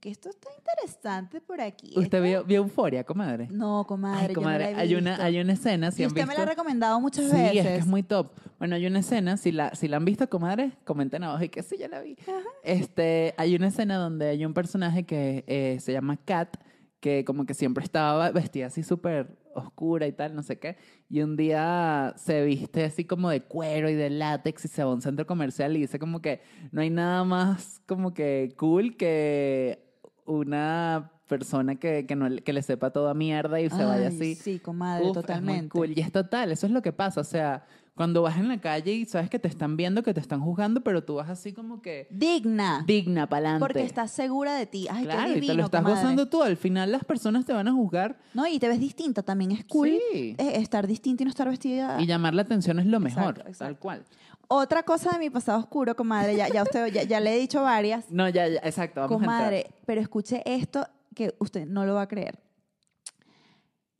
Que 0.00 0.08
esto 0.10 0.30
está 0.30 0.48
interesante 0.58 1.40
por 1.42 1.60
aquí. 1.60 1.88
¿Usted 1.88 2.02
Esto- 2.04 2.22
vio, 2.22 2.44
vio 2.44 2.56
Euforia, 2.62 3.04
comadre? 3.04 3.48
No, 3.50 3.84
comadre, 3.86 4.28
Ay, 4.28 4.28
yo 4.28 4.32
no 4.34 4.34
la 4.34 4.34
comadre, 4.34 4.70
he 4.70 4.74
hay 4.80 4.94
una, 4.94 5.22
hay 5.22 5.40
una 5.40 5.52
escena, 5.52 5.90
si 5.90 6.00
Y 6.00 6.04
han 6.04 6.08
usted 6.08 6.26
me 6.26 6.34
la 6.34 6.42
ha 6.42 6.46
recomendado 6.46 6.98
muchas 7.00 7.26
Sí, 7.26 7.32
veces. 7.36 7.56
es 7.56 7.62
que 7.66 7.76
es 7.76 7.86
muy 7.86 8.02
top. 8.02 8.32
Bueno, 8.58 8.76
hay 8.76 8.86
una 8.86 9.00
escena, 9.00 9.36
si 9.36 9.52
la, 9.52 9.74
si 9.74 9.88
la 9.88 9.98
han 9.98 10.04
visto, 10.06 10.28
comadre, 10.30 10.72
comenten 10.84 11.22
abajo 11.22 11.44
y 11.44 11.50
que 11.50 11.62
sí, 11.62 11.76
ya 11.78 11.88
la 11.88 12.00
vi. 12.00 12.16
Este, 12.64 13.34
hay 13.36 13.54
una 13.54 13.68
escena 13.68 13.96
donde 13.96 14.28
hay 14.28 14.44
un 14.44 14.54
personaje 14.54 15.04
que 15.04 15.44
eh, 15.46 15.78
se 15.80 15.92
llama 15.92 16.16
Kat, 16.24 16.56
que 17.00 17.24
como 17.24 17.44
que 17.46 17.54
siempre 17.54 17.84
estaba 17.84 18.30
vestida 18.30 18.66
así 18.66 18.82
súper 18.82 19.38
oscura 19.54 20.06
y 20.06 20.12
tal, 20.12 20.34
no 20.34 20.42
sé 20.42 20.58
qué. 20.58 20.76
Y 21.08 21.22
un 21.22 21.36
día 21.36 22.14
se 22.16 22.44
viste 22.44 22.84
así 22.84 23.04
como 23.04 23.30
de 23.30 23.42
cuero 23.42 23.90
y 23.90 23.94
de 23.94 24.08
látex 24.10 24.64
y 24.64 24.68
se 24.68 24.84
va 24.84 24.90
a 24.90 24.94
un 24.94 25.02
centro 25.02 25.26
comercial 25.26 25.76
y 25.76 25.80
dice 25.80 25.98
como 25.98 26.20
que 26.22 26.40
no 26.72 26.80
hay 26.82 26.90
nada 26.90 27.24
más 27.24 27.80
como 27.86 28.14
que 28.14 28.54
cool 28.56 28.96
que 28.96 29.89
una 30.30 31.10
persona 31.26 31.76
que, 31.76 32.06
que, 32.06 32.16
no, 32.16 32.28
que 32.44 32.52
le 32.52 32.62
sepa 32.62 32.90
toda 32.90 33.14
mierda 33.14 33.60
y 33.60 33.70
se 33.70 33.76
vaya 33.84 34.08
Ay, 34.08 34.16
así. 34.16 34.34
Sí, 34.34 34.58
comadre, 34.58 35.04
Uf, 35.04 35.10
es 35.10 35.14
muy 35.16 35.22
totalmente. 35.22 35.68
cool. 35.68 35.92
Y 35.96 36.00
es 36.00 36.10
total, 36.10 36.50
eso 36.52 36.66
es 36.66 36.72
lo 36.72 36.82
que 36.82 36.92
pasa. 36.92 37.20
O 37.20 37.24
sea, 37.24 37.64
cuando 37.94 38.22
vas 38.22 38.36
en 38.38 38.48
la 38.48 38.60
calle 38.60 38.92
y 38.94 39.04
sabes 39.04 39.30
que 39.30 39.38
te 39.38 39.46
están 39.46 39.76
viendo, 39.76 40.02
que 40.02 40.12
te 40.14 40.18
están 40.20 40.40
juzgando, 40.40 40.80
pero 40.80 41.04
tú 41.04 41.16
vas 41.16 41.28
así 41.28 41.52
como 41.52 41.82
que 41.82 42.08
Digna. 42.10 42.82
digna, 42.86 43.28
pa'lante. 43.28 43.60
Porque 43.60 43.82
estás 43.82 44.10
segura 44.10 44.54
de 44.56 44.66
ti. 44.66 44.88
Ay, 44.90 45.04
Claro, 45.04 45.22
qué 45.24 45.30
y 45.30 45.34
divino, 45.34 45.52
te 45.52 45.56
lo 45.58 45.64
estás 45.66 45.82
comadre. 45.82 46.00
gozando 46.02 46.28
tú. 46.28 46.42
Al 46.42 46.56
final 46.56 46.90
las 46.90 47.04
personas 47.04 47.44
te 47.44 47.52
van 47.52 47.68
a 47.68 47.72
juzgar. 47.72 48.18
No, 48.34 48.46
y 48.48 48.58
te 48.58 48.66
ves 48.68 48.80
distinta. 48.80 49.22
También 49.22 49.52
es 49.52 49.64
cool 49.66 49.90
Sí. 50.12 50.34
eh, 50.38 50.52
estar 50.56 50.86
distinta 50.88 51.22
y 51.22 51.26
no 51.26 51.30
estar 51.30 51.48
vestida. 51.48 52.00
Y 52.00 52.06
llamar 52.06 52.34
la 52.34 52.42
atención 52.42 52.78
es 52.80 52.86
lo 52.86 52.98
mejor, 52.98 53.22
Exacto, 53.22 53.42
tal 53.42 53.50
exacto. 53.52 53.80
cual. 53.80 54.04
Otra 54.52 54.82
cosa 54.82 55.12
de 55.12 55.20
mi 55.20 55.30
pasado 55.30 55.60
oscuro, 55.60 55.94
comadre, 55.94 56.34
ya, 56.34 56.48
ya 56.48 56.64
usted 56.64 56.88
ya, 56.88 57.04
ya 57.04 57.20
le 57.20 57.36
he 57.36 57.38
dicho 57.38 57.62
varias. 57.62 58.10
No, 58.10 58.28
ya, 58.28 58.48
ya, 58.48 58.58
exacto, 58.64 59.00
vamos 59.00 59.22
a 59.22 59.24
comadre, 59.24 59.58
entrar. 59.58 59.82
pero 59.86 60.00
escuche 60.00 60.42
esto 60.44 60.84
que 61.14 61.36
usted 61.38 61.66
no 61.66 61.86
lo 61.86 61.94
va 61.94 62.02
a 62.02 62.08
creer. 62.08 62.36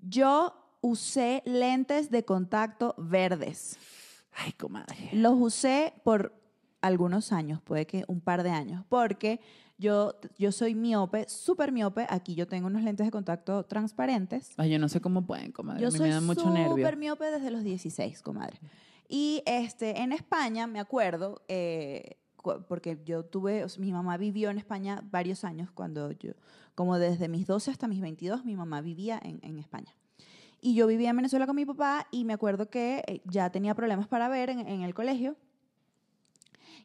Yo 0.00 0.52
usé 0.80 1.44
lentes 1.44 2.10
de 2.10 2.24
contacto 2.24 2.96
verdes. 2.98 3.78
Ay, 4.32 4.50
comadre. 4.54 5.10
Los 5.12 5.34
usé 5.34 5.92
por 6.02 6.34
algunos 6.80 7.30
años, 7.30 7.60
puede 7.62 7.86
que 7.86 8.04
un 8.08 8.20
par 8.20 8.42
de 8.42 8.50
años, 8.50 8.84
porque 8.88 9.40
yo, 9.78 10.16
yo 10.36 10.50
soy 10.50 10.74
miope, 10.74 11.28
súper 11.28 11.70
miope. 11.70 12.08
Aquí 12.10 12.34
yo 12.34 12.48
tengo 12.48 12.66
unos 12.66 12.82
lentes 12.82 13.06
de 13.06 13.12
contacto 13.12 13.64
transparentes. 13.66 14.50
Ay, 14.56 14.70
yo 14.70 14.80
no 14.80 14.88
sé 14.88 15.00
cómo 15.00 15.24
pueden, 15.24 15.52
comadre. 15.52 15.80
Yo 15.80 15.88
a 15.88 15.90
mí 15.92 15.98
soy 15.98 16.10
me 16.10 16.20
mucho 16.20 16.50
nervio. 16.50 16.76
súper 16.76 16.96
miope 16.96 17.26
desde 17.26 17.52
los 17.52 17.62
16, 17.62 18.20
comadre. 18.22 18.58
Y 19.12 19.42
este, 19.44 20.02
en 20.02 20.12
España, 20.12 20.68
me 20.68 20.78
acuerdo, 20.78 21.42
eh, 21.48 22.16
porque 22.68 22.96
yo 23.04 23.24
tuve, 23.24 23.66
mi 23.78 23.90
mamá 23.90 24.16
vivió 24.16 24.50
en 24.50 24.56
España 24.56 25.02
varios 25.10 25.42
años, 25.42 25.68
cuando 25.72 26.12
yo, 26.12 26.34
como 26.76 26.96
desde 26.96 27.26
mis 27.26 27.44
12 27.44 27.72
hasta 27.72 27.88
mis 27.88 28.00
22, 28.00 28.44
mi 28.44 28.54
mamá 28.54 28.80
vivía 28.80 29.20
en, 29.20 29.40
en 29.42 29.58
España. 29.58 29.96
Y 30.60 30.76
yo 30.76 30.86
vivía 30.86 31.10
en 31.10 31.16
Venezuela 31.16 31.48
con 31.48 31.56
mi 31.56 31.66
papá 31.66 32.06
y 32.12 32.24
me 32.24 32.34
acuerdo 32.34 32.70
que 32.70 33.02
eh, 33.08 33.20
ya 33.24 33.50
tenía 33.50 33.74
problemas 33.74 34.06
para 34.06 34.28
ver 34.28 34.48
en, 34.48 34.60
en 34.60 34.82
el 34.82 34.94
colegio. 34.94 35.36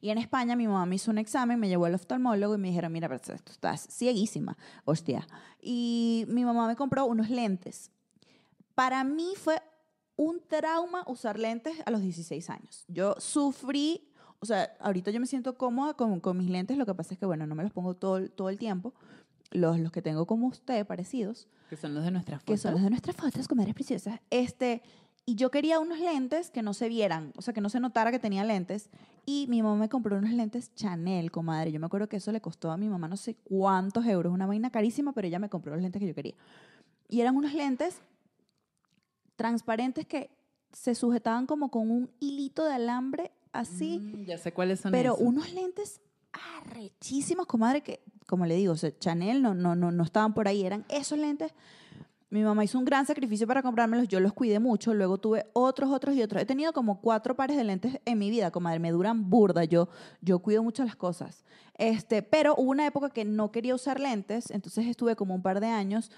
Y 0.02 0.10
en 0.10 0.18
España 0.18 0.56
mi 0.56 0.66
mamá 0.66 0.88
me 0.88 0.96
hizo 0.96 1.12
un 1.12 1.20
examen, 1.20 1.60
me 1.60 1.70
llevó 1.70 1.86
al 1.86 1.94
oftalmólogo 1.94 2.56
y 2.56 2.58
me 2.58 2.70
dijeron, 2.70 2.92
mira, 2.92 3.08
pero 3.08 3.22
tú 3.22 3.52
estás 3.52 3.88
cieguísima, 3.92 4.58
hostia. 4.84 5.28
Y 5.62 6.26
mi 6.28 6.44
mamá 6.44 6.68
me 6.68 6.76
compró 6.76 7.06
unos 7.06 7.30
lentes. 7.30 7.92
Para 8.74 9.04
mí 9.04 9.34
fue 9.38 9.62
un 10.18 10.42
trauma 10.48 11.04
usar 11.08 11.38
lentes 11.40 11.74
a 11.86 11.92
los 11.92 12.02
16 12.02 12.50
años. 12.50 12.86
Yo 12.88 13.16
sufrí, 13.20 14.08
o 14.40 14.46
sea, 14.46 14.76
ahorita 14.80 15.12
yo 15.12 15.20
me 15.20 15.26
siento 15.28 15.58
cómoda 15.58 15.94
con, 15.94 16.20
con 16.20 16.38
mis 16.38 16.50
lentes, 16.50 16.78
lo 16.78 16.86
que 16.86 16.94
pasa 16.96 17.14
es 17.14 17.20
que, 17.20 17.26
bueno, 17.26 17.46
no 17.48 17.56
me 17.56 17.64
los 17.64 17.72
pongo 17.74 17.96
todo, 17.96 18.18
el- 18.18 18.32
todo 18.32 18.50
el 18.50 18.58
tiempo, 18.58 18.94
los, 19.52 19.80
los 19.80 19.92
que 19.92 20.02
tengo 20.02 20.26
como 20.26 20.48
usted, 20.48 20.86
parecidos, 20.86 21.48
Que 21.70 21.78
son 21.78 21.94
los 21.94 22.04
de 22.04 22.12
nuestras 22.12 22.40
que 22.44 22.46
fotos. 22.54 22.62
son 22.62 22.74
los 22.74 22.82
de 22.84 22.90
nuestras 22.90 23.16
fotos, 23.16 23.48
comadres 23.48 23.74
preciosas. 23.76 24.20
Este, 24.30 24.82
y 25.26 25.36
yo 25.36 25.50
quería 25.52 25.80
unos 25.80 26.00
lentes 26.00 26.50
que 26.52 26.62
no 26.62 26.74
se 26.74 26.88
vieran, 26.88 27.34
o 27.38 27.42
sea, 27.42 27.54
que 27.54 27.62
no 27.62 27.70
se 27.70 27.80
notara 27.80 28.12
que 28.12 28.20
tenía 28.20 28.44
lentes. 28.44 28.90
Y 29.26 29.48
mi 29.50 29.62
mamá 29.64 29.76
me 29.76 29.90
compró 29.90 30.18
unos 30.18 30.32
lentes 30.32 30.74
Chanel, 30.76 31.32
comadre. 31.32 31.72
Yo 31.72 31.80
me 31.80 31.88
acuerdo 31.88 32.08
que 32.08 32.18
eso 32.18 32.32
le 32.32 32.42
costó 32.42 32.70
a 32.72 32.78
mi 32.78 32.88
mamá 32.90 33.08
no 33.08 33.18
sé 33.18 33.36
cuántos 33.44 34.06
euros, 34.06 34.32
una 34.34 34.46
vaina 34.46 34.70
carísima, 34.70 35.14
pero 35.14 35.28
ella 35.28 35.40
me 35.40 35.50
compró 35.50 35.74
los 35.74 35.82
lentes 35.82 36.00
que 36.00 36.08
yo 36.08 36.14
quería. 36.16 36.36
Y 37.10 37.22
eran 37.22 37.36
unos 37.36 37.54
lentes 37.54 38.02
transparentes 39.36 40.06
que 40.06 40.30
se 40.72 40.96
sujetaban 40.96 41.46
como 41.46 41.70
con 41.72 41.90
un 41.90 42.12
hilito 42.20 42.66
de 42.66 42.74
alambre 42.74 43.32
así, 43.54 44.00
Mm, 44.00 44.26
ya 44.26 44.38
sé 44.38 44.52
cuáles 44.54 44.82
son 44.82 44.92
pero 44.92 45.14
esos. 45.16 45.26
unos 45.26 45.54
lentes 45.54 46.02
arrechísimos, 46.62 47.46
comadre, 47.46 47.82
que, 47.82 48.02
como 48.28 48.46
le 48.46 48.56
digo, 48.56 48.74
o 48.74 48.78
sea, 48.78 48.92
Chanel 48.98 49.42
no, 49.42 49.54
no, 49.54 49.76
no, 49.76 49.92
no 49.92 50.04
estaban 50.04 50.34
por 50.34 50.48
ahí, 50.48 50.66
eran 50.66 50.86
esos 50.90 51.18
lentes. 51.18 51.54
Mi 52.30 52.44
mamá 52.44 52.64
hizo 52.66 52.78
un 52.80 52.86
gran 52.86 53.06
sacrificio 53.06 53.48
para 53.48 53.62
comprármelos, 53.62 54.08
yo 54.10 54.20
los 54.20 54.34
cuidé 54.34 54.60
mucho, 54.60 54.94
luego 54.94 55.18
tuve 55.20 55.46
otros, 55.54 55.92
otros 55.92 56.16
y 56.16 56.24
otros. 56.24 56.42
He 56.42 56.46
tenido 56.46 56.74
como 56.74 57.00
cuatro 57.00 57.36
pares 57.36 57.56
de 57.56 57.64
lentes 57.64 58.00
en 58.04 58.18
mi 58.18 58.30
vida, 58.30 58.52
comadre, 58.52 58.80
me 58.80 58.92
duran 58.92 59.30
burda, 59.30 59.64
yo, 59.64 59.88
yo 60.22 60.40
cuido 60.40 60.62
mucho 60.64 60.84
las 60.84 60.96
cosas. 60.96 61.46
Este, 61.78 62.24
pero 62.24 62.56
hubo 62.58 62.72
una 62.72 62.86
época 62.88 63.10
que 63.12 63.24
no 63.24 63.52
quería 63.52 63.76
usar 63.76 64.00
lentes, 64.00 64.50
entonces 64.52 64.88
estuve 64.88 65.16
como 65.16 65.36
un 65.36 65.42
par 65.44 65.60
de 65.62 65.68
años 65.68 66.12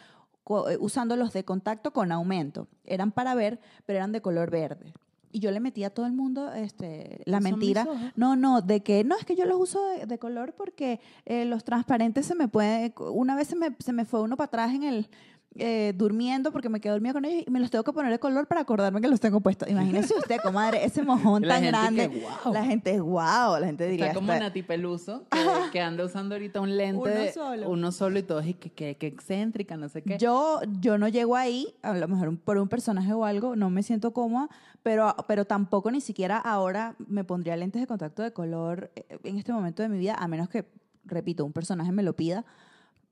usando 0.80 1.16
los 1.16 1.34
de 1.34 1.44
contacto 1.44 1.92
con 1.92 2.12
aumento. 2.12 2.68
Eran 2.86 3.12
para 3.12 3.36
ver, 3.36 3.60
pero 3.86 3.98
eran 3.98 4.12
de 4.12 4.22
color 4.22 4.50
verde. 4.50 4.94
Y 5.32 5.40
yo 5.40 5.52
le 5.52 5.60
metí 5.60 5.84
a 5.84 5.90
todo 5.90 6.06
el 6.06 6.14
mundo 6.14 6.52
este, 6.54 7.22
la 7.26 7.40
mentira. 7.40 7.86
No, 8.16 8.36
no, 8.36 8.62
de 8.62 8.82
que 8.82 9.04
no, 9.04 9.16
es 9.18 9.26
que 9.26 9.36
yo 9.36 9.46
los 9.46 9.60
uso 9.60 9.86
de, 9.90 10.06
de 10.06 10.18
color 10.18 10.54
porque 10.54 11.00
eh, 11.26 11.46
los 11.46 11.64
transparentes 11.64 12.26
se 12.26 12.34
me 12.34 12.48
puede. 12.48 12.94
Una 12.98 13.36
vez 13.36 13.50
se 13.50 13.56
me, 13.56 13.76
se 13.80 13.94
me 13.94 14.06
fue 14.06 14.22
uno 14.22 14.38
para 14.38 14.48
atrás 14.48 14.74
en 14.74 14.84
el. 14.84 15.10
Eh, 15.60 15.94
durmiendo 15.96 16.52
porque 16.52 16.70
me 16.70 16.80
quedé 16.80 16.92
dormida 16.94 17.14
con 17.14 17.26
ellos 17.26 17.44
y 17.48 17.52
me 17.52 17.60
los 17.60 17.70
tengo 17.72 17.84
que 17.84 17.94
poner 17.94 18.12
de 18.12 18.20
color 18.20 18.48
para 18.48 18.62
acordarme 18.62 19.02
que 19.02 19.08
los 19.08 19.20
tengo 19.20 19.40
puestos. 19.42 19.70
Imagínese 19.70 20.14
usted, 20.18 20.38
comadre, 20.42 20.84
ese 20.86 21.04
mojón 21.04 21.42
La 21.48 21.56
tan 21.56 21.64
grande. 21.66 22.10
que, 22.10 22.20
"Guau". 22.20 22.54
La 22.54 22.64
gente 22.66 22.92
es 22.96 23.02
wow, 23.02 23.60
la 23.60 23.66
gente 23.66 23.88
diría. 23.88 24.08
Está 24.08 24.16
como 24.20 24.32
"Esta- 24.34 24.46
Nati 24.46 24.64
Peluso, 24.64 25.26
que, 25.32 25.72
que 25.72 25.82
anda 25.82 26.06
usando 26.06 26.36
ahorita 26.36 26.62
un 26.62 26.78
lente. 26.78 26.98
Uno 27.00 27.06
de- 27.10 27.32
solo. 27.34 27.70
Uno 27.70 27.92
solo 27.92 28.20
y 28.20 28.24
todo, 28.24 28.42
y 28.44 28.54
que, 28.54 28.70
que, 28.72 28.96
que 28.98 29.08
excéntrica, 29.08 29.78
no 29.78 29.90
sé 29.90 30.02
qué. 30.04 30.18
Yo, 30.18 30.60
yo 30.80 30.98
no 30.98 31.08
llego 31.08 31.36
ahí, 31.36 31.76
a 31.82 31.94
lo 31.94 32.08
mejor 32.08 32.30
un- 32.30 32.38
por 32.38 32.58
un 32.58 32.68
personaje 32.68 33.12
o 33.14 33.26
algo, 33.26 33.56
no 33.56 33.70
me 33.70 33.84
siento 33.84 34.12
cómoda, 34.14 34.50
pero, 34.84 35.16
pero 35.28 35.46
tampoco 35.46 35.92
ni 35.92 36.02
siquiera 36.02 36.38
ahora 36.38 36.96
me 37.08 37.24
pondría 37.24 37.56
lentes 37.58 37.82
de 37.82 37.88
contacto 37.88 38.24
de 38.24 38.32
color 38.32 38.92
eh, 38.96 39.18
en 39.24 39.38
este 39.38 39.52
momento 39.52 39.82
de 39.84 39.90
mi 39.90 39.98
vida, 39.98 40.16
a 40.16 40.28
menos 40.28 40.50
que, 40.50 40.66
repito, 41.06 41.44
un 41.46 41.52
personaje 41.54 41.92
me 41.92 42.04
lo 42.04 42.16
pida. 42.16 42.46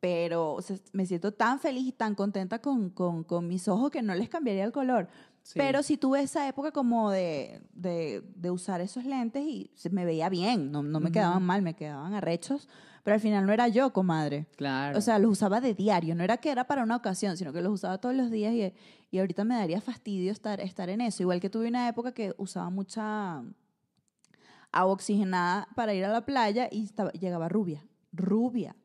Pero 0.07 0.53
o 0.53 0.61
sea, 0.61 0.77
me 0.93 1.07
siento 1.07 1.31
tan 1.33 1.59
feliz 1.59 1.87
y 1.87 1.91
tan 1.91 2.13
contenta 2.13 2.59
con, 2.59 2.91
con, 2.91 3.23
con 3.23 3.47
mis 3.47 3.67
ojos 3.67 3.89
que 3.89 4.03
no 4.03 4.13
les 4.13 4.29
cambiaría 4.29 4.63
el 4.63 4.71
color. 4.71 5.07
Sí. 5.41 5.53
Pero 5.57 5.81
sí 5.81 5.97
tuve 5.97 6.21
esa 6.21 6.47
época 6.47 6.71
como 6.71 7.09
de, 7.09 7.59
de, 7.73 8.21
de 8.35 8.51
usar 8.51 8.81
esos 8.81 9.03
lentes 9.05 9.43
y 9.47 9.71
me 9.89 10.05
veía 10.05 10.29
bien, 10.29 10.71
no, 10.71 10.83
no 10.83 10.99
me 10.99 11.05
Ujú. 11.07 11.13
quedaban 11.13 11.41
mal, 11.41 11.63
me 11.63 11.73
quedaban 11.75 12.13
arrechos, 12.13 12.67
pero 13.03 13.15
al 13.15 13.19
final 13.19 13.47
no 13.47 13.51
era 13.53 13.67
yo, 13.67 13.93
comadre. 13.93 14.45
Claro. 14.57 14.95
O 14.95 15.01
sea, 15.01 15.17
los 15.17 15.31
usaba 15.31 15.59
de 15.59 15.73
diario, 15.73 16.13
no 16.13 16.23
era 16.23 16.37
que 16.37 16.51
era 16.51 16.65
para 16.67 16.83
una 16.83 16.95
ocasión, 16.97 17.35
sino 17.35 17.51
que 17.51 17.61
los 17.61 17.73
usaba 17.73 17.97
todos 17.97 18.13
los 18.13 18.29
días 18.29 18.53
y, 18.53 18.73
y 19.09 19.17
ahorita 19.19 19.43
me 19.43 19.55
daría 19.55 19.81
fastidio 19.81 20.31
estar, 20.31 20.61
estar 20.61 20.87
en 20.91 21.01
eso. 21.01 21.23
Igual 21.23 21.39
que 21.41 21.49
tuve 21.49 21.67
una 21.67 21.87
época 21.87 22.11
que 22.11 22.35
usaba 22.37 22.69
mucha 22.69 23.41
agua 24.71 24.93
oxigenada 24.93 25.67
para 25.75 25.95
ir 25.95 26.05
a 26.05 26.09
la 26.11 26.25
playa 26.25 26.67
y 26.71 26.83
estaba- 26.83 27.11
llegaba 27.11 27.49
rubia, 27.49 27.83
rubia, 28.13 28.75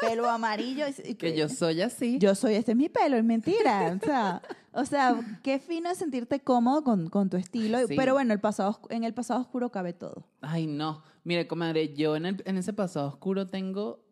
pelo 0.00 0.28
amarillo. 0.28 0.86
y- 1.04 1.14
que 1.14 1.36
yo 1.36 1.48
soy 1.48 1.80
así. 1.82 2.18
yo 2.18 2.34
soy, 2.34 2.54
este 2.54 2.72
es 2.72 2.76
mi 2.78 2.88
pelo, 2.88 3.16
es 3.16 3.24
mentira. 3.24 3.98
O 4.00 4.04
sea, 4.04 4.42
o 4.72 4.84
sea 4.84 5.38
qué 5.42 5.58
fino 5.58 5.90
es 5.90 5.98
sentirte 5.98 6.40
cómodo 6.40 6.84
con, 6.84 7.08
con 7.10 7.28
tu 7.30 7.36
estilo. 7.36 7.78
Sí. 7.86 7.94
Pero 7.96 8.14
bueno, 8.14 8.32
el 8.32 8.40
pasado, 8.40 8.80
en 8.90 9.04
el 9.04 9.14
pasado 9.14 9.40
oscuro 9.40 9.70
cabe 9.70 9.92
todo. 9.92 10.26
Ay, 10.40 10.66
no. 10.66 11.02
Mire, 11.24 11.46
comadre, 11.46 11.94
yo 11.94 12.16
en, 12.16 12.26
el- 12.26 12.42
en 12.46 12.56
ese 12.56 12.72
pasado 12.72 13.08
oscuro 13.08 13.46
tengo 13.46 14.04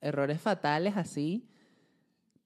errores 0.00 0.40
fatales 0.40 0.96
así. 0.96 1.46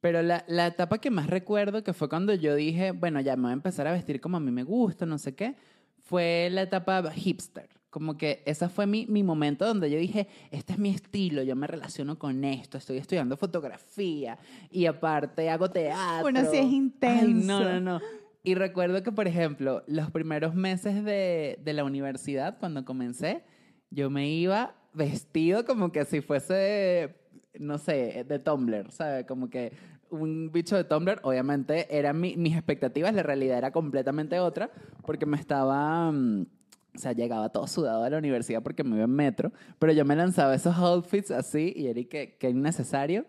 Pero 0.00 0.20
la, 0.22 0.44
la 0.48 0.66
etapa 0.66 0.98
que 0.98 1.10
más 1.10 1.28
recuerdo, 1.28 1.82
que 1.82 1.94
fue 1.94 2.08
cuando 2.10 2.34
yo 2.34 2.54
dije, 2.54 2.90
bueno, 2.90 3.20
ya 3.20 3.36
me 3.36 3.42
voy 3.44 3.50
a 3.50 3.54
empezar 3.54 3.86
a 3.86 3.92
vestir 3.92 4.20
como 4.20 4.36
a 4.36 4.40
mí 4.40 4.50
me 4.50 4.62
gusta, 4.62 5.06
no 5.06 5.16
sé 5.16 5.34
qué, 5.34 5.56
fue 6.02 6.48
la 6.52 6.62
etapa 6.62 7.10
hipster. 7.10 7.70
Como 7.94 8.18
que 8.18 8.42
ese 8.44 8.68
fue 8.68 8.88
mi, 8.88 9.06
mi 9.06 9.22
momento 9.22 9.64
donde 9.64 9.88
yo 9.88 9.96
dije, 9.98 10.26
este 10.50 10.72
es 10.72 10.80
mi 10.80 10.88
estilo, 10.90 11.44
yo 11.44 11.54
me 11.54 11.68
relaciono 11.68 12.18
con 12.18 12.42
esto, 12.42 12.76
estoy 12.76 12.96
estudiando 12.96 13.36
fotografía 13.36 14.36
y 14.68 14.86
aparte 14.86 15.48
hago 15.48 15.70
teatro. 15.70 16.22
Bueno, 16.22 16.40
sí 16.40 16.56
es 16.56 16.64
Ay, 16.64 16.70
no, 16.70 16.74
intenso. 16.74 17.60
no, 17.62 17.80
no. 17.80 18.00
Y 18.42 18.56
recuerdo 18.56 19.00
que, 19.04 19.12
por 19.12 19.28
ejemplo, 19.28 19.84
los 19.86 20.10
primeros 20.10 20.56
meses 20.56 21.04
de, 21.04 21.60
de 21.62 21.72
la 21.72 21.84
universidad, 21.84 22.58
cuando 22.58 22.84
comencé, 22.84 23.44
yo 23.90 24.10
me 24.10 24.28
iba 24.28 24.74
vestido 24.92 25.64
como 25.64 25.92
que 25.92 26.04
si 26.04 26.20
fuese, 26.20 27.14
no 27.60 27.78
sé, 27.78 28.24
de 28.28 28.38
Tumblr, 28.40 28.90
¿sabes? 28.90 29.24
Como 29.24 29.48
que 29.50 29.70
un 30.10 30.50
bicho 30.50 30.74
de 30.74 30.82
Tumblr, 30.82 31.20
obviamente, 31.22 31.96
eran 31.96 32.20
mi- 32.20 32.36
mis 32.36 32.54
expectativas, 32.56 33.14
la 33.14 33.22
realidad 33.22 33.56
era 33.58 33.70
completamente 33.70 34.40
otra, 34.40 34.68
porque 35.06 35.26
me 35.26 35.36
estaba... 35.36 36.10
mm, 36.10 36.46
o 36.94 36.98
sea, 36.98 37.12
llegaba 37.12 37.48
todo 37.48 37.66
sudado 37.66 38.04
a 38.04 38.10
la 38.10 38.18
universidad 38.18 38.62
porque 38.62 38.84
me 38.84 38.96
iba 38.96 39.04
en 39.04 39.10
metro, 39.10 39.52
pero 39.78 39.92
yo 39.92 40.04
me 40.04 40.14
lanzaba 40.14 40.54
esos 40.54 40.76
outfits 40.76 41.30
así 41.30 41.72
y 41.74 41.88
era 41.88 42.02
que, 42.04 42.36
que 42.38 42.50
innecesario. 42.50 43.26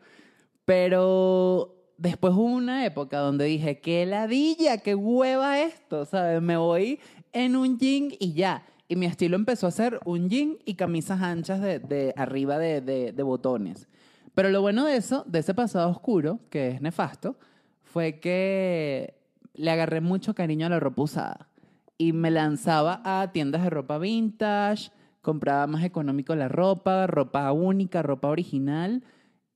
Pero 0.66 1.76
después 1.98 2.34
hubo 2.34 2.46
una 2.46 2.86
época 2.86 3.20
donde 3.20 3.46
dije, 3.46 3.80
qué 3.80 4.06
ladilla, 4.06 4.78
qué 4.80 4.96
hueva 4.96 5.62
esto, 5.62 6.06
¿sabes? 6.06 6.42
Me 6.42 6.58
voy 6.58 7.00
en 7.34 7.56
un 7.56 7.78
jean 7.78 8.12
y 8.20 8.34
ya. 8.34 8.64
Y 8.88 8.96
mi 8.96 9.08
estilo 9.08 9.36
empezó 9.36 9.68
a 9.68 9.72
ser 9.72 10.00
un 10.06 10.30
jean 10.30 10.58
y 10.66 10.76
camisas 10.76 11.22
anchas 11.22 11.60
de, 11.62 12.14
arriba 12.18 12.60
de, 12.60 13.24
botones. 13.24 13.88
Pero 14.36 14.50
lo 14.50 14.62
bueno 14.62 14.86
de 14.86 14.98
eso, 14.98 15.24
de 15.28 15.40
ese 15.40 15.54
pasado 15.54 15.90
oscuro, 15.90 16.40
que 16.50 16.70
es 16.70 16.82
nefasto, 16.82 17.38
fue 17.84 18.20
que 18.20 19.16
le 19.54 19.72
agarré 19.72 20.02
mucho 20.02 20.36
cariño 20.36 20.68
a 20.68 20.70
la 20.70 20.80
ropa. 20.80 21.48
Y 21.98 22.14
me 22.14 22.32
lanzaba 22.32 23.02
a 23.04 23.32
tiendas 23.32 23.64
de 23.64 23.70
ropa 23.70 23.98
vintage, 23.98 24.92
compraba 25.22 25.66
más 25.68 25.84
económico 25.84 26.36
la 26.36 26.48
ropa, 26.48 27.08
ropa 27.08 27.52
única, 27.52 28.02
ropa 28.02 28.28
original. 28.28 29.04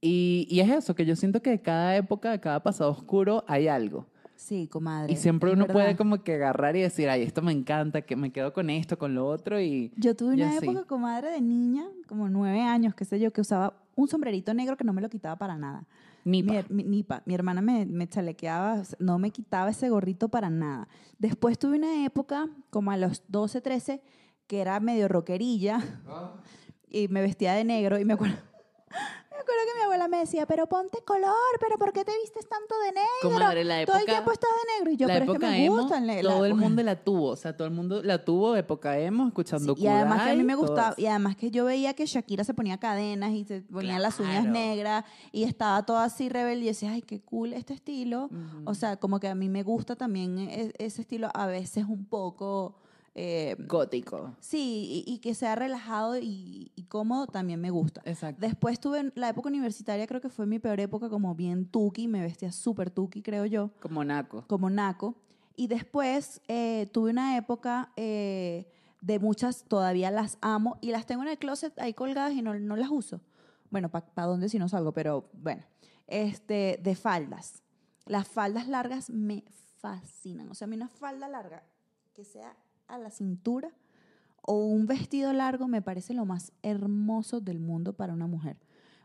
Y, 0.02 0.48
y 0.50 0.62
es 0.62 0.70
eso, 0.70 0.96
que 0.96 1.06
yo 1.06 1.16
siento 1.16 1.42
que 1.42 1.50
de 1.50 1.62
cada 1.62 1.96
época, 1.96 2.32
de 2.32 2.40
cada 2.40 2.64
pasado 2.64 2.92
oscuro, 2.92 3.44
hay 3.48 3.68
algo. 3.68 4.08
Sí, 4.40 4.70
comadre. 4.70 5.12
Y 5.12 5.18
siempre 5.18 5.52
uno 5.52 5.64
verdad. 5.64 5.74
puede 5.74 5.98
como 5.98 6.24
que 6.24 6.36
agarrar 6.36 6.74
y 6.78 6.82
decir, 6.82 7.10
ay, 7.10 7.24
esto 7.24 7.42
me 7.42 7.52
encanta, 7.52 8.04
que 8.04 8.16
me 8.16 8.32
quedo 8.32 8.54
con 8.54 8.70
esto, 8.70 8.98
con 8.98 9.14
lo 9.14 9.28
otro 9.28 9.60
y... 9.60 9.92
Yo 9.98 10.16
tuve 10.16 10.36
una 10.36 10.56
época, 10.56 10.86
comadre, 10.86 11.32
de 11.32 11.42
niña, 11.42 11.84
como 12.08 12.30
nueve 12.30 12.62
años, 12.62 12.96
qué 12.96 13.04
sé 13.04 13.20
yo, 13.20 13.32
que 13.34 13.42
usaba 13.42 13.74
un 13.96 14.08
sombrerito 14.08 14.54
negro 14.54 14.78
que 14.78 14.86
no 14.86 14.94
me 14.94 15.02
lo 15.02 15.10
quitaba 15.10 15.36
para 15.36 15.58
nada. 15.58 15.86
Ni 16.30 16.44
Mi, 16.44 16.52
mi- 16.70 16.84
nipa. 16.84 17.22
Mi 17.26 17.34
hermana 17.34 17.62
me, 17.62 17.86
me 17.86 18.08
chalequeaba, 18.08 18.84
no 19.00 19.18
me 19.20 19.32
quitaba 19.32 19.70
ese 19.72 19.90
gorrito 19.90 20.30
para 20.30 20.50
nada. 20.50 20.88
Después 21.18 21.58
tuve 21.58 21.78
una 21.78 22.06
época, 22.06 22.48
como 22.70 22.92
a 22.92 22.98
los 22.98 23.24
12, 23.28 23.62
13, 23.62 24.02
que 24.48 24.62
era 24.62 24.80
medio 24.80 25.08
rockerilla 25.08 25.80
y 26.90 27.08
me 27.08 27.22
vestía 27.22 27.54
de 27.54 27.64
negro 27.64 28.00
y 28.00 28.06
me 28.06 28.14
acuerdo... 28.14 28.38
Me 29.40 29.44
acuerdo 29.44 29.62
que 29.72 29.80
mi 29.80 29.84
abuela 29.86 30.08
me 30.10 30.18
decía, 30.18 30.46
pero 30.46 30.68
ponte 30.68 31.02
color, 31.06 31.32
pero 31.62 31.78
¿por 31.78 31.94
qué 31.94 32.04
te 32.04 32.12
vistes 32.22 32.46
tanto 32.50 32.76
de 32.82 32.88
negro? 32.92 33.08
Comadre, 33.40 33.64
la 33.64 33.86
Todo 33.86 33.96
el 33.96 34.02
época- 34.02 34.12
tiempo 34.12 34.32
estás 34.34 34.50
de 34.50 34.74
negro. 34.78 34.92
Y 34.92 34.98
yo, 34.98 35.08
la 35.08 35.14
pero 35.14 35.24
es 35.24 35.30
que 35.30 35.36
época 35.38 35.52
me 35.52 35.70
gusta 35.70 35.98
el 35.98 36.08
ne- 36.08 36.24
la 36.24 36.30
todo 36.34 36.46
el 36.46 36.52
época". 36.52 36.64
mundo 36.70 36.84
la 36.84 36.96
tuvo, 36.98 37.28
o 37.30 37.36
sea, 37.38 37.56
todo 37.56 37.66
el 37.68 37.74
mundo 37.74 38.04
la 38.04 38.26
tuvo 38.26 38.56
época 38.58 39.00
emo, 39.00 39.28
escuchando 39.28 39.76
y 39.78 39.88
además 39.88 40.24
que 40.24 40.30
a 40.32 40.36
mí 40.36 40.44
me 40.44 40.56
gustaba, 40.56 40.94
y 40.98 41.06
además 41.06 41.38
que 41.38 41.52
yo 41.52 41.64
veía 41.64 41.94
que 41.94 42.06
Shakira 42.06 42.44
se 42.44 42.54
ponía 42.54 42.78
cadenas 42.80 43.32
y 43.32 43.46
se 43.46 43.62
ponía 43.62 43.98
las 43.98 44.20
uñas 44.20 44.44
negras 44.46 45.06
y 45.32 45.44
estaba 45.44 45.86
toda 45.86 46.04
así 46.04 46.28
rebelde 46.28 46.66
y 46.66 46.68
decía, 46.68 46.92
ay, 46.92 47.02
qué 47.02 47.22
cool 47.22 47.54
este 47.54 47.74
estilo. 47.74 48.30
O 48.66 48.74
sea, 48.74 48.98
como 48.98 49.22
que 49.22 49.30
a 49.30 49.36
mí 49.36 49.48
me 49.48 49.64
gusta 49.64 49.96
también 49.96 50.38
e- 50.38 50.74
ese 50.80 51.02
estilo, 51.02 51.30
a 51.34 51.46
veces 51.48 51.86
un 51.88 52.04
poco, 52.06 52.76
eh, 53.16 53.56
gótico. 53.68 54.36
sí, 54.40 55.04
y, 55.06 55.14
y 55.14 55.20
que 55.20 55.34
sea 55.34 55.56
relajado 55.56 56.18
y, 56.18 56.72
y 56.76 56.84
cómodo 56.84 57.28
también 57.28 57.60
me 57.60 57.70
gusta. 57.72 58.02
Exacto. 58.06 58.40
Después 58.42 58.80
tuve 58.80 59.12
la 59.16 59.30
época 59.30 59.50
universitaria, 59.50 60.08
creo 60.08 60.22
que 60.22 60.30
fue 60.30 60.46
mi 60.46 60.60
peor 60.60 60.80
época, 60.80 61.10
como 61.10 61.36
bien 61.36 61.66
tuki, 61.66 62.08
me 62.08 62.22
vestía 62.22 62.52
súper 62.52 62.90
tuki, 62.92 63.22
creo 63.22 63.46
yo 63.46 63.72
Como 63.82 64.04
naco. 64.04 64.46
como 64.48 64.70
naco. 64.70 65.16
Y 65.56 65.68
después 65.68 66.42
eh, 66.48 66.88
tuve 66.94 67.12
una 67.12 67.36
época 67.36 67.92
eh, 67.98 68.72
de 69.02 69.20
muchas, 69.20 69.64
todavía 69.68 70.10
las 70.12 70.38
amo 70.42 70.78
y 70.82 70.92
las 70.92 71.06
tengo 71.06 71.24
en 71.24 71.30
el 71.30 71.38
closet 71.38 71.78
ahí 71.80 71.94
colgadas 71.94 72.34
y 72.34 72.42
no, 72.42 72.58
no 72.58 72.76
las 72.78 72.90
uso. 72.90 73.20
Bueno, 73.70 73.90
¿para 73.90 74.28
dónde 74.28 74.48
si 74.50 74.58
no 74.58 74.70
salgo? 74.70 74.94
Pero 74.94 75.30
bueno, 75.34 75.64
este, 76.08 76.80
de 76.82 76.96
faldas. 76.96 77.62
Las 78.06 78.28
faldas 78.28 78.68
largas 78.68 79.10
me 79.10 79.44
fascinan. 79.80 80.50
O 80.50 80.56
sea, 80.56 80.66
a 80.66 80.70
mí 80.70 80.76
una 80.76 80.88
falda 80.88 81.28
larga 81.28 81.64
que 82.14 82.24
sea 82.24 82.56
a 82.90 82.98
la 82.98 83.12
cintura 83.12 83.72
o 84.42 84.66
un 84.66 84.88
vestido 84.88 85.32
largo 85.34 85.68
me 85.68 85.82
parece 85.82 86.14
lo 86.14 86.26
más 86.26 86.52
hermoso 86.64 87.40
del 87.40 87.60
mundo 87.60 87.94
para 87.94 88.14
una 88.14 88.28
mujer. 88.28 88.58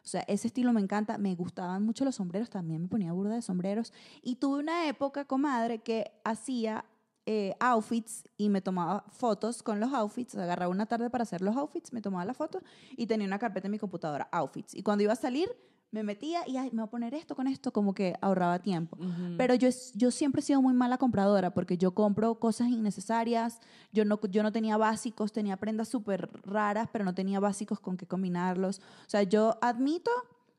O 0.03 0.07
sea, 0.07 0.23
ese 0.29 0.49
estilo 0.49 0.73
me 0.73 0.81
encanta. 0.81 1.17
Me 1.17 1.35
gustaban 1.35 1.83
mucho 1.83 2.05
los 2.05 2.17
sombreros, 2.17 2.51
también 2.51 2.83
me 2.83 2.89
ponía 2.89 3.13
burda 3.13 3.35
de 3.35 3.43
sombreros. 3.43 3.93
Y 4.23 4.37
tuve 4.37 4.59
una 4.59 4.87
época, 4.87 5.25
comadre, 5.25 5.79
que 5.79 6.13
hacía 6.25 6.85
eh, 7.27 7.55
outfits 7.59 8.25
y 8.37 8.51
me 8.51 8.61
tomaba 8.61 9.05
fotos 9.11 9.63
con 9.63 9.81
los 9.81 9.93
outfits. 9.95 10.35
Agarraba 10.35 10.71
una 10.71 10.85
tarde 10.85 11.09
para 11.09 11.23
hacer 11.23 11.41
los 11.41 11.57
outfits, 11.57 11.93
me 11.93 12.03
tomaba 12.03 12.25
la 12.27 12.35
foto 12.35 12.61
y 12.97 13.07
tenía 13.07 13.27
una 13.27 13.39
carpeta 13.39 13.67
en 13.67 13.73
mi 13.73 13.79
computadora, 13.79 14.29
outfits. 14.31 14.75
Y 14.75 14.83
cuando 14.83 15.05
iba 15.05 15.15
a 15.15 15.17
salir, 15.17 15.49
me 15.95 16.03
metía 16.03 16.41
y 16.49 16.57
ay, 16.57 16.71
me 16.73 16.83
voy 16.83 16.89
a 16.89 16.91
poner 16.91 17.15
esto 17.15 17.37
con 17.37 17.47
esto, 17.47 17.73
como 17.73 17.95
que 17.95 18.17
ahorraba 18.21 18.59
tiempo. 18.59 18.97
Ujú. 19.01 19.37
Pero 19.39 19.55
yo, 19.55 19.69
yo 19.95 20.11
siempre 20.11 20.41
he 20.41 20.43
sido 20.43 20.61
muy 20.61 20.75
mala 20.75 20.99
compradora 20.99 21.55
porque 21.55 21.79
yo 21.79 21.93
compro 21.95 22.35
cosas 22.41 22.69
innecesarias. 22.69 23.61
Yo 23.93 24.05
no, 24.05 24.21
yo 24.29 24.43
no 24.43 24.51
tenía 24.51 24.77
básicos, 24.77 25.33
tenía 25.33 25.57
prendas 25.57 25.89
súper 25.89 26.29
raras, 26.45 26.89
pero 26.93 27.05
no 27.05 27.15
tenía 27.15 27.39
básicos 27.39 27.79
con 27.79 27.97
qué 27.97 28.07
combinarlos. 28.07 28.81
O 28.81 29.09
sea, 29.09 29.23
yo 29.23 29.57
admito 29.63 30.11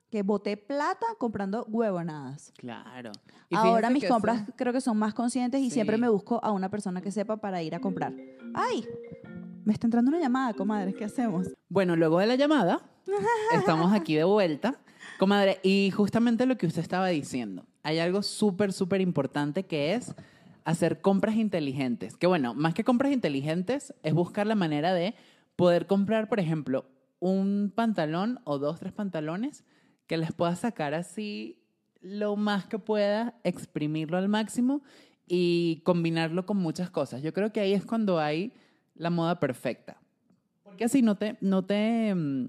que 0.10 0.24
boté 0.24 0.56
plata 0.56 1.06
comprando 1.17 1.65
huevonadas. 1.67 2.54
Claro. 2.58 3.12
Y 3.50 3.56
Ahora 3.58 3.89
mis 3.89 4.06
compras 4.08 4.43
eso- 4.43 4.54
creo 4.56 4.71
que 4.71 4.80
son 4.80 4.98
más 4.98 5.13
conscientes 5.13 5.60
y 5.62 5.69
siempre 5.69 5.98
Sí. 5.98 6.02
me 6.02 6.08
busco 6.10 6.39
a 6.43 6.52
una 6.54 6.69
persona 6.69 7.02
que 7.02 7.12
sepa 7.12 7.36
para 7.38 7.62
ir 7.62 7.76
a 7.76 7.82
comprar. 7.82 8.13
¡Ay! 8.54 8.88
Me 9.65 9.74
está 9.74 9.88
entrando 9.88 10.10
una 10.10 10.19
llamada, 10.19 10.54
comadre. 10.54 10.93
¿Qué 10.93 11.04
hacemos? 11.04 11.48
Bueno, 11.67 11.98
luego 11.98 12.19
de 12.19 12.28
la 12.28 12.36
llamada, 12.36 12.82
estamos 13.54 13.91
aquí 13.91 14.15
de 14.15 14.24
vuelta. 14.24 14.80
Comadre, 15.17 15.60
y 15.63 15.91
justamente 15.91 16.45
lo 16.45 16.58
que 16.58 16.67
usted 16.67 16.82
estaba 16.82 17.08
diciendo, 17.08 17.65
hay 17.84 17.99
algo 17.99 18.21
súper, 18.21 18.73
súper 18.73 18.99
importante 18.99 19.65
que 19.65 19.93
es 19.93 20.13
hacer 20.65 20.99
compras 20.99 21.36
inteligentes. 21.36 22.17
Que 22.17 22.28
bueno, 22.28 22.54
más 22.54 22.73
que 22.73 22.84
compras 22.84 23.13
inteligentes, 23.13 23.93
es 24.04 24.13
buscar 24.13 24.45
la 24.45 24.56
manera 24.56 24.93
de 24.93 25.15
poder 25.56 25.88
comprar, 25.88 26.28
por 26.28 26.39
ejemplo, 26.39 26.86
un 27.19 27.71
pantalón 27.73 28.39
o 28.43 28.58
dos, 28.58 28.80
tres 28.80 28.91
pantalones 28.91 29.63
que 30.06 30.17
les 30.17 30.34
pueda 30.34 30.56
sacar 30.56 30.93
así 30.93 31.62
lo 32.01 32.36
más 32.36 32.65
que 32.65 32.78
pueda, 32.78 33.39
exprimirlo 33.43 34.17
al 34.17 34.28
máximo 34.28 34.84
y 35.28 35.82
combinarlo 35.86 36.45
con 36.45 36.58
muchas 36.58 36.89
cosas. 36.89 37.21
Yo 37.23 37.34
creo 37.34 37.51
que 37.54 37.62
ahí 37.62 37.73
es 37.73 37.86
cuando 37.86 38.19
hay 38.19 38.51
la 38.95 39.10
moda 39.10 39.39
perfecta. 39.39 39.97
Porque 40.63 40.86
así 40.86 41.01
no 41.01 41.15
te, 41.15 41.38
no 41.41 41.63
te, 41.63 42.13
mm, 42.13 42.47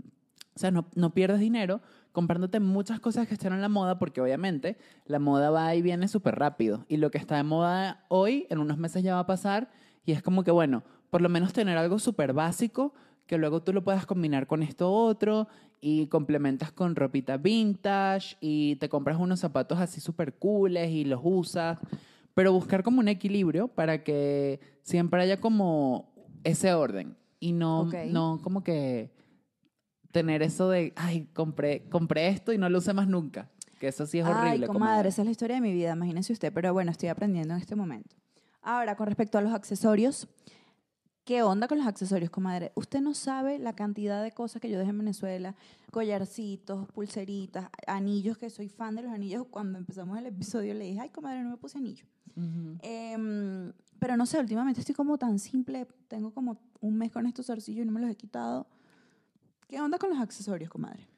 o 0.54 0.58
sea, 0.58 0.70
no, 0.70 0.86
no 0.94 1.14
pierdes 1.14 1.40
dinero 1.40 1.80
comprándote 2.16 2.60
muchas 2.60 2.98
cosas 2.98 3.28
que 3.28 3.34
están 3.34 3.52
en 3.52 3.60
la 3.60 3.68
moda, 3.68 3.98
porque 3.98 4.22
obviamente 4.22 4.78
la 5.04 5.18
moda 5.18 5.50
va 5.50 5.74
y 5.74 5.82
viene 5.82 6.08
súper 6.08 6.36
rápido. 6.36 6.86
Y 6.88 6.96
lo 6.96 7.10
que 7.10 7.18
está 7.18 7.36
de 7.36 7.42
moda 7.42 8.06
hoy, 8.08 8.46
en 8.48 8.58
unos 8.58 8.78
meses 8.78 9.02
ya 9.02 9.16
va 9.16 9.20
a 9.20 9.26
pasar, 9.26 9.68
y 10.06 10.12
es 10.12 10.22
como 10.22 10.42
que, 10.42 10.50
bueno, 10.50 10.82
por 11.10 11.20
lo 11.20 11.28
menos 11.28 11.52
tener 11.52 11.76
algo 11.76 11.98
súper 11.98 12.32
básico, 12.32 12.94
que 13.26 13.36
luego 13.36 13.62
tú 13.62 13.74
lo 13.74 13.84
puedas 13.84 14.06
combinar 14.06 14.46
con 14.46 14.62
esto 14.62 14.90
otro, 14.90 15.46
y 15.82 16.06
complementas 16.06 16.72
con 16.72 16.96
ropita 16.96 17.36
vintage, 17.36 18.38
y 18.40 18.76
te 18.76 18.88
compras 18.88 19.18
unos 19.20 19.40
zapatos 19.40 19.78
así 19.78 20.00
súper 20.00 20.38
cooles 20.38 20.90
y 20.90 21.04
los 21.04 21.20
usas. 21.22 21.78
Pero 22.32 22.50
buscar 22.50 22.82
como 22.82 23.00
un 23.00 23.08
equilibrio 23.08 23.68
para 23.68 24.04
que 24.04 24.58
siempre 24.80 25.20
haya 25.20 25.38
como 25.38 26.14
ese 26.44 26.72
orden. 26.72 27.14
Y 27.40 27.52
no, 27.52 27.90
no 28.06 28.40
como 28.42 28.64
que 28.64 29.15
tener 30.16 30.42
eso 30.42 30.70
de, 30.70 30.94
ay, 30.96 31.28
compré, 31.34 31.86
compré 31.90 32.28
esto 32.28 32.54
y 32.54 32.56
no 32.56 32.70
lo 32.70 32.78
usé 32.78 32.94
más 32.94 33.06
nunca. 33.06 33.50
Que 33.78 33.88
eso 33.88 34.06
sí 34.06 34.18
es 34.18 34.24
horrible. 34.24 34.64
Ay, 34.64 34.72
comadre, 34.72 35.10
esa 35.10 35.20
es 35.20 35.26
la 35.26 35.30
historia 35.30 35.56
de 35.56 35.60
mi 35.60 35.74
vida, 35.74 35.92
imagínese 35.92 36.32
usted. 36.32 36.50
Pero 36.54 36.72
bueno, 36.72 36.90
estoy 36.90 37.10
aprendiendo 37.10 37.52
en 37.52 37.60
este 37.60 37.76
momento. 37.76 38.16
Ahora, 38.62 38.96
con 38.96 39.08
respecto 39.08 39.36
a 39.36 39.42
los 39.42 39.52
accesorios, 39.52 40.26
¿qué 41.26 41.42
onda 41.42 41.68
con 41.68 41.76
los 41.76 41.86
accesorios, 41.86 42.30
comadre? 42.30 42.72
Usted 42.76 43.02
no 43.02 43.12
sabe 43.12 43.58
la 43.58 43.74
cantidad 43.74 44.22
de 44.22 44.32
cosas 44.32 44.62
que 44.62 44.70
yo 44.70 44.78
dejé 44.78 44.88
en 44.88 44.98
Venezuela, 44.98 45.54
collarcitos, 45.90 46.88
pulseritas, 46.92 47.68
anillos, 47.86 48.38
que 48.38 48.48
soy 48.48 48.70
fan 48.70 48.96
de 48.96 49.02
los 49.02 49.12
anillos. 49.12 49.44
Cuando 49.50 49.76
empezamos 49.76 50.16
el 50.18 50.24
episodio 50.24 50.72
le 50.72 50.86
dije, 50.86 51.00
ay, 51.00 51.10
comadre, 51.10 51.42
no 51.42 51.50
me 51.50 51.58
puse 51.58 51.76
anillo. 51.76 52.06
Ujú. 52.34 52.78
Em, 52.80 53.70
pero 53.98 54.16
no 54.16 54.24
sé, 54.24 54.40
últimamente 54.40 54.80
estoy 54.80 54.94
como 54.94 55.18
tan 55.18 55.38
simple, 55.38 55.86
tengo 56.08 56.32
como 56.32 56.56
un 56.80 56.96
mes 56.96 57.12
con 57.12 57.26
estos 57.26 57.46
zarcillos 57.48 57.82
y 57.82 57.86
no 57.86 57.92
me 57.92 58.00
los 58.00 58.10
he 58.10 58.14
quitado. 58.14 58.66
¿Qué 59.68 59.80
onda 59.80 59.98
con 59.98 60.10
los 60.10 60.18
accesorios, 60.20 60.70
comadre? 60.70 61.08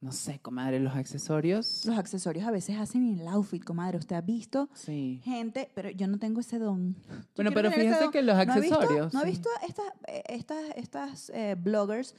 No 0.00 0.12
sé, 0.12 0.38
comadre, 0.40 0.78
los 0.78 0.94
accesorios. 0.94 1.84
Los 1.86 1.96
accesorios 1.98 2.46
a 2.46 2.50
veces 2.50 2.76
hacen 2.78 3.18
el 3.18 3.26
outfit, 3.28 3.64
comadre. 3.64 3.96
Usted 3.98 4.14
ha 4.16 4.20
visto 4.20 4.68
Sí. 4.74 5.20
gente, 5.24 5.70
pero 5.74 5.88
yo 5.90 6.06
no 6.06 6.18
tengo 6.18 6.40
ese 6.40 6.58
don. 6.58 6.94
Yo 6.94 7.00
Bueno, 7.36 7.50
pero 7.54 7.70
tener 7.70 7.86
ese 7.86 7.88
fíjate 7.88 8.04
don. 8.04 8.12
que 8.12 8.22
los 8.22 8.34
¿No 8.46 8.52
ha 8.52 8.58
visto- 8.60 8.74
accesorios, 8.76 9.14
¿No 9.14 9.20
ha 9.20 9.24
visto 9.24 9.48
estas, 9.66 9.86
eh, 10.06 10.22
estas, 10.28 10.64
estas 10.76 11.30
eh, 11.30 11.56
bloggers 11.58 12.14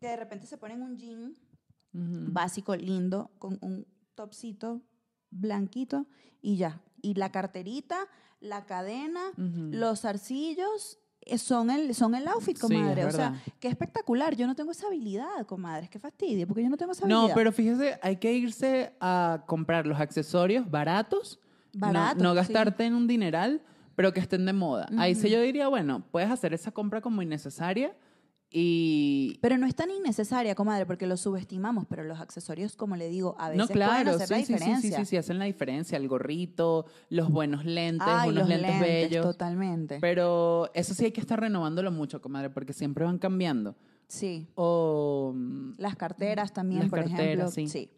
que 0.00 0.08
de 0.08 0.16
repente 0.16 0.46
se 0.46 0.56
ponen 0.56 0.82
un 0.82 0.96
jean 0.96 1.34
básico, 1.92 2.74
lindo, 2.76 3.30
con 3.38 3.58
un 3.60 3.86
topcito 4.14 4.82
blanquito 5.30 6.06
y 6.40 6.56
ya. 6.56 6.80
Y 7.02 7.14
la 7.14 7.30
carterita, 7.30 7.98
la 8.40 8.64
cadena, 8.66 9.20
los 9.36 10.00
zarcillos 10.00 10.98
son 11.36 11.70
el, 11.70 11.94
son 11.94 12.14
el 12.14 12.26
outfit, 12.28 12.56
Sí, 12.56 12.64
es 12.74 12.80
comadre. 12.80 13.04
o 13.04 13.10
sea, 13.10 13.34
qué 13.60 13.68
espectacular. 13.68 14.34
Yo 14.36 14.46
no 14.46 14.54
tengo 14.54 14.70
esa 14.70 14.86
habilidad, 14.86 15.44
comadre. 15.46 15.88
Qué 15.88 15.98
fastidio, 15.98 16.46
porque 16.46 16.62
yo 16.62 16.70
no 16.70 16.76
tengo 16.78 16.92
esa 16.92 17.04
habilidad. 17.04 17.28
No, 17.28 17.34
pero 17.34 17.52
fíjese, 17.52 17.98
hay 18.02 18.16
que 18.16 18.32
irse 18.32 18.92
a 19.00 19.42
comprar 19.46 19.86
los 19.86 20.00
accesorios 20.00 20.70
baratos. 20.70 21.38
no- 21.74 21.80
Baratos, 21.80 22.22
No, 22.22 22.30
sí. 22.30 22.36
gastarte 22.36 22.84
en 22.86 22.94
un 22.94 23.06
dineral, 23.06 23.60
pero 23.94 24.12
que 24.14 24.20
estén 24.20 24.46
de 24.46 24.52
moda. 24.54 24.88
Ahí 24.96 25.14
sí 25.14 25.28
yo 25.28 25.40
diría, 25.42 25.68
bueno, 25.68 26.02
puedes 26.10 26.30
hacer 26.30 26.54
esa 26.54 26.70
compra 26.70 27.00
como 27.02 27.20
innecesaria 27.20 27.94
y... 28.50 29.38
Pero 29.42 29.58
no 29.58 29.66
es 29.66 29.74
tan 29.74 29.90
innecesaria, 29.90 30.54
comadre, 30.54 30.86
porque 30.86 31.06
lo 31.06 31.16
subestimamos, 31.16 31.84
pero 31.88 32.02
los 32.04 32.18
accesorios, 32.20 32.76
como 32.76 32.96
le 32.96 33.08
digo, 33.08 33.36
a 33.38 33.50
veces 33.50 33.58
No, 33.58 33.66
pueden 33.66 33.76
claro, 33.88 34.10
hacer 34.12 34.26
sí, 34.28 34.32
la 34.32 34.38
sí, 34.38 34.44
sí, 34.46 34.52
diferencia. 34.54 34.90
sí, 34.98 35.04
sí, 35.04 35.10
sí, 35.10 35.16
hacen 35.18 35.38
la 35.38 35.44
diferencia. 35.44 35.96
El 35.98 36.08
gorrito, 36.08 36.86
los 37.10 37.28
buenos 37.30 37.64
lentes, 37.64 38.06
Ay, 38.08 38.30
unos 38.30 38.48
los 38.48 38.60
lentes, 38.60 38.80
bellos. 38.80 39.24
totalmente. 39.24 39.98
Pero 40.00 40.70
eso 40.74 40.94
sí 40.94 41.04
hay 41.04 41.12
que 41.12 41.20
estar 41.20 41.38
renovándolo 41.38 41.90
mucho, 41.92 42.22
comadre, 42.22 42.50
porque 42.50 42.72
siempre 42.72 43.04
van 43.04 43.18
cambiando. 43.18 43.76
sí. 44.06 44.46
O... 44.54 45.34
Las 45.76 45.96
carteras 45.96 46.52
también, 46.52 46.80
Las 46.82 46.90
por 46.90 47.00
carteras, 47.00 47.52
ejemplo. 47.52 47.70
sí. 47.72 47.90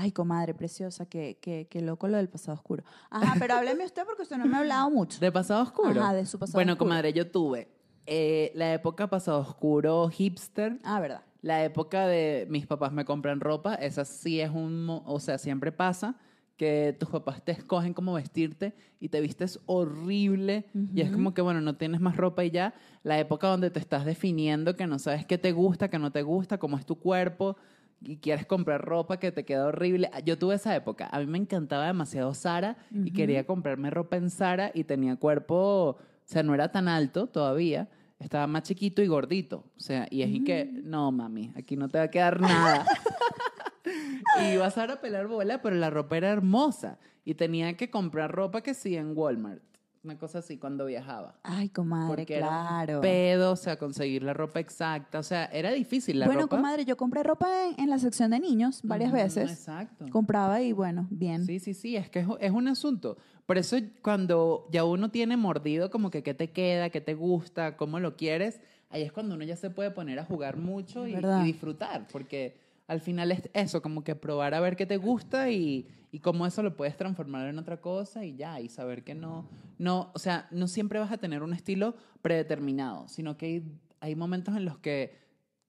Ay, 0.00 0.12
comadre, 0.12 0.54
preciosa, 0.54 1.06
qué, 1.06 1.38
qué, 1.42 1.66
qué 1.68 1.80
loco 1.82 2.06
lo 2.06 2.18
del 2.18 2.28
pasado 2.28 2.54
oscuro. 2.54 2.84
Ajá, 3.10 3.34
pero 3.40 3.54
hábleme 3.54 3.84
usted 3.84 4.04
porque 4.06 4.22
usted 4.22 4.36
no 4.36 4.46
me 4.46 4.56
ha 4.56 4.60
hablado 4.60 4.88
mucho. 4.92 5.18
¿De 5.18 5.32
pasado 5.32 5.60
oscuro? 5.64 6.00
Ajá, 6.00 6.14
de 6.14 6.24
su 6.24 6.38
pasado 6.38 6.56
Bueno, 6.56 6.74
oscuro. 6.74 6.88
comadre, 6.88 7.12
yo 7.12 7.28
tuve 7.28 7.66
eh, 8.08 8.50
la 8.54 8.72
época 8.72 9.06
pasado 9.08 9.40
oscuro 9.40 10.08
hipster. 10.08 10.78
Ah, 10.82 10.98
verdad. 11.00 11.22
La 11.42 11.62
época 11.64 12.06
de 12.06 12.46
mis 12.50 12.66
papás 12.66 12.92
me 12.92 13.04
compran 13.04 13.40
ropa, 13.40 13.74
esa 13.74 14.04
sí 14.04 14.40
es 14.40 14.50
un, 14.50 14.84
mo- 14.84 15.04
o 15.06 15.20
sea, 15.20 15.38
siempre 15.38 15.70
pasa 15.70 16.16
que 16.56 16.96
tus 16.98 17.08
papás 17.10 17.44
te 17.44 17.52
escogen 17.52 17.94
cómo 17.94 18.14
vestirte 18.14 18.74
y 18.98 19.10
te 19.10 19.20
vistes 19.20 19.60
horrible 19.66 20.64
y 20.92 21.02
es 21.02 21.12
como 21.12 21.32
que, 21.32 21.40
bueno, 21.40 21.60
no 21.60 21.76
tienes 21.76 22.00
más 22.00 22.16
ropa 22.16 22.44
y 22.44 22.50
ya. 22.50 22.74
La 23.04 23.20
época 23.20 23.46
donde 23.46 23.70
te 23.70 23.78
estás 23.78 24.04
definiendo, 24.04 24.74
que 24.74 24.88
no 24.88 24.98
sabes 24.98 25.24
qué 25.24 25.38
te 25.38 25.52
gusta, 25.52 25.88
qué 25.88 26.00
no 26.00 26.10
te 26.10 26.22
gusta, 26.22 26.58
cómo 26.58 26.76
es 26.76 26.84
tu 26.84 26.96
cuerpo 26.98 27.56
y 28.00 28.16
quieres 28.16 28.44
comprar 28.46 28.80
ropa 28.84 29.18
que 29.20 29.30
te 29.30 29.44
queda 29.44 29.66
horrible. 29.66 30.10
Yo 30.24 30.36
tuve 30.36 30.56
esa 30.56 30.74
época. 30.74 31.08
A 31.12 31.20
mí 31.20 31.26
me 31.26 31.38
encantaba 31.38 31.86
demasiado 31.86 32.34
Sara 32.34 32.76
y 32.90 33.12
quería 33.12 33.46
comprarme 33.46 33.90
ropa 33.90 34.16
en 34.16 34.28
Sara 34.30 34.72
y 34.74 34.82
tenía 34.82 35.14
cuerpo, 35.14 35.54
o 35.90 35.98
sea, 36.24 36.42
no 36.42 36.54
era 36.54 36.72
tan 36.72 36.88
alto 36.88 37.28
todavía. 37.28 37.88
Estaba 38.18 38.46
más 38.46 38.64
chiquito 38.64 39.00
y 39.00 39.06
gordito. 39.06 39.64
O 39.76 39.80
sea, 39.80 40.06
y 40.10 40.22
es 40.22 40.30
y 40.30 40.44
que, 40.44 40.64
no, 40.84 41.12
mami, 41.12 41.52
aquí 41.56 41.76
no 41.76 41.88
te 41.88 41.98
va 41.98 42.04
a 42.04 42.10
quedar 42.10 42.40
nada. 42.40 42.84
y 44.40 44.54
iba 44.54 44.66
a 44.66 44.70
Sara 44.70 44.94
a 44.94 45.00
pelar 45.00 45.28
bola, 45.28 45.62
pero 45.62 45.76
la 45.76 45.90
ropa 45.90 46.16
era 46.16 46.30
hermosa. 46.30 46.98
Y 47.24 47.34
tenía 47.34 47.76
que 47.76 47.90
comprar 47.90 48.32
ropa 48.32 48.62
que 48.62 48.74
sí 48.74 48.96
en 48.96 49.16
Walmart. 49.16 49.62
Una 50.02 50.16
cosa 50.16 50.38
así 50.38 50.58
cuando 50.58 50.86
viajaba. 50.86 51.38
Ay, 51.42 51.68
comadre, 51.68 52.08
Porque 52.08 52.36
era 52.36 52.46
claro. 52.46 52.94
un 52.96 53.00
pedo, 53.02 53.52
o 53.52 53.56
sea, 53.56 53.78
conseguir 53.78 54.22
la 54.22 54.32
ropa 54.32 54.60
exacta. 54.60 55.18
O 55.18 55.22
sea, 55.22 55.46
era 55.46 55.72
difícil 55.72 56.20
la 56.20 56.26
bueno, 56.26 56.42
ropa. 56.42 56.56
comadre, 56.56 56.84
yo 56.84 56.96
compré 56.96 57.22
ropa 57.22 57.48
en, 57.66 57.80
en 57.80 57.90
la 57.90 57.98
sección 57.98 58.30
de 58.30 58.40
niños 58.40 58.80
varias 58.84 59.12
veces. 59.12 59.50
Exacto. 59.50 60.06
Compraba 60.10 60.62
y 60.62 60.72
bueno, 60.72 61.06
bien. 61.10 61.44
Sí, 61.44 61.58
sí, 61.58 61.74
sí, 61.74 61.96
es 61.96 62.08
que 62.08 62.20
es, 62.20 62.26
es 62.40 62.50
un 62.52 62.68
asunto. 62.68 63.18
Por 63.48 63.56
eso 63.56 63.78
cuando 64.02 64.68
ya 64.70 64.84
uno 64.84 65.10
tiene 65.10 65.38
mordido 65.38 65.88
como 65.88 66.10
que 66.10 66.22
qué 66.22 66.34
te 66.34 66.50
queda, 66.50 66.90
qué 66.90 67.00
te 67.00 67.14
gusta, 67.14 67.78
cómo 67.78 67.98
lo 67.98 68.14
quieres, 68.14 68.60
ahí 68.90 69.00
es 69.00 69.10
cuando 69.10 69.36
uno 69.36 69.44
ya 69.44 69.56
se 69.56 69.70
puede 69.70 69.90
poner 69.90 70.18
a 70.18 70.24
jugar 70.26 70.58
mucho 70.58 71.06
y 71.06 71.16
disfrutar, 71.44 72.06
porque 72.12 72.58
al 72.88 73.00
final 73.00 73.32
es 73.32 73.48
eso, 73.54 73.80
como 73.80 74.04
que 74.04 74.14
probar 74.14 74.52
a 74.52 74.60
ver 74.60 74.76
qué 74.76 74.84
te 74.84 74.98
gusta 74.98 75.50
y, 75.50 75.88
y 76.12 76.18
cómo 76.18 76.46
eso 76.46 76.62
lo 76.62 76.76
puedes 76.76 76.98
transformar 76.98 77.48
en 77.48 77.58
otra 77.58 77.80
cosa 77.80 78.22
y 78.22 78.36
ya, 78.36 78.60
y 78.60 78.68
saber 78.68 79.02
que 79.02 79.14
no, 79.14 79.48
no, 79.78 80.10
o 80.12 80.18
sea, 80.18 80.46
no 80.50 80.68
siempre 80.68 80.98
vas 80.98 81.10
a 81.10 81.16
tener 81.16 81.42
un 81.42 81.54
estilo 81.54 81.94
predeterminado, 82.20 83.08
sino 83.08 83.38
que 83.38 83.46
hay, 83.46 83.62
hay 84.00 84.14
momentos 84.14 84.58
en 84.58 84.66
los 84.66 84.76
que 84.76 85.16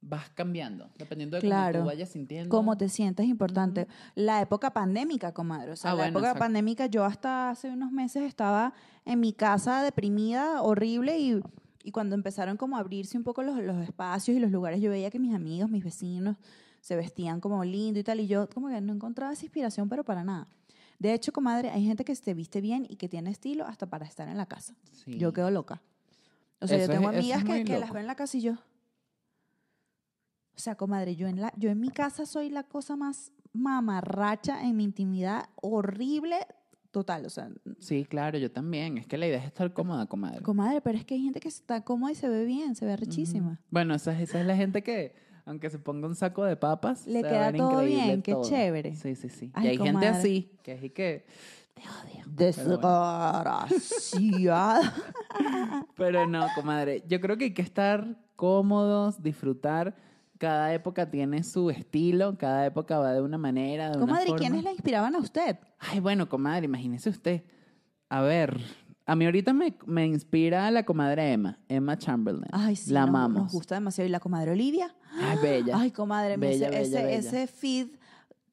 vas 0.02 0.30
cambiando, 0.30 0.90
dependiendo 0.98 1.36
de 1.38 1.42
cómo 1.42 1.50
Claro. 1.52 1.80
tú 1.82 1.86
vayas 1.86 2.10
sintiendo. 2.10 2.50
Cómo 2.50 2.78
te 2.78 2.88
sientes 2.90 3.26
importante. 3.28 3.88
La 4.16 4.42
época 4.42 4.72
pandémica, 4.72 5.34
comadre. 5.34 5.72
O 5.74 5.76
sea, 5.76 5.92
Ah, 5.92 5.94
la 5.96 6.04
bueno, 6.04 6.12
época 6.20 6.28
exacto. 6.30 6.40
pandémica, 6.40 6.86
yo 6.86 7.04
hasta 7.04 7.50
hace 7.50 7.70
unos 7.70 7.92
meses 7.92 8.24
estaba 8.24 8.74
en 9.06 9.20
mi 9.20 9.34
casa 9.34 9.84
deprimida, 9.84 10.62
horrible, 10.62 11.20
y, 11.20 11.42
y 11.84 11.92
cuando 11.92 12.16
empezaron 12.16 12.56
como 12.56 12.78
a 12.78 12.80
abrirse 12.80 13.18
un 13.18 13.24
poco 13.24 13.44
los, 13.44 13.58
los 13.62 13.78
espacios 13.84 14.38
y 14.38 14.40
los 14.40 14.52
lugares, 14.52 14.80
yo 14.82 14.90
veía 14.90 15.10
que 15.12 15.20
mis 15.20 15.36
amigos, 15.36 15.70
mis 15.70 15.84
vecinos, 15.84 16.38
se 16.82 16.96
vestían 16.96 17.42
como 17.42 17.64
lindo 17.66 18.00
y 18.00 18.04
tal, 18.04 18.22
y 18.22 18.28
yo 18.28 18.48
como 18.50 18.70
que 18.70 18.80
no 18.80 18.94
encontraba 18.94 19.34
esa 19.34 19.44
inspiración, 19.46 19.90
pero 19.90 20.06
para 20.06 20.24
nada. 20.24 20.48
De 20.98 21.14
hecho, 21.14 21.34
comadre, 21.34 21.70
hay 21.72 21.84
gente 21.86 22.06
que 22.06 22.16
se 22.16 22.34
viste 22.34 22.62
bien 22.62 22.86
y 22.90 22.96
que 22.96 23.10
tiene 23.10 23.30
estilo 23.32 23.66
hasta 23.66 23.86
para 23.86 24.06
estar 24.06 24.30
en 24.30 24.38
la 24.38 24.46
casa. 24.46 24.76
Sí. 24.92 25.18
Yo 25.18 25.34
quedo 25.34 25.52
loca. 25.52 25.82
O 26.62 26.68
sea, 26.68 26.78
Eso 26.78 26.88
yo 26.88 26.94
es- 26.94 27.00
tengo 27.00 27.12
es 27.12 27.18
amigas 27.18 27.44
que, 27.44 27.64
que 27.66 27.80
las 27.80 27.92
veo 27.92 28.00
en 28.02 28.08
la 28.08 28.16
casa 28.16 28.38
y 28.38 28.42
yo. 28.42 28.54
O 30.60 30.62
sea, 30.62 30.76
comadre, 30.76 31.16
yo 31.16 31.30
en, 31.30 31.40
la, 31.40 31.54
yo 31.56 31.70
en 31.70 31.80
mi 31.80 31.88
casa 31.90 32.26
soy 32.26 32.50
la 32.50 32.64
cosa 32.64 32.98
más 32.98 33.32
mamarracha 33.54 34.62
en 34.68 34.76
mi 34.76 34.84
intimidad, 34.84 35.46
horrible, 35.56 36.36
total. 36.92 37.26
O 37.26 37.30
sea, 37.30 37.50
Sí, 37.80 38.04
claro, 38.04 38.38
yo 38.38 38.52
también. 38.52 38.98
Es 38.98 39.08
que 39.08 39.18
la 39.18 39.28
idea 39.28 39.38
es 39.40 39.46
estar 39.46 39.72
cómoda, 39.72 40.06
comadre. 40.08 40.42
comadre, 40.42 40.82
pero 40.82 40.98
es 40.98 41.06
que 41.06 41.14
hay 41.14 41.22
gente 41.24 41.40
que 41.40 41.48
está 41.48 41.86
cómoda 41.86 42.12
y 42.12 42.16
se 42.16 42.28
ve 42.28 42.44
bien, 42.44 42.76
se 42.76 42.86
ve 42.86 42.98
richísima. 42.98 43.52
Ujú. 43.52 43.58
Bueno, 43.72 43.96
esa, 43.96 44.12
es- 44.12 44.28
esa 44.28 44.42
es 44.42 44.46
la 44.48 44.58
gente 44.58 44.84
que, 44.84 45.16
aunque 45.46 45.70
se 45.70 45.80
ponga 45.80 46.10
un 46.10 46.16
saco 46.16 46.44
de 46.44 46.58
papas, 46.58 47.08
Le 47.08 47.22
queda 47.22 47.54
todo 47.54 47.82
bien, 47.86 48.22
qué 48.22 48.34
todo. 48.34 48.44
chévere. 48.44 48.98
Sí, 48.98 49.16
sí, 49.16 49.30
sí. 49.30 49.52
Ay, 49.54 49.66
y 49.66 49.70
hay 49.70 49.78
gente 49.78 50.08
así, 50.08 50.52
que 50.62 50.74
es 50.74 50.84
y 50.84 50.90
que 50.90 51.26
te 51.74 51.84
odio. 51.84 52.26
Pero 52.36 52.78
Desgraciada. 52.78 54.94
Pero 55.96 56.28
no, 56.28 56.46
comadre, 56.54 57.02
yo 57.08 57.22
creo 57.22 57.38
que 57.38 57.46
hay 57.46 57.54
que 57.54 57.62
estar 57.62 58.18
cómodos, 58.36 59.24
disfrutar. 59.24 60.09
Cada 60.40 60.74
época 60.74 61.12
tiene 61.12 61.44
su 61.44 61.70
estilo, 61.70 62.38
cada 62.38 62.66
época 62.66 62.98
va 62.98 63.14
de 63.14 63.22
una 63.22 63.38
manera, 63.38 63.92
de 63.92 63.98
una 63.98 64.00
comadre, 64.00 64.24
¿y 64.24 64.28
forma. 64.30 64.40
quiénes 64.40 64.64
la 64.64 64.72
inspiraban 64.72 65.14
a 65.16 65.20
usted? 65.20 65.58
Ay, 65.78 66.00
bueno, 66.00 66.28
comadre, 66.28 66.66
imagínese 66.66 67.10
usted. 67.10 67.44
A 68.08 68.22
ver, 68.22 68.58
a 69.06 69.16
mí 69.16 69.26
ahorita 69.26 69.54
me, 69.54 69.76
me 69.86 70.08
inspira 70.08 70.72
la 70.72 70.84
comadre 70.84 71.34
Emma, 71.34 71.60
Emma 71.68 71.98
Chamberlain. 71.98 72.50
Ay, 72.54 72.76
sí, 72.76 72.92
la 72.92 73.02
nos, 73.02 73.10
amamos. 73.10 73.44
nos 73.44 73.52
gusta 73.52 73.76
demasiado. 73.76 74.08
¿Y 74.08 74.12
la 74.12 74.20
comadre 74.20 74.52
Olivia? 74.52 74.96
Ay, 75.20 75.38
bella. 75.44 75.78
Ay, 75.78 75.92
comadre, 75.92 76.38
Bella, 76.38 76.70
ese, 76.70 76.78
bella, 76.78 76.82
ese, 76.82 77.04
bella. 77.04 77.18
ese 77.18 77.48
feed 77.48 77.88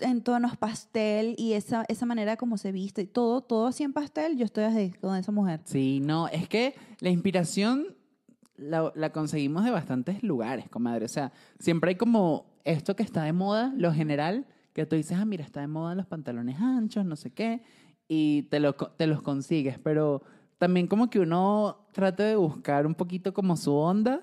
en 0.00 0.22
tonos 0.22 0.56
pastel 0.56 1.34
y 1.38 1.52
esa, 1.52 1.84
esa 1.88 2.04
manera 2.04 2.36
como 2.36 2.58
se 2.58 2.72
viste, 2.72 3.02
y 3.02 3.06
todo, 3.06 3.42
todo 3.42 3.68
así 3.68 3.82
en 3.84 3.92
pastel, 3.92 4.36
yo 4.36 4.44
estoy 4.44 4.64
así 4.64 4.92
con 5.00 5.16
esa 5.16 5.32
mujer. 5.32 5.60
Sí, 5.64 6.00
no, 6.00 6.28
es 6.28 6.48
que 6.48 6.74
la 7.00 7.10
inspiración 7.10 7.95
la, 8.56 9.10
conseguimos 9.12 9.64
de 9.64 9.70
bastantes 9.70 10.22
lugares, 10.22 10.68
comadre. 10.68 11.04
O 11.04 11.08
sea, 11.08 11.32
siempre 11.58 11.90
hay 11.90 11.96
como 11.96 12.46
esto 12.64 12.96
que 12.96 13.02
está 13.02 13.22
de 13.22 13.32
moda, 13.32 13.72
lo 13.76 13.92
general, 13.92 14.46
que 14.72 14.86
tú 14.86 14.96
dices, 14.96 15.18
ah, 15.18 15.24
mira, 15.24 15.44
está 15.44 15.60
de 15.60 15.68
moda 15.68 15.94
los 15.94 16.06
pantalones 16.06 16.60
anchos, 16.60 17.04
no 17.04 17.16
sé 17.16 17.30
qué, 17.30 17.62
y 18.08 18.42
te, 18.44 18.60
lo, 18.60 18.74
te 18.74 19.06
los 19.06 19.22
consigues, 19.22 19.78
pero 19.78 20.22
también 20.58 20.86
como 20.86 21.10
que 21.10 21.20
uno 21.20 21.86
trata 21.92 22.24
de 22.24 22.36
buscar 22.36 22.86
un 22.86 22.94
poquito 22.94 23.32
como 23.34 23.56
su 23.56 23.74
onda 23.74 24.22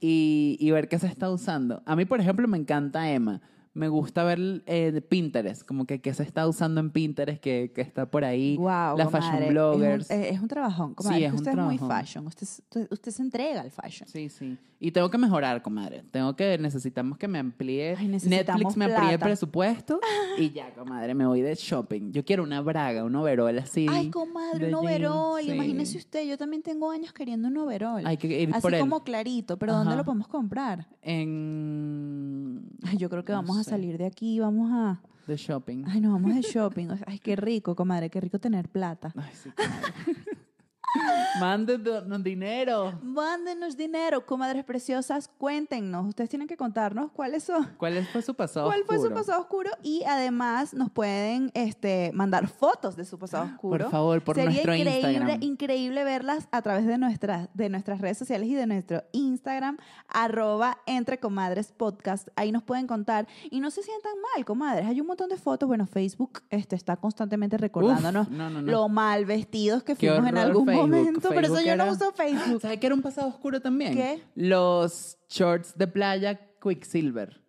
y, 0.00 0.56
y 0.60 0.70
ver 0.70 0.88
qué 0.88 0.98
se 0.98 1.06
está 1.06 1.30
usando. 1.30 1.82
A 1.86 1.96
mí, 1.96 2.04
por 2.04 2.20
ejemplo, 2.20 2.46
me 2.48 2.58
encanta 2.58 3.10
Emma. 3.10 3.40
Me 3.76 3.88
gusta 3.88 4.24
ver 4.24 4.62
eh, 4.64 5.02
Pinterest, 5.06 5.62
como 5.62 5.84
que 5.84 6.00
qué 6.00 6.14
se 6.14 6.22
está 6.22 6.48
usando 6.48 6.80
en 6.80 6.90
Pinterest, 6.90 7.38
que, 7.42 7.72
que 7.74 7.82
está 7.82 8.10
por 8.10 8.24
ahí. 8.24 8.56
Wow, 8.56 8.96
las 8.96 9.10
fashion 9.10 9.48
bloggers. 9.50 10.10
Es 10.10 10.16
un, 10.16 10.34
es 10.36 10.40
un 10.40 10.48
trabajón, 10.48 10.94
comadre. 10.94 11.18
Sí, 11.18 11.24
es 11.24 11.32
un 11.32 11.38
usted 11.38 11.50
es 11.50 11.58
muy 11.58 11.76
fashion. 11.76 12.26
Usted, 12.26 12.46
usted, 12.90 13.12
se 13.12 13.22
entrega 13.22 13.60
al 13.60 13.70
fashion. 13.70 14.08
Sí, 14.08 14.30
sí. 14.30 14.56
Y 14.80 14.92
tengo 14.92 15.10
que 15.10 15.18
mejorar, 15.18 15.60
comadre. 15.60 16.04
Tengo 16.10 16.34
que, 16.36 16.56
necesitamos 16.56 17.18
que 17.18 17.28
me 17.28 17.38
amplíe. 17.38 17.96
Ay, 17.98 18.08
Netflix 18.08 18.76
me 18.78 18.86
amplíe 18.86 19.12
el 19.12 19.18
presupuesto. 19.18 20.00
y 20.38 20.50
ya, 20.50 20.72
comadre, 20.72 21.14
me 21.14 21.26
voy 21.26 21.42
de 21.42 21.54
shopping. 21.54 22.12
Yo 22.12 22.24
quiero 22.24 22.44
una 22.44 22.62
braga, 22.62 23.04
un 23.04 23.14
overol 23.14 23.58
así. 23.58 23.86
Ay, 23.90 24.10
comadre, 24.10 24.68
un 24.68 24.74
overol. 24.74 25.42
sí. 25.42 25.50
Imagínese 25.50 25.98
usted, 25.98 26.26
yo 26.26 26.38
también 26.38 26.62
tengo 26.62 26.90
años 26.90 27.12
queriendo 27.12 27.48
un 27.48 27.56
overol. 27.58 28.06
Hay 28.06 28.16
que 28.16 28.26
ir 28.26 28.50
Así 28.52 28.62
por 28.62 28.74
él. 28.74 28.80
como 28.80 29.04
clarito, 29.04 29.58
pero 29.58 29.74
¿dónde 29.74 29.96
lo 29.96 30.04
podemos 30.04 30.28
comprar? 30.28 30.86
En... 31.02 32.70
Ay, 32.82 32.96
yo 32.96 33.10
creo 33.10 33.24
que 33.24 33.32
No 33.32 33.42
vamos 33.42 33.58
a 33.58 33.64
sé. 33.66 33.70
salir 33.70 33.98
de 33.98 34.06
aquí, 34.06 34.40
vamos 34.40 34.70
a... 34.72 35.00
De 35.26 35.36
shopping. 35.36 35.84
Ay, 35.86 36.00
nos 36.00 36.12
vamos 36.12 36.34
de 36.34 36.42
shopping. 36.42 36.88
Ay, 37.06 37.18
qué 37.18 37.36
rico, 37.36 37.74
comadre, 37.74 38.10
qué 38.10 38.20
rico 38.20 38.38
tener 38.38 38.68
plata. 38.68 39.12
Ay, 39.16 39.32
sí. 39.34 39.50
Mándenos 41.40 42.22
dinero. 42.22 42.98
Mándenos 43.02 43.76
dinero, 43.76 44.24
comadres 44.24 44.64
preciosas, 44.64 45.28
cuéntenos. 45.38 46.06
Ustedes 46.06 46.30
tienen 46.30 46.48
que 46.48 46.56
contarnos 46.56 47.10
cuáles 47.12 47.44
son. 47.44 47.74
¿Cuál 47.76 48.06
fue 48.06 48.22
su 48.22 48.34
pasado 48.34 48.66
¿Cuál 48.66 48.84
fue 48.84 48.98
su 48.98 49.10
pasado 49.12 49.40
oscuro? 49.40 49.70
Y 49.82 50.02
además 50.04 50.72
nos 50.74 50.90
pueden 50.90 51.50
este, 51.54 52.10
mandar 52.14 52.48
fotos 52.48 52.96
de 52.96 53.04
su 53.04 53.18
pasado 53.18 53.44
oscuro. 53.44 53.84
Por 53.84 53.90
favor, 53.90 54.22
por 54.22 54.36
Sería 54.36 54.50
nuestro 54.50 54.74
increíble, 54.74 55.10
Instagram. 55.10 55.42
increíble 55.42 56.04
verlas 56.04 56.48
a 56.50 56.62
través 56.62 56.86
de 56.86 56.98
nuestras, 56.98 57.48
de 57.54 57.68
nuestras 57.68 58.00
redes 58.00 58.18
sociales 58.18 58.48
y 58.48 58.54
de 58.54 58.66
nuestro 58.66 59.02
Instagram, 59.12 59.76
arroba 60.08 60.78
entre 60.86 61.18
comadres 61.18 61.72
podcast. 61.72 62.28
Ahí 62.36 62.52
nos 62.52 62.62
pueden 62.62 62.86
contar. 62.86 63.26
Y 63.50 63.60
no 63.60 63.70
se 63.70 63.82
sientan 63.82 64.12
mal, 64.34 64.44
comadres. 64.44 64.86
Hay 64.86 65.00
un 65.00 65.06
montón 65.06 65.28
de 65.28 65.36
fotos. 65.36 65.66
Bueno, 65.66 65.86
Facebook 65.86 66.42
este, 66.50 66.76
está 66.76 66.96
constantemente 66.96 67.58
recordándonos 67.58 68.28
Uf, 68.28 68.32
no, 68.32 68.50
no, 68.50 68.62
no. 68.62 68.70
lo 68.70 68.88
mal 68.88 69.24
vestidos 69.24 69.82
que 69.82 69.96
fuimos 69.96 70.26
en 70.26 70.38
algún 70.38 70.66
Facebook. 70.66 70.75
Momento. 70.76 71.28
Por 71.28 71.44
eso 71.44 71.54
Facebook 71.54 71.66
yo 71.68 71.76
no 71.76 71.90
uso 71.90 72.12
Facebook. 72.12 72.60
¿Sabes 72.62 72.78
qué 72.78 72.86
era 72.86 72.94
un 72.94 73.02
pasado 73.02 73.28
oscuro 73.28 73.60
también? 73.60 73.94
¿Qué? 73.94 74.22
Los 74.34 75.18
shorts 75.28 75.76
de 75.76 75.86
playa 75.86 76.40
Quicksilver. 76.62 77.40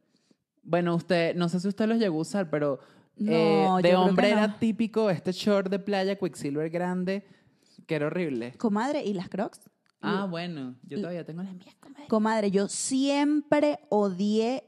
Bueno, 0.64 0.96
usted, 0.96 1.36
no 1.36 1.48
sé 1.50 1.60
si 1.60 1.68
usted 1.68 1.88
los 1.88 1.98
llegó 1.98 2.18
a 2.18 2.22
usar, 2.22 2.50
pero 2.50 2.80
No, 3.16 3.80
eh, 3.80 3.82
de 3.84 3.96
hombre 3.96 4.28
que 4.30 4.36
no. 4.36 4.44
era 4.44 4.60
típico 4.60 5.10
este 5.10 5.32
short 5.32 5.70
de 5.70 5.80
playa 5.80 6.16
Quicksilver 6.18 6.70
grande, 6.70 7.26
que 7.86 7.96
era 7.96 8.08
horrible. 8.08 8.54
Comadre, 8.58 9.04
¿y 9.04 9.14
las 9.14 9.30
crocs? 9.30 9.62
Ah, 10.02 10.28
bueno, 10.30 10.76
yo 10.84 11.00
todavía 11.00 11.26
tengo 11.26 11.42
las 11.42 11.54
mías, 11.54 11.76
comadre. 11.80 12.08
Comadre, 12.08 12.52
yo 12.52 12.68
siempre 12.68 13.80
odié 13.90 14.64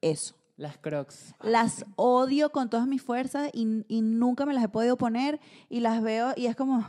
eso. 0.00 0.34
Las 0.56 0.78
crocs. 0.78 1.34
Las 1.42 1.84
odio 1.96 2.50
con 2.50 2.70
todas 2.70 2.86
mis 2.86 3.02
fuerzas 3.02 3.50
y, 3.52 3.84
y 3.88 4.00
nunca 4.00 4.46
me 4.46 4.54
las 4.54 4.62
he 4.64 4.68
podido 4.68 4.96
poner 4.96 5.40
y 5.68 5.80
las 5.80 6.02
veo 6.02 6.32
y 6.36 6.46
es 6.46 6.54
como, 6.56 6.86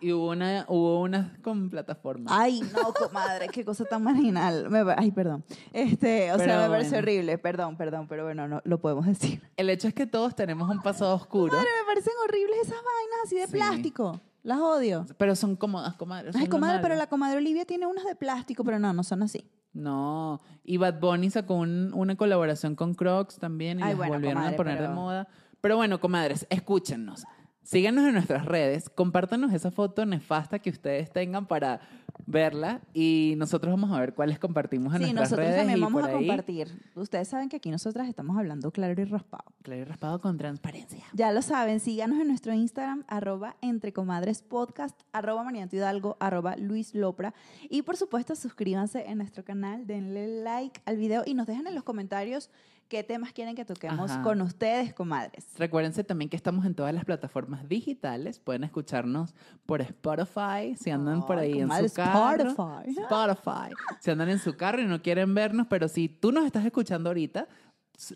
Y 0.00 0.12
hubo 0.12 0.30
una, 0.30 0.64
hubo 0.68 1.00
unas 1.00 1.36
con 1.40 1.70
plataforma. 1.70 2.30
ay, 2.32 2.60
no, 2.72 2.92
comadre, 2.92 3.48
qué 3.48 3.64
cosa 3.64 3.84
tan 3.84 4.02
marginal. 4.04 4.70
Me 4.70 4.84
ay, 4.96 5.10
perdón. 5.10 5.44
Este, 5.72 6.32
o 6.32 6.36
sea, 6.36 6.46
Pero 6.46 6.62
me 6.62 6.68
parece 6.68 6.90
bueno. 6.90 7.02
horrible, 7.02 7.38
perdón, 7.38 7.76
perdón, 7.76 8.06
pero 8.08 8.24
bueno, 8.24 8.46
no 8.46 8.60
lo 8.64 8.80
podemos 8.80 9.06
decir. 9.06 9.42
El 9.56 9.70
hecho 9.70 9.88
es 9.88 9.94
que 9.94 10.06
todos 10.06 10.36
tenemos 10.36 10.70
un 10.70 10.80
pasado 10.82 11.14
oscuro, 11.14 11.52
Madre, 11.56 11.68
me 11.80 11.86
parecen 11.86 12.12
horribles 12.28 12.58
esas 12.62 12.76
vainas 12.76 13.18
así 13.24 13.36
de 13.36 13.46
Sí. 13.46 13.52
plástico. 13.52 14.20
Las 14.44 14.60
odio. 14.60 15.04
pero 15.18 15.34
son 15.36 15.56
cómodas, 15.56 15.94
comadre. 15.96 16.32
son 16.32 16.40
Ay, 16.40 16.46
comadre, 16.46 16.74
malo. 16.76 16.82
pero 16.88 16.94
la 16.94 17.08
comadre 17.08 17.38
Olivia 17.38 17.64
tiene 17.66 17.86
unas 17.86 18.04
de 18.04 18.14
plástico, 18.14 18.62
pero 18.64 18.78
no, 18.78 18.92
no 18.92 19.02
son 19.02 19.22
así. 19.24 19.44
No, 19.74 20.40
y 20.64 20.76
Bad 20.76 21.00
Bunny 21.00 21.28
sacó 21.30 21.54
un- 21.54 21.92
una 21.92 22.16
colaboración 22.16 22.74
con 22.74 22.94
Crocs 22.94 23.38
también 23.38 23.80
y 23.80 23.82
Ay, 23.82 23.88
las 23.90 23.96
bueno, 23.98 24.12
volvieron 24.14 24.36
comadre, 24.38 24.54
a 24.54 24.56
poner 24.56 24.74
de 24.74 24.80
pero- 24.84 24.94
moda. 24.94 25.28
Pero 25.60 25.76
bueno, 25.76 26.00
comadres, 26.00 26.46
escúchenos. 26.50 27.24
Síganos 27.68 28.06
en 28.06 28.14
nuestras 28.14 28.46
redes, 28.46 28.88
compártanos 28.88 29.52
esa 29.52 29.70
foto 29.70 30.06
nefasta 30.06 30.58
que 30.58 30.70
ustedes 30.70 31.12
tengan 31.12 31.46
para 31.46 31.82
verla 32.24 32.80
y 32.94 33.34
nosotros 33.36 33.70
vamos 33.70 33.94
a 33.94 34.00
ver 34.00 34.14
cuáles 34.14 34.38
compartimos 34.38 34.94
en 34.94 35.00
Sí, 35.00 35.12
nuestras 35.12 35.32
nosotros 35.32 35.46
redes 35.48 35.60
también 35.60 35.78
y 35.78 35.82
vamos 35.82 36.00
por 36.00 36.10
a 36.10 36.14
ahí, 36.14 36.26
compartir. 36.26 36.68
Ustedes 36.94 37.28
saben 37.28 37.50
que 37.50 37.56
aquí 37.56 37.70
nosotras 37.70 38.08
estamos 38.08 38.38
hablando 38.38 38.70
claro 38.70 38.98
y 38.98 39.04
raspado. 39.04 39.44
Claro 39.60 39.82
y 39.82 39.84
raspado 39.84 40.18
con 40.18 40.38
transparencia. 40.38 41.04
Ya 41.12 41.30
lo 41.30 41.42
saben, 41.42 41.80
síganos 41.80 42.18
en 42.18 42.28
nuestro 42.28 42.54
Instagram, 42.54 43.04
arroba 43.06 43.56
entre 43.60 43.92
comadres 43.92 44.40
podcast, 44.40 44.98
arroba 45.12 45.44
Marianto 45.44 45.76
Hidalgo, 45.76 46.16
arroba 46.20 46.56
Luis 46.56 46.94
Lopra. 46.94 47.34
Y 47.68 47.82
por 47.82 47.98
supuesto, 47.98 48.34
suscríbanse 48.34 49.10
en 49.10 49.18
nuestro 49.18 49.44
canal, 49.44 49.86
denle 49.86 50.42
like 50.42 50.80
al 50.86 50.96
video 50.96 51.22
y 51.26 51.34
nos 51.34 51.46
dejan 51.46 51.66
en 51.66 51.74
los 51.74 51.84
comentarios 51.84 52.48
qué 52.88 53.04
temas 53.04 53.32
quieren 53.32 53.54
que 53.54 53.64
toquemos 53.64 54.10
Ajá. 54.10 54.22
con 54.22 54.40
ustedes, 54.40 54.94
comadres. 54.94 55.46
Recuérdense 55.58 56.04
también 56.04 56.28
que 56.28 56.36
estamos 56.36 56.64
en 56.64 56.74
todas 56.74 56.94
las 56.94 57.04
plataformas 57.04 57.68
digitales. 57.68 58.38
Pueden 58.38 58.64
escucharnos 58.64 59.34
por 59.66 59.80
Spotify, 59.82 60.74
si 60.76 60.90
andan 60.90 61.24
por 61.26 61.38
Ay, 61.38 61.52
ahí 61.52 61.60
en 61.60 61.68
su 61.88 61.94
carro. 61.94 62.48
Spotify. 62.50 63.00
Spotify. 63.02 63.74
Si 64.00 64.10
andan 64.10 64.28
en 64.30 64.38
su 64.38 64.56
carro 64.56 64.80
y 64.80 64.86
no 64.86 65.02
quieren 65.02 65.34
vernos, 65.34 65.66
pero 65.68 65.88
si 65.88 66.08
tú 66.08 66.32
nos 66.32 66.44
estás 66.46 66.64
escuchando 66.64 67.10
ahorita, 67.10 67.46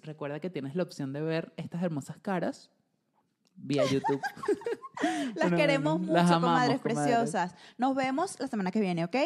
recuerda 0.02 0.40
que 0.40 0.48
tienes 0.50 0.74
la 0.74 0.82
opción 0.82 1.12
de 1.12 1.20
ver 1.20 1.52
estas 1.56 1.82
hermosas 1.82 2.16
caras 2.22 2.70
vía 3.54 3.84
YouTube. 3.84 4.20
Las 5.02 5.34
Bueno, 5.34 5.56
queremos 5.56 5.92
bueno, 5.94 5.98
mucho, 5.98 6.12
las 6.12 6.30
amamos, 6.30 6.48
comadres 6.50 6.80
comadres. 6.80 7.04
preciosas. 7.04 7.54
Nos 7.76 7.94
vemos 7.96 8.38
la 8.38 8.46
semana 8.46 8.70
que 8.70 8.80
viene, 8.80 9.04
¿ok? 9.04 9.16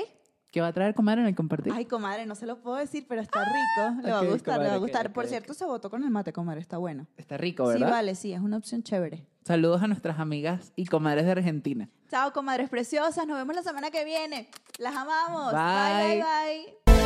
¿Qué 0.57 0.63
va 0.63 0.69
a 0.69 0.73
traer 0.73 0.95
comadre 0.95 1.21
en 1.21 1.27
el 1.27 1.35
compartir? 1.35 1.71
Ay, 1.77 1.85
comadre, 1.85 2.25
no 2.25 2.35
se 2.35 2.47
lo 2.47 2.63
puedo 2.63 2.79
decir, 2.79 3.05
pero 3.07 3.21
está 3.21 3.45
rico. 3.45 4.01
Le 4.03 4.11
va 4.11 4.21
a 4.21 4.25
gustar, 4.25 4.59
le 4.59 4.69
va 4.69 4.75
a 4.77 4.79
gustar. 4.79 5.13
Por 5.13 5.27
cierto, 5.27 5.53
se 5.53 5.67
votó 5.67 5.91
con 5.91 6.03
el 6.03 6.09
mate, 6.09 6.33
comadre, 6.33 6.63
está 6.63 6.79
bueno. 6.79 7.07
Está 7.19 7.37
rico, 7.37 7.67
Sí, 7.67 7.75
¿verdad? 7.75 7.91
vale, 7.91 8.15
sí, 8.15 8.33
es 8.33 8.41
una 8.41 8.57
opción 8.57 8.83
chévere. 8.83 9.27
Saludos 9.45 9.83
a 9.83 9.87
nuestras 9.87 10.19
amigas 10.19 10.73
y 10.75 10.87
comadres 10.87 11.27
de 11.27 11.33
Argentina. 11.33 11.91
Chao, 12.11 12.33
comadres 12.33 12.71
preciosas. 12.71 13.27
Nos 13.27 13.37
vemos 13.37 13.55
la 13.55 13.63
semana 13.63 13.91
que 13.91 14.07
viene. 14.07 14.49
Las 14.79 14.97
amamos. 14.97 15.53
Bye. 15.53 16.23
bye, 16.23 16.25
bye. 16.25 16.97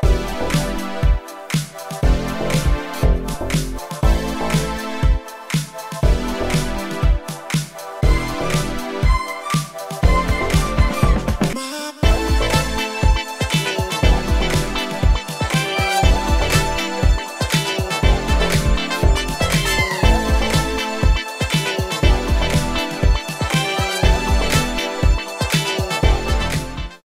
bye. 0.00 0.05